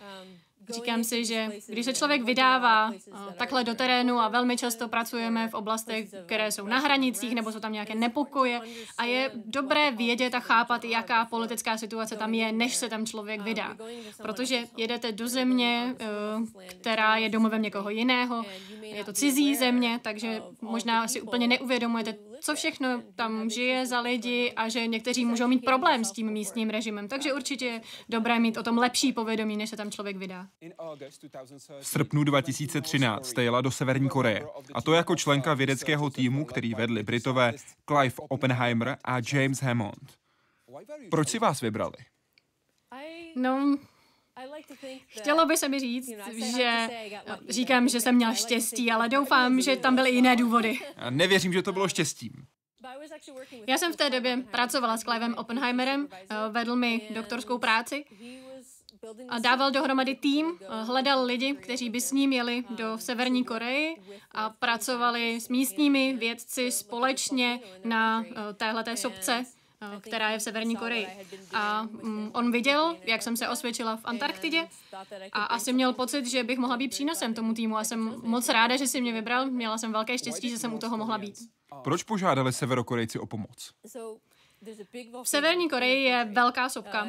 Říkám 0.69 1.03
si, 1.03 1.25
že 1.25 1.49
když 1.67 1.85
se 1.85 1.93
člověk 1.93 2.23
vydává 2.23 2.91
eh, 2.93 3.33
takhle 3.37 3.63
do 3.63 3.75
terénu 3.75 4.19
a 4.19 4.27
velmi 4.27 4.57
často 4.57 4.87
pracujeme 4.87 5.47
v 5.47 5.53
oblastech, 5.53 6.09
které 6.25 6.51
jsou 6.51 6.67
na 6.67 6.79
hranicích 6.79 7.35
nebo 7.35 7.51
jsou 7.51 7.59
tam 7.59 7.73
nějaké 7.73 7.95
nepokoje. 7.95 8.61
a 8.97 9.03
je 9.03 9.31
dobré 9.35 9.91
vědět 9.91 10.35
a 10.35 10.39
chápat, 10.39 10.85
jaká 10.85 11.25
politická 11.25 11.77
situace 11.77 12.15
tam 12.15 12.33
je, 12.33 12.51
než 12.51 12.75
se 12.75 12.89
tam 12.89 13.05
člověk 13.05 13.41
vydá. 13.41 13.75
Protože 14.21 14.63
jedete 14.77 15.11
do 15.11 15.27
země, 15.27 15.95
eh, 15.99 16.05
která 16.79 17.17
je 17.17 17.29
domovem 17.29 17.61
někoho 17.61 17.89
jiného, 17.89 18.45
je 18.81 19.03
to 19.03 19.13
cizí 19.13 19.55
země, 19.55 19.99
takže 20.01 20.41
možná 20.61 21.07
si 21.07 21.21
úplně 21.21 21.47
neuvědomujete, 21.47 22.15
co 22.41 22.55
všechno 22.55 23.03
tam 23.15 23.49
žije 23.49 23.85
za 23.85 23.99
lidi 23.99 24.53
a 24.55 24.69
že 24.69 24.87
někteří 24.87 25.25
můžou 25.25 25.47
mít 25.47 25.65
problém 25.65 26.05
s 26.05 26.11
tím 26.11 26.31
místním 26.31 26.69
režimem. 26.69 27.07
Takže 27.07 27.33
určitě 27.33 27.65
je 27.65 27.81
dobré 28.09 28.39
mít 28.39 28.57
o 28.57 28.63
tom 28.63 28.77
lepší 28.77 29.13
povědomí, 29.13 29.57
než 29.57 29.69
se 29.69 29.77
tam 29.77 29.91
člověk 29.91 30.17
vydá. 30.17 30.47
V 31.79 31.87
srpnu 31.87 32.23
2013 32.23 33.27
jste 33.27 33.43
jela 33.43 33.61
do 33.61 33.71
Severní 33.71 34.09
Koreje. 34.09 34.45
A 34.73 34.81
to 34.81 34.93
jako 34.93 35.15
členka 35.15 35.53
vědeckého 35.53 36.09
týmu, 36.09 36.45
který 36.45 36.73
vedli 36.73 37.03
Britové 37.03 37.53
Clive 37.85 38.15
Oppenheimer 38.29 38.97
a 39.03 39.17
James 39.33 39.61
Hammond. 39.61 40.17
Proč 41.09 41.29
si 41.29 41.39
vás 41.39 41.61
vybrali? 41.61 41.95
No, 43.35 43.77
Chtělo 45.07 45.45
by 45.45 45.57
se 45.57 45.69
mi 45.69 45.79
říct, 45.79 46.09
že 46.57 46.89
říkám, 47.49 47.89
že 47.89 48.01
jsem 48.01 48.15
měla 48.15 48.33
štěstí, 48.33 48.91
ale 48.91 49.09
doufám, 49.09 49.61
že 49.61 49.75
tam 49.75 49.95
byly 49.95 50.11
jiné 50.11 50.35
důvody. 50.35 50.79
Já 50.97 51.09
nevěřím, 51.09 51.53
že 51.53 51.61
to 51.61 51.71
bylo 51.71 51.87
štěstím. 51.87 52.31
Já 53.67 53.77
jsem 53.77 53.93
v 53.93 53.95
té 53.95 54.09
době 54.09 54.37
pracovala 54.51 54.97
s 54.97 55.03
Clivem 55.03 55.33
Oppenheimerem, 55.33 56.07
vedl 56.49 56.75
mi 56.75 57.01
doktorskou 57.09 57.57
práci 57.57 58.05
a 59.29 59.39
dával 59.39 59.71
dohromady 59.71 60.15
tým, 60.15 60.59
hledal 60.83 61.25
lidi, 61.25 61.53
kteří 61.53 61.89
by 61.89 62.01
s 62.01 62.11
ním 62.11 62.33
jeli 62.33 62.63
do 62.69 62.97
Severní 62.97 63.43
Koreji 63.43 63.95
a 64.31 64.49
pracovali 64.49 65.41
s 65.41 65.49
místními 65.49 66.13
vědci 66.13 66.71
společně 66.71 67.59
na 67.83 68.25
téhleté 68.57 68.97
sobce, 68.97 69.45
která 70.01 70.29
je 70.29 70.39
v 70.39 70.41
Severní 70.41 70.75
Koreji. 70.75 71.07
A 71.53 71.83
mm, 71.83 72.31
on 72.33 72.51
viděl, 72.51 72.95
jak 73.03 73.21
jsem 73.21 73.37
se 73.37 73.49
osvědčila 73.49 73.95
v 73.95 74.01
Antarktidě 74.03 74.67
a 75.31 75.43
asi 75.43 75.73
měl 75.73 75.93
pocit, 75.93 76.25
že 76.25 76.43
bych 76.43 76.57
mohla 76.59 76.77
být 76.77 76.87
přínosem 76.87 77.33
tomu 77.33 77.53
týmu 77.53 77.77
a 77.77 77.83
jsem 77.83 78.15
moc 78.23 78.49
ráda, 78.49 78.77
že 78.77 78.87
si 78.87 79.01
mě 79.01 79.13
vybral. 79.13 79.45
Měla 79.45 79.77
jsem 79.77 79.91
velké 79.91 80.17
štěstí, 80.17 80.49
že 80.49 80.57
jsem 80.57 80.73
u 80.73 80.77
toho 80.79 80.97
mohla 80.97 81.17
být. 81.17 81.35
Proč 81.83 82.03
požádali 82.03 82.53
Severokorejci 82.53 83.19
o 83.19 83.25
pomoc? 83.25 83.71
V 85.23 85.29
Severní 85.29 85.69
Koreji 85.69 86.03
je 86.03 86.29
velká 86.31 86.69
sopka. 86.69 87.07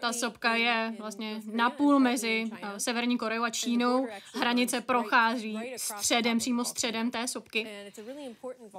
Ta 0.00 0.12
sopka 0.12 0.54
je 0.54 0.94
vlastně 0.98 1.40
napůl 1.52 1.98
mezi 1.98 2.44
eh, 2.62 2.80
Severní 2.80 3.18
Koreou 3.18 3.42
a 3.42 3.50
Čínou. 3.50 4.06
Hranice 4.34 4.80
prochází 4.80 5.58
středem, 5.76 6.38
přímo 6.38 6.64
středem 6.64 7.10
té 7.10 7.28
sopky. 7.28 7.66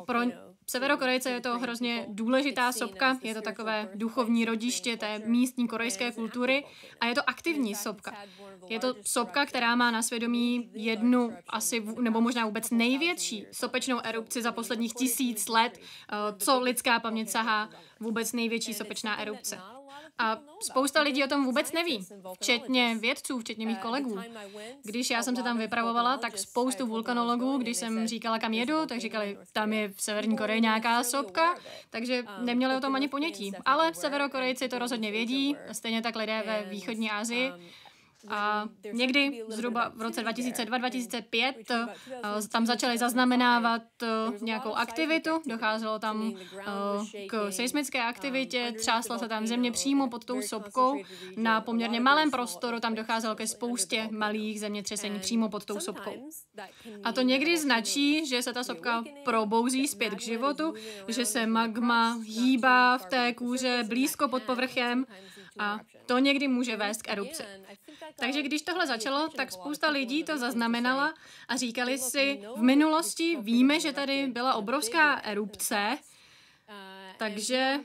Pro 0.05 0.19
Severokorejce 0.67 1.29
je 1.29 1.41
to 1.41 1.59
hrozně 1.59 2.05
důležitá 2.09 2.71
sopka, 2.71 3.17
je 3.21 3.33
to 3.33 3.41
takové 3.41 3.89
duchovní 3.95 4.45
rodiště 4.45 4.97
té 4.97 5.19
místní 5.25 5.67
korejské 5.67 6.11
kultury 6.11 6.65
a 7.01 7.05
je 7.05 7.15
to 7.15 7.29
aktivní 7.29 7.75
sopka. 7.75 8.15
Je 8.69 8.79
to 8.79 8.95
sopka, 9.05 9.45
která 9.45 9.75
má 9.75 9.91
na 9.91 10.01
svědomí 10.01 10.69
jednu 10.73 11.33
asi, 11.47 11.83
nebo 11.99 12.21
možná 12.21 12.45
vůbec 12.45 12.69
největší 12.69 13.45
sopečnou 13.51 13.99
erupci 14.03 14.41
za 14.41 14.51
posledních 14.51 14.93
tisíc 14.93 15.47
let, 15.47 15.79
eh, 15.79 16.15
co 16.37 16.59
lidská 16.59 16.99
paměť 16.99 17.29
sahá 17.29 17.69
vůbec 17.99 18.33
největší 18.33 18.73
sopečná 18.73 19.21
erupce. 19.21 19.57
A 20.17 20.37
spousta 20.61 21.01
lidí 21.01 21.23
o 21.23 21.27
tom 21.27 21.45
vůbec 21.45 21.71
neví, 21.71 22.07
včetně 22.33 22.95
vědců, 22.99 23.39
včetně 23.39 23.65
mých 23.65 23.79
kolegů. 23.79 24.19
Když 24.83 25.09
já 25.09 25.23
jsem 25.23 25.35
se 25.35 25.43
tam 25.43 25.57
vypravovala, 25.57 26.17
tak 26.17 26.37
spoustu 26.37 26.87
vulkanologů, 26.87 27.57
když 27.57 27.77
jsem 27.77 28.07
říkala, 28.07 28.39
kam 28.39 28.53
jedu, 28.53 28.85
tak 28.85 28.99
říkali, 28.99 29.37
tam 29.53 29.73
je 29.73 29.89
v 29.89 30.01
Severní 30.01 30.37
Koreji 30.37 30.61
nějaká 30.61 31.03
sopka, 31.03 31.55
takže 31.89 32.23
neměli 32.41 32.75
o 32.75 32.79
tom 32.79 32.95
ani 32.95 33.07
ponětí. 33.07 33.51
Ale 33.65 33.93
Severokorejci 33.93 34.69
to 34.69 34.79
rozhodně 34.79 35.11
vědí, 35.11 35.55
stejně 35.71 36.01
tak 36.01 36.15
lidé 36.15 36.43
ve 36.45 36.63
východní 36.69 37.11
Asii. 37.11 37.51
A 38.27 38.65
někdy 38.91 39.43
zhruba 39.47 39.91
v 39.95 40.01
roce 40.01 40.21
2002-2005 40.23 41.53
eh, 41.71 42.47
tam 42.51 42.65
začali 42.65 42.97
zaznamenávat 42.97 43.81
eh, 44.03 44.07
nějakou 44.41 44.73
aktivitu, 44.73 45.29
docházelo 45.45 45.99
tam 45.99 46.33
eh, 46.59 46.65
k 47.27 47.51
seismické 47.51 48.03
aktivitě, 48.03 48.73
třásla 48.77 49.17
se 49.17 49.27
tam 49.27 49.47
země 49.47 49.71
přímo 49.71 50.09
pod 50.09 50.25
tou 50.25 50.41
sopkou. 50.41 51.03
Na 51.37 51.61
poměrně 51.61 51.99
malém 51.99 52.31
prostoru. 52.31 52.79
Tam 52.79 52.95
docházelo 52.95 53.35
ke 53.35 53.47
spoustě 53.47 54.07
malých 54.11 54.59
zemětřesení 54.59 55.19
přímo 55.19 55.49
pod 55.49 55.65
tou 55.65 55.79
sopkou. 55.79 56.29
A 57.03 57.11
to 57.11 57.21
někdy 57.21 57.57
značí, 57.57 58.25
že 58.27 58.43
se 58.43 58.53
ta 58.53 58.63
sopka 58.63 59.03
probouzí 59.25 59.87
zpět 59.87 60.15
k 60.15 60.21
životu, 60.21 60.73
že 61.07 61.25
se 61.25 61.47
magma 61.47 62.19
hýbá 62.25 62.97
v 62.97 63.05
té 63.05 63.33
kůře 63.33 63.83
blízko 63.87 64.27
pod 64.27 64.43
povrchem 64.43 65.05
a 65.59 65.79
to 66.05 66.19
někdy 66.19 66.47
může 66.47 66.77
vést 66.77 67.01
k 67.01 67.09
erupci. 67.09 67.43
Takže 68.19 68.41
když 68.41 68.61
tohle 68.61 68.87
začalo, 68.87 69.27
tak 69.27 69.51
spousta 69.51 69.89
lidí 69.89 70.23
to 70.23 70.37
zaznamenala 70.37 71.13
a 71.47 71.55
říkali 71.55 71.97
si, 71.97 72.41
v 72.55 72.61
minulosti 72.61 73.37
víme, 73.41 73.79
že 73.79 73.93
tady 73.93 74.27
byla 74.27 74.53
obrovská 74.53 75.19
erupce, 75.19 75.97
takže 77.17 77.79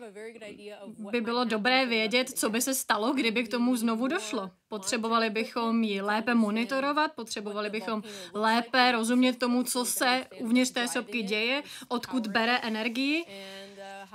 by 1.10 1.20
bylo 1.20 1.44
dobré 1.44 1.86
vědět, 1.86 2.30
co 2.38 2.50
by 2.50 2.62
se 2.62 2.74
stalo, 2.74 3.12
kdyby 3.12 3.44
k 3.44 3.50
tomu 3.50 3.76
znovu 3.76 4.08
došlo. 4.08 4.50
Potřebovali 4.68 5.30
bychom 5.30 5.82
ji 5.82 6.00
lépe 6.00 6.34
monitorovat, 6.34 7.12
potřebovali 7.12 7.70
bychom 7.70 8.02
lépe 8.34 8.92
rozumět 8.92 9.38
tomu, 9.38 9.62
co 9.62 9.84
se 9.84 10.26
uvnitř 10.38 10.70
té 10.70 10.88
sopky 10.88 11.22
děje, 11.22 11.62
odkud 11.88 12.26
bere 12.26 12.58
energii 12.58 13.24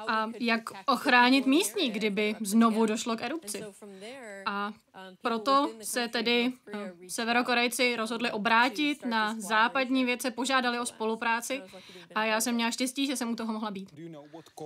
a 0.07 0.29
jak 0.39 0.69
ochránit 0.85 1.45
místní, 1.45 1.89
kdyby 1.89 2.35
znovu 2.41 2.85
došlo 2.85 3.17
k 3.17 3.21
erupci. 3.21 3.63
A 4.45 4.73
proto 5.21 5.71
se 5.81 6.07
tedy 6.07 6.53
eh, 6.73 6.93
severokorejci 7.07 7.95
rozhodli 7.95 8.31
obrátit 8.31 9.05
na 9.05 9.35
západní 9.39 10.05
vědce, 10.05 10.31
požádali 10.31 10.79
o 10.79 10.85
spolupráci 10.85 11.61
a 12.15 12.25
já 12.25 12.41
jsem 12.41 12.55
měla 12.55 12.71
štěstí, 12.71 13.07
že 13.07 13.15
jsem 13.15 13.31
u 13.31 13.35
toho 13.35 13.53
mohla 13.53 13.71
být. 13.71 13.93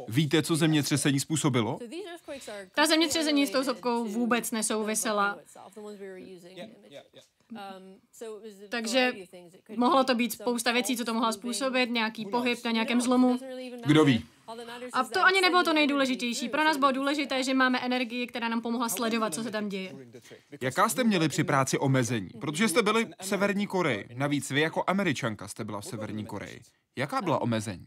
Víte, 0.08 0.44
co 0.44 0.56
zemětřesení 0.56 1.20
způsobilo? 1.20 1.80
Ta 2.76 2.86
zemětřesení 2.86 3.48
s 3.48 3.50
tou 3.50 3.64
sopkou 3.64 4.06
vůbec 4.06 4.52
nesouvisela. 4.52 5.40
Takže 8.70 9.14
mohlo 9.76 10.04
to 10.04 10.16
být 10.16 10.32
spousta 10.32 10.72
věcí, 10.72 10.98
co 10.98 11.06
to 11.06 11.14
mohla 11.14 11.32
způsobit, 11.32 11.90
nějaký 11.90 12.26
pohyb 12.26 12.66
na 12.66 12.72
nějakém 12.72 13.02
zlomu. 13.02 13.40
Kdo 13.86 14.06
ví? 14.06 14.26
A 14.94 15.04
to 15.04 15.26
ani 15.26 15.42
nebylo 15.42 15.64
to 15.64 15.74
nejdůležitější. 15.74 16.50
Pro 16.50 16.64
nás 16.64 16.78
bylo 16.78 16.92
důležité, 16.92 17.44
že 17.44 17.54
máme 17.54 17.80
energii, 17.80 18.28
která 18.28 18.48
nám 18.48 18.62
pomohla 18.62 18.90
sledovat, 18.90 19.34
co 19.34 19.44
se 19.44 19.52
tam 19.52 19.70
děje. 19.70 19.96
Jaká 20.62 20.90
jste 20.90 21.04
měli 21.04 21.30
při 21.30 21.44
práci 21.44 21.78
omezení? 21.78 22.30
Protože 22.42 22.68
jste 22.68 22.82
byli 22.82 23.06
v 23.22 23.26
Severní 23.26 23.68
Koreji. 23.68 24.08
Navíc 24.14 24.52
vy 24.52 24.62
jako 24.62 24.84
američanka 24.88 25.48
jste 25.48 25.64
byla 25.64 25.82
v 25.82 25.86
Severní 25.86 26.26
Koreji. 26.26 26.62
Jaká 26.98 27.22
byla 27.22 27.42
omezení? 27.42 27.86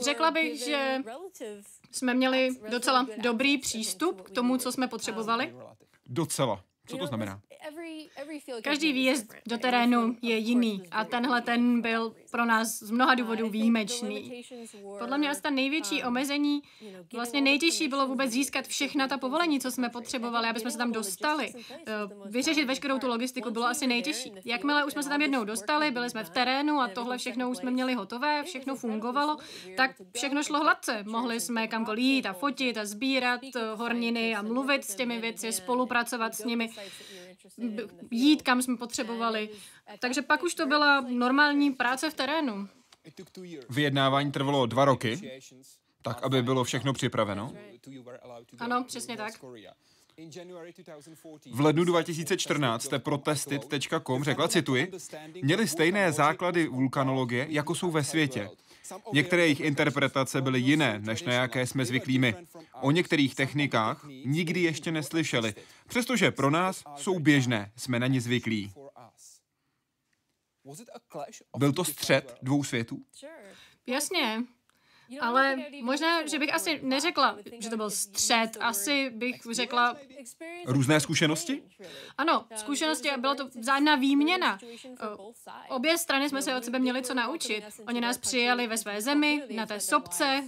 Řekla 0.00 0.30
bych, 0.30 0.64
že 0.64 1.02
jsme 1.90 2.14
měli 2.14 2.48
docela 2.70 3.06
dobrý 3.22 3.58
přístup 3.58 4.20
k 4.20 4.30
tomu, 4.30 4.58
co 4.58 4.72
jsme 4.72 4.88
potřebovali. 4.88 5.54
Docela. 6.06 6.64
Co 6.86 6.96
to 6.96 7.06
znamená? 7.06 7.40
Každý 8.62 8.92
výjezd 8.92 9.34
do 9.46 9.58
terénu 9.58 10.16
je 10.22 10.36
jiný 10.36 10.82
a 10.90 11.04
tenhle 11.04 11.42
ten 11.42 11.80
byl 11.80 12.14
pro 12.30 12.44
nás 12.44 12.78
z 12.78 12.90
mnoha 12.90 13.14
důvodů 13.14 13.48
výjimečný. 13.48 14.42
Podle 14.98 15.18
mě 15.18 15.30
asi 15.30 15.42
ta 15.42 15.50
největší 15.50 16.02
um, 16.02 16.08
omezení, 16.08 16.62
vlastně 17.12 17.40
nejtěžší 17.40 17.88
bylo 17.88 18.06
vůbec 18.06 18.30
získat 18.30 18.66
všechna 18.66 19.08
ta 19.08 19.18
povolení, 19.18 19.60
co 19.60 19.70
jsme 19.70 19.88
potřebovali, 19.88 20.48
aby 20.48 20.60
jsme 20.60 20.70
se 20.70 20.78
tam 20.78 20.92
dostali. 20.92 21.52
Eh, 21.70 21.92
vyřešit 22.26 22.64
veškerou 22.64 22.98
tu 22.98 23.08
logistiku 23.08 23.50
bylo 23.50 23.66
asi 23.66 23.86
nejtěžší. 23.86 24.32
Jakmile 24.44 24.84
už 24.84 24.92
jsme 24.92 25.02
se 25.02 25.08
tam 25.08 25.20
jednou 25.20 25.44
dostali, 25.44 25.90
byli 25.90 26.10
jsme 26.10 26.24
v 26.24 26.30
terénu 26.30 26.80
a 26.80 26.88
tohle 26.88 27.18
všechno 27.18 27.50
už 27.50 27.56
jsme 27.56 27.70
měli 27.70 27.94
hotové, 27.94 28.42
všechno 28.42 28.76
fungovalo, 28.76 29.36
tak 29.76 29.90
všechno 30.16 30.42
šlo 30.42 30.60
hladce. 30.60 31.04
Mohli 31.06 31.40
jsme 31.40 31.68
kamkoliv 31.68 32.04
jít 32.04 32.26
a 32.26 32.32
fotit 32.32 32.78
a 32.78 32.84
sbírat 32.84 33.40
eh, 33.56 33.60
horniny 33.74 34.34
a 34.34 34.42
mluvit 34.42 34.84
s 34.84 34.94
těmi 34.94 35.20
věci, 35.20 35.52
spolupracovat 35.52 36.34
s 36.34 36.44
nimi 36.44 36.70
jít, 38.10 38.42
kam 38.42 38.62
jsme 38.62 38.76
potřebovali. 38.76 39.50
Takže 39.98 40.22
pak 40.22 40.42
už 40.42 40.54
to 40.54 40.66
byla 40.66 41.00
normální 41.00 41.70
práce 41.70 42.10
v 42.10 42.14
terénu. 42.14 42.68
Vyjednávání 43.70 44.32
trvalo 44.32 44.66
dva 44.66 44.84
roky, 44.84 45.40
tak 46.02 46.22
aby 46.22 46.42
bylo 46.42 46.64
všechno 46.64 46.92
připraveno. 46.92 47.52
Ano, 48.58 48.84
přesně 48.86 49.16
tak. 49.16 49.32
V 51.52 51.60
lednu 51.60 51.84
2014 51.84 52.82
jste 52.82 52.98
pro 52.98 53.18
testit.com 53.18 54.24
řekla, 54.24 54.48
cituji, 54.48 54.92
měli 55.42 55.68
stejné 55.68 56.12
základy 56.12 56.68
vulkanologie, 56.68 57.46
jako 57.50 57.74
jsou 57.74 57.90
ve 57.90 58.04
světě. 58.04 58.50
Některé 59.12 59.42
jejich 59.42 59.60
interpretace 59.60 60.42
byly 60.42 60.60
jiné, 60.60 60.98
než 60.98 61.22
na 61.22 61.32
jaké 61.32 61.66
jsme 61.66 61.84
zvyklí 61.84 62.18
my. 62.18 62.34
O 62.80 62.90
některých 62.90 63.34
technikách 63.34 64.06
nikdy 64.24 64.60
ještě 64.60 64.92
neslyšeli, 64.92 65.54
přestože 65.88 66.30
pro 66.30 66.50
nás 66.50 66.84
jsou 66.96 67.18
běžné, 67.18 67.72
jsme 67.76 68.00
na 68.00 68.06
ně 68.06 68.20
zvyklí. 68.20 68.72
Byl 71.56 71.72
to 71.72 71.84
střed 71.84 72.38
dvou 72.42 72.64
světů? 72.64 73.04
Jasně, 73.86 74.44
ale 75.20 75.56
možná, 75.82 76.26
že 76.26 76.38
bych 76.38 76.54
asi 76.54 76.80
neřekla, 76.82 77.38
že 77.58 77.70
to 77.70 77.76
byl 77.76 77.90
střed, 77.90 78.56
asi 78.60 79.10
bych 79.10 79.36
řekla... 79.50 79.96
Různé 80.66 81.00
zkušenosti? 81.00 81.62
Ano, 82.18 82.46
zkušenosti 82.56 83.10
a 83.10 83.16
byla 83.16 83.34
to 83.34 83.48
vzájemná 83.48 83.96
výměna. 83.96 84.58
Obě 85.68 85.98
strany 85.98 86.28
jsme 86.28 86.42
se 86.42 86.56
od 86.56 86.64
sebe 86.64 86.78
měli 86.78 87.02
co 87.02 87.14
naučit. 87.14 87.64
Oni 87.88 88.00
nás 88.00 88.18
přijali 88.18 88.66
ve 88.66 88.78
své 88.78 89.02
zemi, 89.02 89.42
na 89.54 89.66
té 89.66 89.80
sobce, 89.80 90.44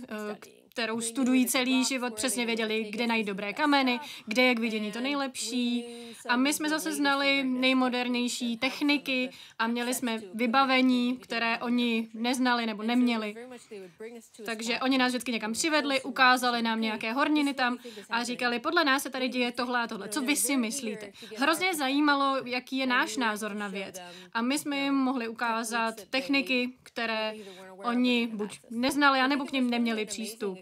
kterou 0.76 1.00
studují 1.00 1.46
celý 1.46 1.84
život, 1.84 2.14
přesně 2.14 2.46
věděli, 2.46 2.84
kde 2.90 3.06
najít 3.06 3.26
dobré 3.26 3.52
kameny, 3.52 4.00
kde 4.26 4.42
je 4.42 4.54
k 4.54 4.58
vidění 4.58 4.92
to 4.92 5.00
nejlepší. 5.00 5.84
A 6.28 6.36
my 6.36 6.52
jsme 6.52 6.68
zase 6.68 6.92
znali 6.92 7.44
nejmodernější 7.44 8.56
techniky 8.56 9.30
a 9.58 9.66
měli 9.66 9.94
jsme 9.94 10.18
vybavení, 10.34 11.16
které 11.16 11.58
oni 11.58 12.08
neznali 12.14 12.66
nebo 12.66 12.82
neměli. 12.82 13.34
Takže 14.44 14.80
oni 14.80 14.98
nás 14.98 15.08
vždycky 15.08 15.32
někam 15.32 15.52
přivedli, 15.52 16.02
ukázali 16.02 16.62
nám 16.62 16.80
nějaké 16.80 17.12
horniny 17.12 17.54
tam 17.54 17.78
a 18.10 18.24
říkali, 18.24 18.58
podle 18.58 18.84
nás 18.84 19.02
se 19.02 19.10
tady 19.10 19.28
děje 19.28 19.52
tohle 19.52 19.82
a 19.82 19.86
tohle. 19.86 20.08
Co 20.08 20.20
vy 20.20 20.36
si 20.36 20.56
myslíte? 20.56 21.12
Hrozně 21.36 21.74
zajímalo, 21.74 22.36
jaký 22.44 22.76
je 22.76 22.86
náš 22.86 23.16
názor 23.16 23.54
na 23.54 23.68
věc. 23.68 24.00
A 24.32 24.42
my 24.42 24.58
jsme 24.58 24.76
jim 24.76 24.94
mohli 24.94 25.28
ukázat 25.28 25.94
techniky, 26.10 26.72
které 26.82 27.34
oni 27.86 28.26
buď 28.26 28.60
neznali, 28.70 29.20
anebo 29.20 29.44
k 29.44 29.52
ním 29.52 29.70
neměli 29.70 30.06
přístup. 30.06 30.58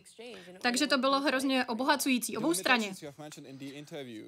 Takže 0.60 0.86
to 0.86 0.98
bylo 0.98 1.20
hrozně 1.20 1.64
obohacující 1.64 2.36
obou 2.36 2.54
straně. 2.54 2.92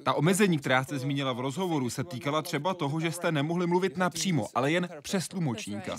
Ta 0.03 0.15
omezení, 0.15 0.59
která 0.59 0.85
jste 0.85 0.99
zmínila 0.99 1.33
v 1.33 1.41
rozhovoru, 1.41 1.91
se 1.91 2.05
týkala 2.05 2.43
třeba 2.43 2.75
toho, 2.75 3.01
že 3.01 3.13
jste 3.13 3.33
nemohli 3.33 3.67
mluvit 3.67 3.97
napřímo, 3.97 4.47
ale 4.55 4.73
jen 4.73 4.89
přes 5.03 5.29
tlumočníka. 5.29 5.99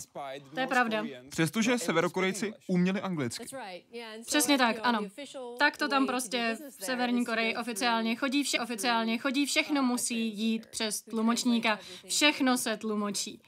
To 0.53 0.59
je 0.59 0.67
pravda. 0.67 1.05
Přestože 1.29 1.77
severokorejci 1.77 2.53
uměli 2.67 3.01
anglicky. 3.01 3.45
Přesně 4.25 4.57
tak, 4.57 4.75
ano. 4.83 4.99
Tak 5.59 5.77
to 5.77 5.87
tam 5.87 6.07
prostě 6.07 6.57
v 6.79 6.85
Severní 6.85 7.25
Koreji 7.25 7.55
oficiálně 7.55 8.15
chodí, 8.15 8.43
vše 8.43 8.59
oficiálně 8.59 9.17
chodí, 9.17 9.45
všechno 9.45 9.83
musí 9.83 10.39
jít 10.39 10.65
přes 10.65 11.01
tlumočníka, 11.01 11.79
všechno 12.07 12.57
se 12.57 12.77
tlumočí. 12.77 13.41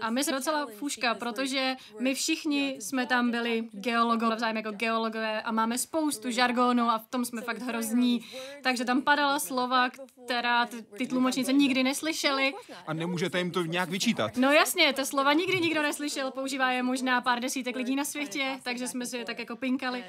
A 0.00 0.10
my 0.10 0.24
jsme 0.24 0.32
docela 0.32 0.66
fuška, 0.66 1.14
protože 1.14 1.76
my 2.00 2.14
všichni 2.14 2.76
jsme 2.80 3.06
tam 3.06 3.30
byli 3.30 3.68
geologové, 3.72 4.36
vzájem 4.36 4.56
jako 4.56 4.70
geologové 4.70 5.42
a 5.42 5.52
máme 5.52 5.78
spoustu 5.78 6.30
žargonu 6.30 6.82
a 6.90 6.98
v 6.98 7.08
tom 7.08 7.24
jsme 7.24 7.40
fakt 7.40 7.58
hrozní. 7.58 8.24
Takže 8.62 8.84
tam 8.84 9.02
padala 9.02 9.38
slova, 9.38 9.90
která 10.24 10.66
ty, 10.66 10.82
ty 10.82 11.06
tlumočnice 11.06 11.52
nikdy 11.52 11.82
neslyšely. 11.82 12.54
A 12.86 12.92
nemůžete 12.92 13.38
jim 13.38 13.50
to 13.50 13.62
nějak 13.62 13.88
vyčítat. 13.88 14.36
No 14.36 14.52
jasně, 14.52 14.92
to 14.92 15.06
slova 15.06 15.32
nikdy 15.32 15.60
nikdo 15.60 15.82
neslyšel, 15.82 16.30
používá 16.30 16.70
je 16.70 16.82
možná 16.82 17.20
pár 17.20 17.40
desítek 17.40 17.76
lidí 17.76 17.96
na 17.96 18.04
světě, 18.04 18.58
takže 18.62 18.88
jsme 18.88 19.06
si 19.06 19.16
je 19.16 19.24
tak 19.24 19.38
jako 19.38 19.56
pinkali. 19.56 20.04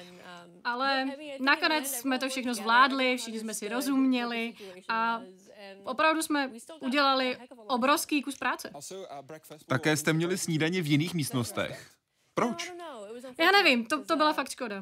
Ale 0.64 1.06
nakonec 1.40 1.92
jsme 1.92 2.20
to 2.20 2.30
všechno 2.30 2.54
zvládli, 2.54 3.18
všichni 3.18 3.40
jsme 3.40 3.54
si 3.54 3.70
rozuměli 3.70 4.54
a 4.90 5.22
opravdu 5.84 6.22
jsme 6.22 6.52
udělali 6.80 7.38
obrovský 7.68 8.22
kus 8.24 8.38
práce. 8.38 8.72
Také 9.68 9.98
jste 9.98 10.14
měli 10.14 10.38
snídaně 10.38 10.82
v 10.82 10.88
jiných 10.88 11.14
místnostech. 11.14 11.90
Proč? 12.34 12.74
Já 13.40 13.52
nevím, 13.52 13.86
to, 13.86 14.04
to 14.06 14.16
byla 14.16 14.34
fakt 14.34 14.50
škoda. 14.50 14.82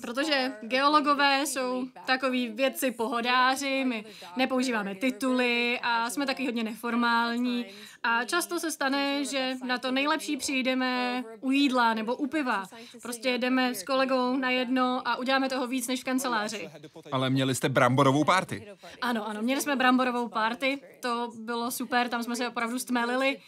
Protože 0.00 0.52
geologové 0.62 1.46
jsou 1.46 1.86
takový 2.06 2.48
vědci 2.48 2.90
pohodáři, 2.90 3.84
my 3.84 4.04
nepoužíváme 4.36 4.94
tituly 4.94 5.80
a 5.82 6.10
jsme 6.10 6.26
taky 6.26 6.46
hodně 6.46 6.64
neformální. 6.64 7.66
A 8.02 8.24
často 8.24 8.60
se 8.60 8.70
stane, 8.70 9.24
že 9.24 9.54
na 9.66 9.78
to 9.78 9.90
nejlepší 9.90 10.36
přijdeme 10.36 11.24
u 11.40 11.50
jídla 11.50 11.94
nebo 11.94 12.16
u 12.16 12.26
piva. 12.26 12.64
Prostě 13.02 13.28
jedeme 13.28 13.74
s 13.74 13.82
kolegou 13.82 14.36
na 14.36 14.50
jedno 14.50 15.02
a 15.08 15.16
uděláme 15.16 15.48
toho 15.48 15.66
víc 15.66 15.88
než 15.88 16.00
v 16.00 16.04
kanceláři. 16.04 16.70
Ale 17.12 17.30
měli 17.30 17.54
jste 17.54 17.68
bramborovou 17.68 18.24
párty. 18.24 18.68
Ano, 19.00 19.28
ano, 19.28 19.42
měli 19.42 19.60
jsme 19.60 19.76
bramborovou 19.76 20.28
párty, 20.28 20.80
to 21.00 21.30
bylo 21.38 21.70
super, 21.70 22.08
tam 22.08 22.22
jsme 22.22 22.36
se 22.36 22.48
opravdu 22.48 22.78
stmelili. 22.78 23.40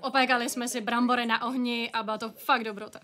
Opékali 0.00 0.48
jsme 0.48 0.68
si 0.68 0.80
brambory 0.80 1.26
na 1.26 1.42
ohni 1.42 1.90
a 1.92 2.02
byla 2.02 2.18
to 2.18 2.30
fakt 2.30 2.64
dobrota. 2.64 3.00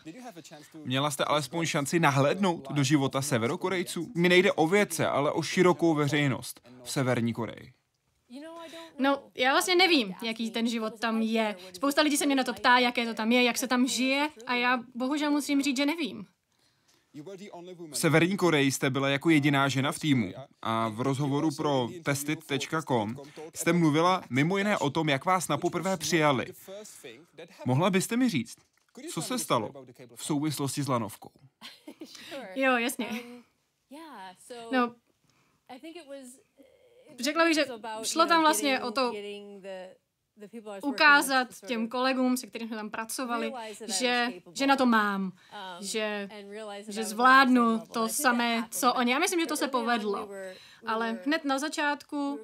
Měla 0.85 1.11
jste 1.11 1.25
alespoň 1.25 1.67
šanci 1.67 2.01
nahlédnout 2.01 2.69
do 2.71 2.83
života 2.83 3.23
severokorejců? 3.23 4.13
Mi 4.15 4.29
nejde 4.29 4.53
o 4.53 4.67
vědce, 4.67 5.07
ale 5.07 5.33
o 5.33 5.43
širokou 5.43 5.95
veřejnost 5.95 6.69
v 6.83 6.91
Severní 6.91 7.33
Koreji. 7.33 7.73
No, 8.99 9.23
já 9.35 9.53
vlastně 9.53 9.77
nevím, 9.77 10.15
jaký 10.23 10.51
ten 10.51 10.69
život 10.69 11.01
tam 11.01 11.23
je. 11.23 11.57
Spousta 11.73 12.03
lidí 12.03 12.17
se 12.17 12.27
mě 12.27 12.35
na 12.35 12.45
to 12.45 12.55
ptá, 12.55 12.79
jaké 12.79 13.07
to 13.07 13.15
tam 13.15 13.33
je, 13.33 13.43
jak 13.43 13.59
se 13.59 13.69
tam 13.69 13.87
žije 13.87 14.29
a 14.47 14.55
já 14.55 14.79
bohužel 14.95 15.31
musím 15.31 15.63
říct, 15.63 15.77
že 15.77 15.87
nevím. 15.87 16.27
V 17.91 17.99
Severní 17.99 18.37
Koreji 18.37 18.73
jste 18.73 18.91
byla 18.91 19.09
jako 19.09 19.31
jediná 19.31 19.69
žena 19.69 19.93
v 19.93 19.99
týmu 19.99 20.33
a 20.63 20.89
v 20.89 21.01
rozhovoru 21.01 21.51
pro 21.57 21.89
testit.com 22.03 23.17
jste 23.55 23.73
mluvila 23.73 24.23
mimo 24.31 24.59
jiné 24.59 24.79
o 24.79 24.91
tom, 24.91 25.09
jak 25.09 25.25
vás 25.25 25.49
na 25.49 25.57
poprvé 25.57 25.97
přijali. 25.97 26.47
Mohla 27.67 27.91
byste 27.91 28.17
mi 28.17 28.29
říct, 28.29 28.57
co 29.13 29.23
se 29.23 29.39
stalo 29.39 29.73
v 30.17 30.25
souvislosti 30.25 30.83
s 30.83 30.89
lanovkou? 30.89 31.31
Jo, 32.55 32.77
jasně. 32.77 33.09
No, 34.73 34.95
řekla 37.21 37.45
bych, 37.45 37.55
že 37.55 37.67
šlo 38.03 38.27
tam 38.27 38.41
vlastně 38.41 38.81
o 38.83 38.91
to 38.91 39.13
ukázat 40.83 41.49
těm 41.67 41.89
kolegům, 41.89 42.37
se 42.37 42.47
kterými 42.47 42.69
jsme 42.69 42.77
tam 42.77 42.91
pracovali, 42.91 43.53
že, 43.99 44.33
že 44.55 44.67
na 44.67 44.77
to 44.77 44.87
mám, 44.87 45.33
že, 45.81 46.29
že 46.89 47.05
zvládnu 47.05 47.83
to 47.93 48.09
samé, 48.09 48.65
co 48.71 48.95
oni. 48.95 49.13
Já 49.13 49.19
myslím, 49.19 49.41
že 49.41 49.47
to 49.47 49.57
se 49.57 49.69
povedlo. 49.69 50.29
Ale 50.87 51.19
hned 51.25 51.45
na 51.45 51.59
začátku 51.59 52.41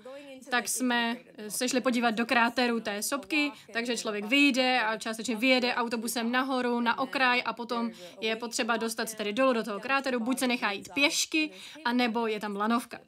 tak 0.51 0.69
jsme 0.69 1.17
se 1.49 1.69
šli 1.69 1.81
podívat 1.81 2.11
do 2.11 2.27
kráteru 2.27 2.81
té 2.81 3.03
sopky, 3.03 3.53
takže 3.73 3.97
člověk 3.97 4.25
vyjde 4.25 4.81
a 4.81 4.99
částečně 4.99 5.37
vyjede 5.37 5.75
autobusem 5.75 6.33
nahoru, 6.33 6.81
na 6.81 6.99
okraj 6.99 7.43
a 7.45 7.53
potom 7.53 7.91
je 8.21 8.37
potřeba 8.37 8.77
dostat 8.77 9.11
se 9.11 9.17
tady 9.17 9.33
dolů 9.33 9.53
do 9.53 9.65
toho 9.65 9.81
kráteru, 9.81 10.21
buď 10.21 10.39
se 10.39 10.47
nechá 10.47 10.71
jít 10.71 10.89
pěšky, 10.95 11.51
anebo 11.85 12.27
je 12.27 12.41
tam 12.41 12.57
lanovka. 12.57 12.99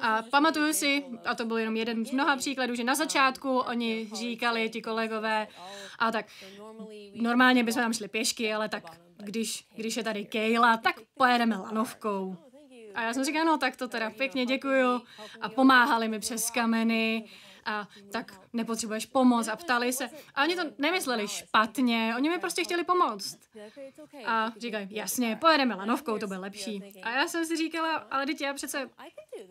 A 0.00 0.22
pamatuju 0.22 0.72
si, 0.72 1.04
a 1.24 1.34
to 1.34 1.44
byl 1.44 1.58
jenom 1.58 1.76
jeden 1.76 2.06
z 2.06 2.10
mnoha 2.10 2.36
příkladů, 2.36 2.74
že 2.74 2.84
na 2.84 2.94
začátku 2.94 3.58
oni 3.58 4.10
říkali, 4.14 4.70
ti 4.70 4.82
kolegové, 4.82 5.48
a 5.98 6.12
tak 6.12 6.26
normálně 7.14 7.64
bychom 7.64 7.82
tam 7.82 7.92
šli 7.92 8.08
pěšky, 8.08 8.52
ale 8.54 8.68
tak 8.68 8.84
když, 9.16 9.64
když 9.74 9.96
je 9.96 10.04
tady 10.04 10.24
Kejla, 10.24 10.76
tak 10.76 10.94
pojedeme 11.14 11.56
lanovkou. 11.56 12.36
A 12.94 13.02
já 13.02 13.14
jsem 13.14 13.24
říkala, 13.24 13.44
no 13.44 13.58
tak 13.58 13.76
to 13.76 13.88
teda 13.88 14.10
pěkně 14.10 14.46
děkuju. 14.46 15.00
A 15.40 15.48
pomáhali 15.48 16.08
mi 16.08 16.18
přes 16.18 16.50
kameny 16.50 17.24
a 17.64 17.88
tak 18.12 18.40
nepotřebuješ 18.52 19.06
pomoc 19.06 19.48
a 19.48 19.56
ptali 19.56 19.92
se. 19.92 20.10
A 20.34 20.42
oni 20.42 20.56
to 20.56 20.62
nemysleli 20.78 21.28
špatně, 21.28 22.14
oni 22.16 22.30
mi 22.30 22.38
prostě 22.38 22.64
chtěli 22.64 22.84
pomoct. 22.84 23.38
A 24.26 24.52
říkají, 24.58 24.88
jasně, 24.90 25.38
pojedeme 25.40 25.74
lanovkou, 25.74 26.18
to 26.18 26.26
bude 26.26 26.38
lepší. 26.38 26.82
A 27.02 27.10
já 27.10 27.28
jsem 27.28 27.44
si 27.44 27.56
říkala, 27.56 27.94
ale 27.96 28.26
teď 28.26 28.40
já 28.40 28.54
přece 28.54 28.90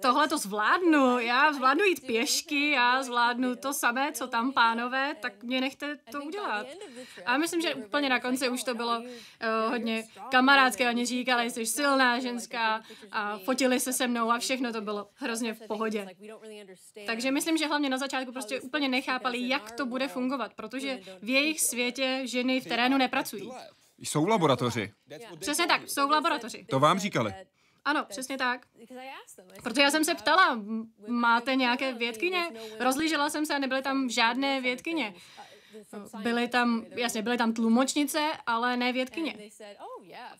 tohle 0.01 0.28
to 0.28 0.38
zvládnu, 0.38 1.20
já 1.20 1.53
zvládnu 1.53 1.84
jít 1.84 2.05
pěšky, 2.05 2.72
já 2.72 3.03
zvládnu 3.03 3.55
to 3.55 3.74
samé, 3.74 4.12
co 4.12 4.28
tam 4.28 4.53
pánové, 4.53 5.16
tak 5.22 5.43
mě 5.43 5.62
nechte 5.62 5.97
to 6.12 6.22
udělat. 6.24 6.68
A 7.26 7.38
myslím, 7.38 7.62
že 7.62 7.76
úplně 7.76 8.10
na 8.10 8.20
konci 8.20 8.49
už 8.49 8.64
to 8.64 8.76
bylo 8.76 8.99
uh, 8.99 9.05
hodně 9.70 10.03
kamarádské, 10.32 10.89
oni 10.89 11.05
říkali, 11.05 11.49
jsi 11.51 11.66
silná 11.66 12.20
ženská 12.20 12.84
a 13.12 13.38
fotili 13.38 13.80
se 13.80 13.93
se 13.93 14.07
mnou 14.07 14.32
a 14.32 14.39
všechno 14.39 14.74
to 14.74 14.82
bylo 14.82 15.10
hrozně 15.14 15.53
v 15.53 15.68
pohodě. 15.68 16.07
Takže 17.05 17.32
myslím, 17.32 17.57
že 17.57 17.68
hlavně 17.68 17.89
na 17.89 17.97
začátku 18.00 18.32
prostě 18.32 18.62
úplně 18.62 18.89
nechápali, 18.89 19.50
jak 19.50 19.72
to 19.72 19.86
bude 19.86 20.08
fungovat, 20.08 20.54
protože 20.54 21.00
v 21.22 21.30
jejich 21.30 21.62
světě 21.62 22.22
ženy 22.24 22.62
v 22.62 22.66
terénu 22.66 22.97
nepracují. 22.97 23.52
Jsou 23.97 24.26
v 24.26 24.28
laboratoři. 24.28 24.93
Přesně 25.39 25.68
tak, 25.68 25.89
jsou 25.89 26.08
v 26.08 26.12
laboratoři. 26.12 26.66
To 26.70 26.80
vám 26.80 27.00
říkali. 27.00 27.34
Ano, 27.86 28.06
přesně 28.10 28.38
tak. 28.38 28.66
Protože 29.64 29.82
já 29.82 29.91
jsem 29.91 30.06
se 30.06 30.16
ptala, 30.16 30.62
máte 31.08 31.56
nějaké 31.56 31.93
vědkyně? 31.93 32.52
Rozlížela 32.80 33.30
jsem 33.30 33.45
se 33.45 33.56
a 33.56 33.60
nebyly 33.60 33.82
tam 33.82 34.10
žádné 34.10 34.62
vědkyně. 34.62 35.14
Byly 36.24 36.47
tam, 36.47 36.86
jasně, 36.89 37.22
byly 37.22 37.38
tam 37.38 37.54
tlumočnice, 37.54 38.32
ale 38.45 38.78
ne 38.78 38.93
vědkyně. 38.93 39.38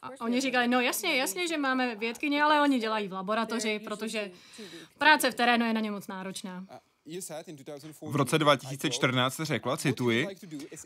A 0.02 0.10
oni 0.22 0.42
říkali, 0.42 0.68
no 0.68 0.82
jasně, 0.82 1.16
jasně, 1.16 1.48
že 1.48 1.58
máme 1.58 1.96
vědkyně, 1.96 2.44
ale 2.44 2.62
oni 2.62 2.80
dělají 2.80 3.08
v 3.08 3.14
laboratoři, 3.14 3.80
protože 3.80 4.32
práce 4.98 5.32
v 5.32 5.36
terénu 5.36 5.66
je 5.66 5.74
na 5.74 5.82
ně 5.82 5.92
moc 5.92 6.08
náročná. 6.08 6.66
V 8.02 8.16
roce 8.16 8.38
2014 8.38 9.42
řekla, 9.44 9.78
cituji, 9.78 10.28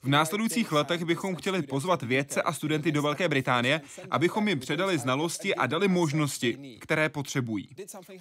v 0.04 0.08
následujících 0.08 0.72
letech 0.72 1.06
bychom 1.06 1.36
chtěli 1.36 1.62
pozvat 1.62 2.04
vědce 2.04 2.42
a 2.42 2.54
studenty 2.54 2.92
do 2.92 3.02
Velké 3.02 3.30
Británie, 3.30 3.82
abychom 4.12 4.48
jim 4.48 4.60
předali 4.60 4.98
znalosti 4.98 5.56
a 5.56 5.68
dali 5.68 5.88
možnosti, 5.88 6.78
které 6.82 7.10
potřebují. 7.10 7.70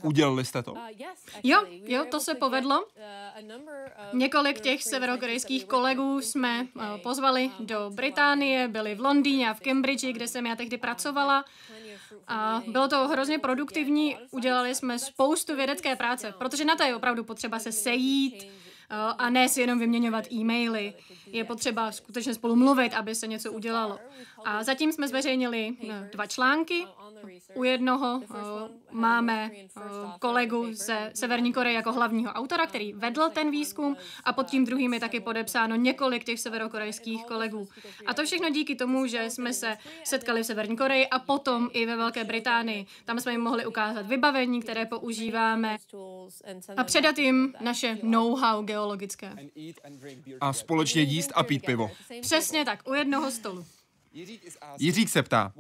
Udělali 0.03 0.45
jste 0.45 0.63
to? 0.63 0.75
Jo, 1.43 1.65
jo, 1.69 2.05
to 2.11 2.21
se 2.21 2.35
povedlo. 2.35 2.87
Několik 4.13 4.61
těch 4.61 4.83
severokorejských 4.83 5.65
kolegů 5.65 6.21
jsme 6.21 6.67
eh, 6.81 6.99
pozvali 7.03 7.51
do 7.61 7.91
Británie, 7.95 8.69
byli 8.69 8.95
v 8.95 9.01
Londýně 9.01 9.51
a 9.51 9.55
v 9.55 9.61
Cambridge, 9.61 10.05
kde 10.13 10.29
jsem 10.29 10.47
já 10.47 10.57
tehdy 10.57 10.79
pracovala. 10.79 11.45
A 12.29 12.63
bylo 12.69 12.89
to 12.89 13.09
hrozně 13.09 13.39
produktivní, 13.39 14.17
udělali 14.31 14.75
jsme 14.75 14.99
spoustu 14.99 15.57
vědecké 15.57 15.97
práce, 15.97 16.35
protože 16.39 16.65
na 16.65 16.77
to 16.77 16.83
je 16.83 16.97
opravdu 16.97 17.25
potřeba 17.25 17.59
se 17.59 17.73
sejít, 17.73 18.45
eh, 18.45 18.95
a 19.19 19.31
ne 19.31 19.49
si 19.49 19.61
jenom 19.61 19.79
vyměňovat 19.79 20.33
e-maily. 20.33 20.95
Je 21.27 21.45
potřeba 21.45 21.93
skutečně 21.93 22.35
spolu 22.35 22.57
mluvit, 22.57 22.95
aby 22.95 23.15
se 23.15 23.27
něco 23.27 23.53
udělalo. 23.53 23.99
A 24.45 24.63
zatím 24.63 24.93
jsme 24.93 25.09
zveřejnili 25.09 25.77
eh, 25.91 26.09
dva 26.13 26.27
články. 26.27 26.87
U 27.55 27.65
jednoho 27.65 28.21
uh, 28.31 28.37
máme 28.91 29.51
uh, 29.77 29.83
kolegu 30.19 30.67
ze 30.71 31.11
Severní 31.15 31.53
Koreje 31.53 31.75
jako 31.75 31.93
hlavního 31.93 32.33
autora, 32.33 32.67
který 32.67 32.93
vedl 32.93 33.31
ten 33.31 33.51
výzkum 33.51 33.97
a 34.25 34.33
pod 34.33 34.47
tím 34.47 34.65
druhým 34.65 34.95
je 34.95 35.01
taky 35.01 35.21
podepsáno 35.21 35.77
několik 35.77 36.25
těch 36.25 36.41
severokorejských 36.41 37.25
kolegů. 37.25 37.69
A 38.07 38.15
to 38.15 38.25
všechno 38.25 38.51
díky 38.51 38.75
tomu, 38.75 39.07
že 39.07 39.31
jsme 39.31 39.53
se 39.53 39.77
setkali 40.05 40.43
v 40.43 40.47
Severní 40.47 40.77
Koreji 40.77 41.07
a 41.07 41.19
potom 41.19 41.71
i 41.73 41.87
ve 41.87 41.97
Velké 41.97 42.25
Británii. 42.25 42.87
Tam 43.05 43.21
jsme 43.21 43.33
jim 43.33 43.41
mohli 43.41 43.67
ukázat 43.67 44.07
vybavení, 44.07 44.63
které 44.63 44.87
používáme 44.87 45.77
a 46.77 46.85
předat 46.85 47.19
jim 47.19 47.55
naše 47.61 47.99
know-how 48.03 48.63
geologické. 48.63 49.37
A 50.41 50.53
společně 50.53 51.03
jíst 51.03 51.33
a 51.35 51.43
pít 51.43 51.67
pivo. 51.67 51.91
Přesně 52.21 52.65
tak, 52.65 52.89
u 52.89 52.95
jednoho 52.95 53.31
stolu. 53.31 53.65
Jiřík 54.79 55.09
se 55.09 55.23
ptá, 55.23 55.53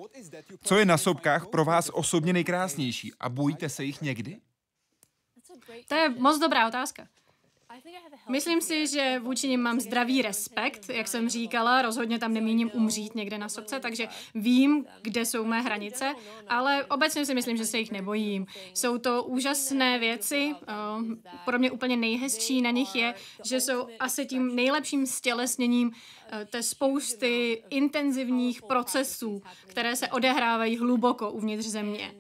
co 0.62 0.78
je 0.78 0.84
na 0.84 0.98
sopkách 0.98 1.46
pro 1.46 1.64
vás 1.64 1.90
osobně 1.92 2.32
nejkrásnější 2.32 3.12
a 3.20 3.28
bojíte 3.28 3.68
se 3.68 3.84
jich 3.84 4.00
někdy? 4.02 4.40
To 5.88 5.94
je 5.94 6.08
moc 6.08 6.38
dobrá 6.38 6.68
otázka. 6.68 7.08
Myslím 8.28 8.60
si, 8.60 8.86
že 8.86 9.18
vůči 9.18 9.48
nim 9.48 9.60
mám 9.60 9.80
zdravý 9.80 10.22
respekt, 10.22 10.88
jak 10.88 11.08
jsem 11.08 11.28
říkala, 11.28 11.82
rozhodně 11.82 12.18
tam 12.18 12.34
nemíním 12.34 12.70
umřít 12.74 13.14
někde 13.14 13.38
na 13.38 13.48
sopce, 13.48 13.80
takže 13.80 14.08
vím, 14.34 14.86
kde 15.02 15.26
jsou 15.26 15.44
mé 15.44 15.60
hranice, 15.60 16.14
ale 16.48 16.84
obecně 16.84 17.26
si 17.26 17.34
myslím, 17.34 17.56
že 17.56 17.66
se 17.66 17.78
jich 17.78 17.90
nebojím. 17.90 18.46
Jsou 18.74 18.98
to 18.98 19.24
úžasné 19.24 19.98
věci, 19.98 20.54
pro 21.44 21.58
mě 21.58 21.70
úplně 21.70 21.96
nejhezčí 21.96 22.62
na 22.62 22.70
nich 22.70 22.94
je, 22.94 23.14
že 23.44 23.60
jsou 23.60 23.88
asi 24.00 24.26
tím 24.26 24.56
nejlepším 24.56 25.06
stělesněním 25.06 25.92
eh, 26.30 26.44
té 26.44 26.62
spousty 26.62 27.62
intenzivních 27.70 28.62
procesů, 28.62 29.42
které 29.66 29.96
se 29.96 30.08
odehrávají 30.08 30.76
hluboko 30.76 31.30
uvnitř 31.30 31.66
země. 31.66 32.14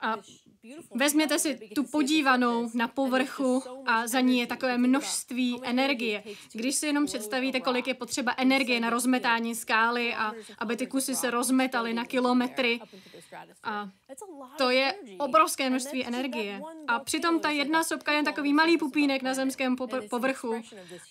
A 0.00 0.16
vezměte 0.94 1.38
si 1.38 1.70
tu 1.74 1.84
podívanou 1.84 2.70
na 2.74 2.88
povrchu 2.88 3.62
a 3.86 4.06
za 4.06 4.20
ní 4.20 4.38
je 4.38 4.46
takové 4.46 4.78
množství 4.78 5.60
energie. 5.62 6.22
Když 6.52 6.74
si 6.74 6.86
jenom 6.86 7.06
představíte, 7.06 7.60
kolik 7.60 7.86
je 7.86 7.94
potřeba 7.94 8.34
energie 8.36 8.80
na 8.80 8.90
rozmetání 8.90 9.54
skály 9.54 10.14
a 10.14 10.32
aby 10.58 10.76
ty 10.76 10.86
kusy 10.86 11.14
se 11.16 11.30
rozmetaly 11.30 11.94
na 11.94 12.04
kilometry, 12.04 12.80
a 13.64 13.88
to 14.58 14.70
je 14.70 14.94
obrovské 15.18 15.70
množství 15.70 16.06
energie. 16.06 16.60
A 16.88 16.98
přitom 16.98 17.40
ta 17.40 17.50
jedna 17.50 17.84
sopka 17.84 18.12
je 18.12 18.22
takový 18.22 18.52
malý 18.52 18.78
pupínek 18.78 19.22
na 19.22 19.34
zemském 19.34 19.76
povrchu, 20.10 20.62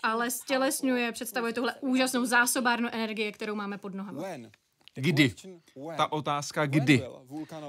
ale 0.03 0.31
stělesňuje, 0.31 1.11
představuje 1.11 1.53
tuhle 1.53 1.75
úžasnou 1.81 2.25
zásobárnu 2.25 2.89
energie, 2.91 3.31
kterou 3.31 3.55
máme 3.55 3.77
pod 3.77 3.95
nohama. 3.95 4.23
Kdy? 4.95 5.33
Ta 5.97 6.11
otázka 6.11 6.65
kdy. 6.65 7.03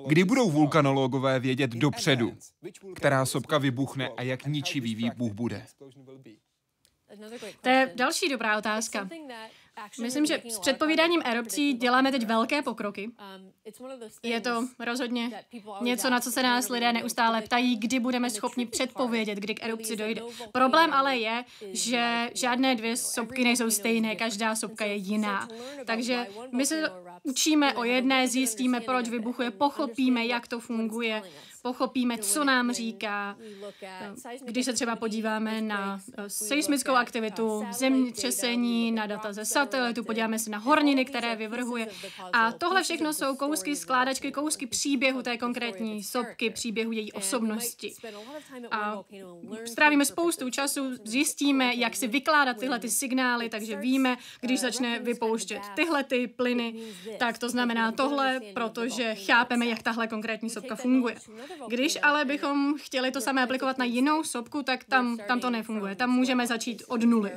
Kdy 0.07 0.24
budou 0.24 0.51
vulkanologové 0.51 1.41
vědět 1.41 1.70
dopředu, 1.70 2.37
která 2.95 3.27
sopka 3.27 3.59
vybuchne 3.59 4.09
a 4.09 4.22
jak 4.22 4.47
ničivý 4.47 4.95
výbuch 4.95 5.33
bude? 5.33 5.66
To 7.61 7.68
je 7.68 7.93
další 7.95 8.29
dobrá 8.29 8.59
otázka. 8.59 9.09
Myslím, 10.01 10.27
že 10.27 10.43
s 10.49 10.59
předpovídáním 10.59 11.22
erupcí 11.24 11.72
děláme 11.72 12.12
teď 12.12 12.27
velké 12.27 12.62
pokroky. 12.62 13.11
Je 14.22 14.41
to 14.41 14.68
rozhodně 14.79 15.45
něco, 15.81 16.11
na 16.11 16.20
co 16.20 16.31
se 16.31 16.43
nás 16.43 16.68
lidé 16.68 16.93
neustále 16.93 17.43
ptají, 17.43 17.77
kdy 17.77 18.01
budeme 18.01 18.31
schopni 18.31 18.66
předpovědět, 18.66 19.39
kdy 19.39 19.55
k 19.55 19.64
erupci 19.64 19.97
dojde. 19.97 20.22
Problém 20.53 20.93
ale 20.93 21.16
je, 21.16 21.45
že 21.72 22.31
žádné 22.35 22.74
dvě 22.74 22.97
sopky 22.97 23.45
nejsou 23.45 23.70
stejné, 23.70 24.16
každá 24.16 24.55
sopka 24.55 24.85
je 24.85 24.95
jiná. 24.95 25.49
Takže 25.85 26.27
my 26.53 26.66
se 26.66 26.93
učíme 27.22 27.74
o 27.74 27.85
jedné, 27.85 28.29
zjistíme, 28.29 28.81
proč 28.81 29.09
vybuchuje, 29.09 29.51
pochopíme, 29.51 30.27
jak 30.27 30.49
to 30.49 30.61
funguje, 30.61 31.22
pochopíme, 31.62 32.18
co 32.18 32.45
nám 32.45 32.72
říká. 32.72 33.37
Když 34.45 34.64
se 34.64 34.72
třeba 34.72 34.97
podíváme 34.97 35.61
na 35.61 36.01
eh, 36.18 36.31
seismickou 36.31 36.93
aktivitu, 36.93 37.66
zemětřesení, 37.70 38.93
na 38.93 39.07
data 39.07 39.33
ze 39.33 39.45
satelitu, 39.67 40.05
podíváme 40.05 40.39
se 40.39 40.51
na 40.51 40.59
horniny, 40.59 41.05
které 41.05 41.37
vyvrhuje. 41.37 41.89
A 42.33 42.53
tohle 42.53 42.83
všechno 42.83 43.12
jsou 43.12 43.37
kousky 43.37 43.77
skládačky, 43.77 44.33
kousky 44.33 44.67
příběhu 44.67 45.23
té 45.23 45.39
konkrétní 45.39 46.03
sopky, 46.03 46.51
příběhu 46.51 46.93
její 46.93 47.12
osobnosti. 47.12 47.95
A 48.71 49.03
strávíme 49.64 50.05
spoustu 50.05 50.51
času, 50.51 50.83
zjistíme, 51.05 51.75
jak 51.75 51.97
si 51.97 52.07
vykládat 52.09 52.57
tyhle 52.57 52.79
ty 52.79 52.91
signály, 52.91 53.49
takže 53.49 53.77
víme, 53.77 54.17
když 54.41 54.61
začne 54.61 54.99
vypouštět 54.99 55.62
tyhle 55.77 56.05
ty 56.05 56.27
plyny, 56.27 56.75
tak 57.19 57.39
to 57.39 57.49
znamená 57.49 57.93
tohle, 57.93 58.41
protože 58.55 59.14
chápeme, 59.14 59.67
jak 59.67 59.83
tahle 59.83 60.09
konkrétní 60.09 60.51
sopka 60.51 60.77
funguje. 60.77 61.17
Když 61.69 61.99
ale 62.03 62.25
bychom 62.25 62.75
chtěli 62.79 63.11
to 63.11 63.21
samé 63.21 63.43
aplikovat 63.43 63.79
na 63.79 63.85
jinou 63.85 64.25
sopku, 64.25 64.62
tak 64.62 64.85
tam, 64.85 65.19
tam 65.29 65.41
to 65.41 65.51
nefunguje. 65.51 65.97
Tam 65.97 66.11
můžeme 66.11 66.47
začít 66.47 66.83
od 66.89 67.03
nuly. 67.03 67.31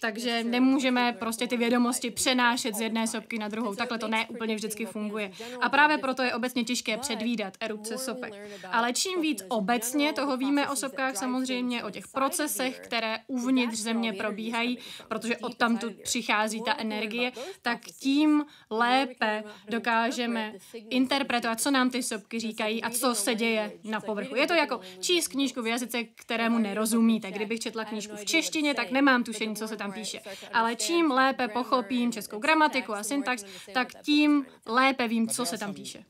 Takže 0.00 0.44
nemůžeme 0.44 1.12
prostě 1.12 1.46
ty 1.46 1.56
vědomosti 1.56 2.10
přenášet 2.10 2.74
z 2.74 2.80
jedné 2.80 3.06
sopky 3.06 3.38
na 3.38 3.48
druhou. 3.48 3.74
Takhle 3.74 3.98
to 3.98 4.08
ne 4.08 4.26
úplně 4.28 4.54
vždycky 4.54 4.86
funguje. 4.86 5.32
A 5.60 5.68
právě 5.68 5.98
proto 5.98 6.22
je 6.22 6.34
obecně 6.34 6.64
těžké 6.64 6.96
předvídat 6.98 7.54
erupce 7.60 7.98
sopek. 7.98 8.34
Ale 8.72 8.92
čím 8.92 9.20
víc 9.20 9.44
obecně 9.48 10.12
toho 10.12 10.36
víme 10.36 10.68
o 10.68 10.76
sopkách, 10.76 11.16
samozřejmě 11.16 11.84
o 11.84 11.90
těch 11.90 12.08
procesech, 12.08 12.80
které 12.80 13.18
uvnitř 13.26 13.78
země 13.78 14.12
probíhají, 14.12 14.78
protože 15.08 15.36
od 15.36 15.54
tamtu 15.54 15.90
přichází 16.02 16.62
ta 16.62 16.74
energie, 16.78 17.32
tak 17.62 17.80
tím 18.00 18.44
lépe 18.70 19.44
dokážeme 19.68 20.52
interpretovat, 20.90 21.60
co 21.60 21.70
nám 21.70 21.90
ty 21.90 22.02
sopky 22.02 22.40
říkají 22.40 22.82
a 22.82 22.90
co 22.90 23.14
se 23.14 23.34
děje 23.34 23.72
na 23.84 24.00
povrchu. 24.00 24.34
Je 24.34 24.46
to 24.46 24.54
jako 24.54 24.80
číst 25.00 25.28
knížku 25.28 25.62
v 25.62 25.66
jazyce, 25.66 26.04
kterému 26.04 26.58
nerozumíte. 26.58 27.30
Kdybych 27.30 27.60
četla 27.60 27.84
knížku 27.84 28.16
v 28.16 28.24
češtině, 28.24 28.74
tak 28.74 28.90
nemám 28.90 29.24
tušení, 29.24 29.41
co 29.56 29.68
se 29.68 29.76
tam 29.76 29.92
píše. 29.92 30.20
Ale 30.52 30.76
čím 30.76 31.10
lépe 31.10 31.48
pochopím 31.48 32.12
českou 32.12 32.38
gramatiku 32.38 32.94
a 32.94 33.02
syntax, 33.02 33.44
tak 33.74 33.88
tím 34.02 34.46
lépe 34.66 35.08
vím, 35.08 35.28
co 35.28 35.46
se 35.46 35.58
tam 35.58 35.74
píše. 35.74 36.04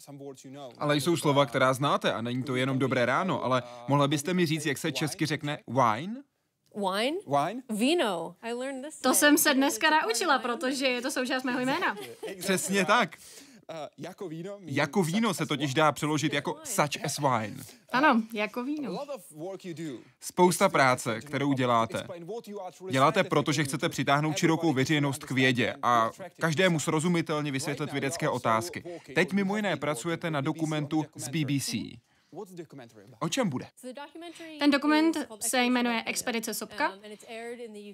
Ale 0.79 0.97
jsou 0.97 1.17
slova, 1.17 1.47
která 1.47 1.75
znáte 1.75 2.13
a 2.13 2.23
není 2.23 2.43
to 2.43 2.57
jenom 2.57 2.79
dobré 2.79 3.07
ráno, 3.07 3.45
ale 3.45 3.63
mohla 3.89 4.09
byste 4.09 4.35
mi 4.35 4.47
říct, 4.47 4.67
jak 4.67 4.79
se 4.79 4.93
česky 4.93 5.27
řekne 5.27 5.59
wine? 5.69 6.23
Wine? 6.75 7.17
Wine? 7.27 7.63
Vino. 7.69 8.37
I 8.43 8.53
learned 8.53 8.85
this 8.85 9.01
to 9.01 9.15
jsem 9.15 9.39
se 9.39 9.55
dneska 9.55 9.91
naučila, 9.91 10.39
protože 10.39 10.87
je 10.87 11.03
to 11.03 11.11
součást 11.11 11.43
mého 11.43 11.61
jména. 11.61 11.97
Přesně 12.39 12.85
tak. 12.85 13.17
Jako 13.99 14.29
víno, 14.29 14.59
jako 14.61 15.03
víno 15.03 15.35
se 15.35 15.47
totiž 15.47 15.75
dá 15.75 15.93
přeložit 15.93 16.33
jako 16.33 16.57
such 16.65 17.05
as 17.05 17.19
wine. 17.19 17.57
Ano, 17.93 18.23
jako 18.33 18.65
víno. 18.65 18.99
Spousta 20.21 20.69
práce, 20.69 21.21
kterou 21.21 21.53
děláte, 21.53 22.07
děláte 22.91 23.25
proto, 23.25 23.53
že 23.53 23.65
chcete 23.65 23.89
přitáhnout 23.89 24.37
širokou 24.37 24.73
veřejnost 24.73 25.25
k 25.25 25.31
vědě 25.31 25.75
a 25.83 26.11
každému 26.41 26.81
srozumitelně 26.81 27.53
vysvětlit 27.53 27.93
vědecké 27.93 28.29
otázky. 28.29 28.85
Teď 29.15 29.33
mimo 29.33 29.57
jiné 29.57 29.77
pracujete 29.77 30.31
na 30.31 30.41
dokumentu 30.41 31.05
z 31.15 31.29
BBC. 31.29 31.75
O 33.21 33.29
čem 33.29 33.49
bude? 33.49 33.67
Ten 34.59 34.71
dokument 34.71 35.17
se 35.41 35.65
jmenuje 35.65 36.03
Expedice 36.07 36.55
Sopka. 36.55 36.93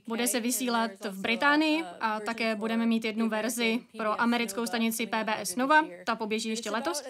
Bude 0.07 0.27
se 0.27 0.41
vysílat 0.41 0.91
v 1.11 1.21
Británii 1.21 1.83
a 2.01 2.21
také 2.21 2.55
budeme 2.55 2.87
mít 2.87 3.05
jednu 3.05 3.29
verzi 3.29 3.81
pro 3.97 4.21
americkou 4.21 4.67
stanici 4.67 5.07
PBS 5.07 5.57
Nova. 5.57 5.87
Ta 6.07 6.17
poběží 6.17 6.49
ještě 6.49 6.71
letos. 6.71 7.05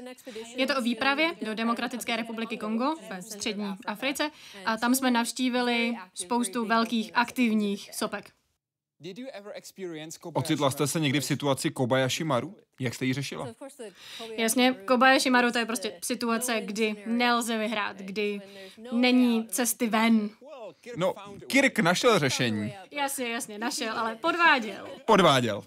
Je 0.57 0.67
to 0.67 0.77
o 0.79 0.83
výpravě 0.83 1.33
do 1.43 1.55
Demokratické 1.55 2.17
republiky 2.17 2.57
Kongo 2.57 2.95
ve 3.11 3.23
střední 3.23 3.75
Africe 3.87 4.31
a 4.65 4.77
tam 4.77 4.95
jsme 4.95 5.11
navštívili 5.11 5.95
spoustu 6.15 6.65
velkých 6.65 7.11
aktivních 7.15 7.95
sopek. 7.95 8.38
Ocitla 10.33 10.71
jste 10.71 10.87
se 10.87 11.01
někdy 11.01 11.21
v 11.21 11.25
situaci 11.25 11.71
Kobayashi 11.71 12.25
Maru? 12.25 12.57
Jak 12.81 12.95
jste 12.95 13.05
ji 13.05 13.15
řešila? 13.15 13.49
Jasně, 14.37 14.73
Kobayashi 14.73 15.31
Maru 15.31 15.53
to 15.53 15.59
je 15.59 15.67
prostě 15.67 15.93
situace, 16.03 16.61
kdy 16.61 16.97
nelze 17.07 17.59
vyhrát, 17.59 17.97
kdy 17.97 18.41
není 18.93 19.49
cesty 19.49 19.87
ven. 19.87 20.31
No, 20.97 21.15
Kirk 21.47 21.79
našel 21.79 22.19
řešení. 22.19 22.75
Jasně, 22.91 23.29
jasně, 23.29 23.59
našel, 23.59 23.99
ale 23.99 24.17
podváděl. 24.17 24.89
Podváděl. 25.05 25.65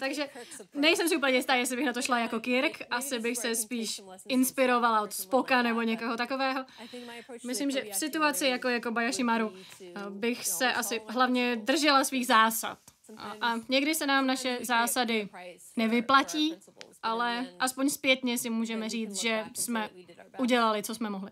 Takže 0.00 0.28
nejsem 0.74 1.08
si 1.08 1.16
úplně 1.16 1.34
jistá, 1.34 1.54
jestli 1.54 1.76
bych 1.76 1.86
na 1.86 1.92
to 1.92 2.02
šla 2.02 2.18
jako 2.18 2.40
Kirk, 2.40 2.82
asi 2.90 3.18
bych 3.18 3.38
se 3.38 3.54
spíš 3.54 4.00
inspirovala 4.28 5.00
od 5.00 5.12
Spoka 5.12 5.62
nebo 5.62 5.82
někoho 5.82 6.16
takového. 6.16 6.64
Myslím, 7.46 7.70
že 7.70 7.84
v 7.92 7.94
situaci 7.94 8.46
jako 8.46 8.68
jako 8.68 8.90
Bayashi 8.90 9.24
Maru 9.24 9.52
eh, 9.80 9.92
bych 10.10 10.46
se 10.46 10.72
asi 10.72 11.00
hlavně 11.08 11.56
držela 11.56 12.04
svých 12.04 12.26
zásad. 12.26 12.78
A, 13.16 13.34
a 13.40 13.60
někdy 13.68 13.94
se 13.94 14.06
nám 14.06 14.26
naše 14.26 14.58
zásady 14.62 15.28
nevyplatí, 15.76 16.54
ale 17.02 17.46
aspoň 17.58 17.90
zpětně 17.90 18.38
si 18.38 18.50
můžeme 18.50 18.88
říct, 18.88 19.14
že 19.14 19.44
jsme 19.54 19.90
udělali, 20.38 20.82
co 20.82 20.94
jsme 20.94 21.10
mohli. 21.10 21.30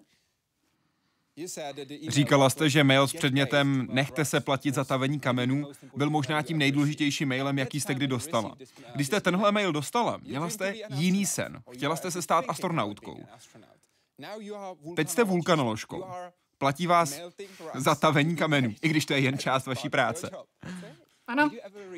Říkala 2.08 2.50
jste, 2.50 2.70
že 2.70 2.84
mail 2.84 3.08
s 3.08 3.12
předmětem 3.12 3.88
Nechte 3.90 4.24
se 4.24 4.40
platit 4.40 4.74
za 4.74 4.84
tavení 4.84 5.20
kamenů 5.20 5.70
byl 5.96 6.10
možná 6.10 6.42
tím 6.42 6.58
nejdůležitějším 6.58 7.28
mailem, 7.28 7.58
jaký 7.58 7.80
jste 7.80 7.94
kdy 7.94 8.06
dostala. 8.06 8.56
Když 8.94 9.06
jste 9.06 9.20
tenhle 9.20 9.52
mail 9.52 9.72
dostala, 9.72 10.16
měla 10.22 10.48
jste 10.48 10.74
jiný 10.88 11.26
sen. 11.26 11.62
Chtěla 11.72 11.96
jste 11.96 12.10
se 12.10 12.22
stát 12.22 12.44
astronautkou. 12.48 13.26
Teď 14.96 15.08
jste 15.08 15.24
vulkanoložkou. 15.24 16.04
Platí 16.58 16.86
vás 16.86 17.20
za 17.74 17.94
tavení 17.94 18.36
kamenů, 18.36 18.74
i 18.82 18.88
když 18.88 19.06
to 19.06 19.14
je 19.14 19.20
jen 19.20 19.38
část 19.38 19.66
vaší 19.66 19.88
práce. 19.88 20.30
Ano. 21.26 21.50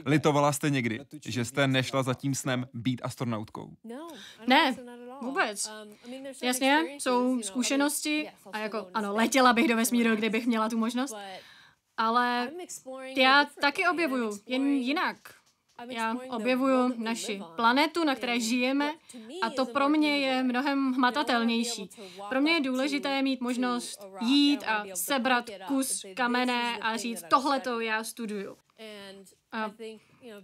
Litovala 0.07 0.53
jste 0.53 0.71
někdy, 0.71 1.01
že 1.25 1.45
jste 1.45 1.67
nešla 1.67 2.03
za 2.03 2.15
tím 2.15 2.35
snem 2.35 2.67
být 2.75 3.01
astronautkou? 3.05 3.73
Ne, 4.47 4.77
vůbec. 5.21 5.71
Jasně, 6.43 6.85
jsou 6.99 7.43
zkušenosti 7.43 8.31
a 8.53 8.59
jako, 8.59 8.91
ano, 8.95 9.15
letěla 9.15 9.53
bych 9.53 9.69
do 9.69 9.77
vesmíru, 9.77 10.17
kdybych 10.17 10.47
měla 10.47 10.69
tu 10.69 10.79
možnost, 10.79 11.17
ale 11.97 12.51
já 13.17 13.47
taky 13.61 13.89
objevuju, 13.89 14.39
jen 14.47 14.67
jinak. 14.67 15.17
Já 15.89 16.17
objevuju 16.31 16.95
naši 16.97 17.43
planetu, 17.57 18.05
na 18.05 18.15
které 18.15 18.41
žijeme 18.41 18.95
a 19.43 19.51
to 19.51 19.67
pro 19.67 19.89
mě 19.89 20.19
je 20.19 20.43
mnohem 20.43 20.93
hmatatelnější. 20.93 21.91
Pro 22.29 22.41
mě 22.41 22.53
je 22.53 22.61
důležité 22.61 23.23
mít 23.23 23.41
možnost 23.41 24.01
jít 24.21 24.65
a 24.67 24.85
sebrat 24.95 25.51
kus 25.67 26.05
kamene 26.17 26.79
a 26.79 26.97
říct, 26.97 27.25
tohle 27.31 27.61
to 27.61 27.81
já 27.81 28.05
studuju. 28.05 28.57
A 29.53 29.71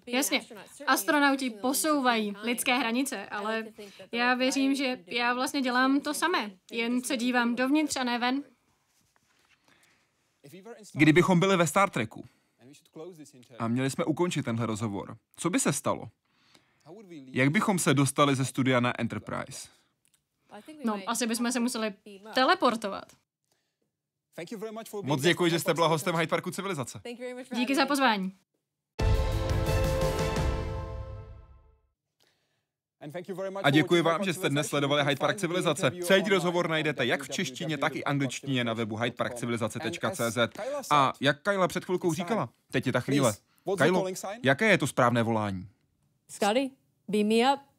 jasně, 0.07 0.41
astronauti 0.87 1.51
posouvají 1.51 2.35
lidské 2.43 2.75
hranice, 2.75 3.27
ale 3.27 3.65
já 4.13 4.35
věřím, 4.35 4.75
že 4.75 5.05
já 5.07 5.35
vlastně 5.35 5.63
dělám 5.63 6.01
to 6.01 6.15
samé, 6.15 6.51
jen 6.73 7.03
se 7.03 7.17
dívám 7.17 7.55
dovnitř 7.55 7.97
a 7.97 8.05
ne 8.05 8.19
ven. 8.19 8.43
Kdybychom 10.93 11.41
byli 11.41 11.57
ve 11.57 11.67
Star 11.67 11.91
Treku 11.91 12.25
a 13.59 13.69
měli 13.69 13.91
jsme 13.91 14.05
ukončit 14.05 14.43
tenhle 14.43 14.67
rozhovor, 14.67 15.17
co 15.37 15.51
by 15.51 15.61
se 15.61 15.73
stalo? 15.73 16.11
Jak 17.33 17.49
bychom 17.49 17.79
se 17.79 17.95
dostali 17.95 18.35
ze 18.35 18.45
studia 18.45 18.81
na 18.81 19.01
Enterprise? 19.01 19.69
No, 20.85 21.01
asi 21.07 21.27
bychom 21.27 21.53
se 21.53 21.61
museli 21.61 21.95
teleportovat. 22.35 23.05
Moc 25.03 25.23
děkuji, 25.23 25.51
že 25.51 25.59
jste 25.59 25.75
byla 25.75 25.87
hostem 25.87 26.15
Hyde 26.17 26.27
Parku 26.27 26.51
Civilizace. 26.51 27.01
Díky 27.55 27.75
za 27.75 27.87
pozvání. 27.87 28.33
A 33.63 33.71
děkuji 33.71 34.03
vám, 34.03 34.25
že 34.25 34.33
jste 34.35 34.49
dnes 34.49 34.67
sledovali 34.67 35.03
Hyde 35.05 35.17
Park 35.17 35.37
Civilizace. 35.37 35.91
Celý 36.03 36.29
rozhovor 36.29 36.69
najdete 36.71 37.07
jak 37.07 37.23
v 37.23 37.29
češtině, 37.29 37.79
tak 37.79 37.97
i 37.97 38.05
angličtině 38.05 38.65
na 38.65 38.73
webu 38.73 38.97
hydeparkcivilizace.cz. 38.97 40.39
A 40.91 41.13
jak 41.21 41.43
Kyla 41.43 41.69
před 41.69 41.85
chvilkou 41.85 42.15
říkala, 42.15 42.49
teď 42.73 42.87
je 42.87 42.93
ta 42.93 43.01
chvíle. 43.01 43.35
Kylo, 43.83 44.07
jaké 44.43 44.69
je 44.69 44.79
to 44.79 44.87
správné 44.87 45.23
volání? 45.23 45.69
Scotty, 46.29 46.71
beam 47.09 47.29
me 47.29 47.55
up. 47.55 47.74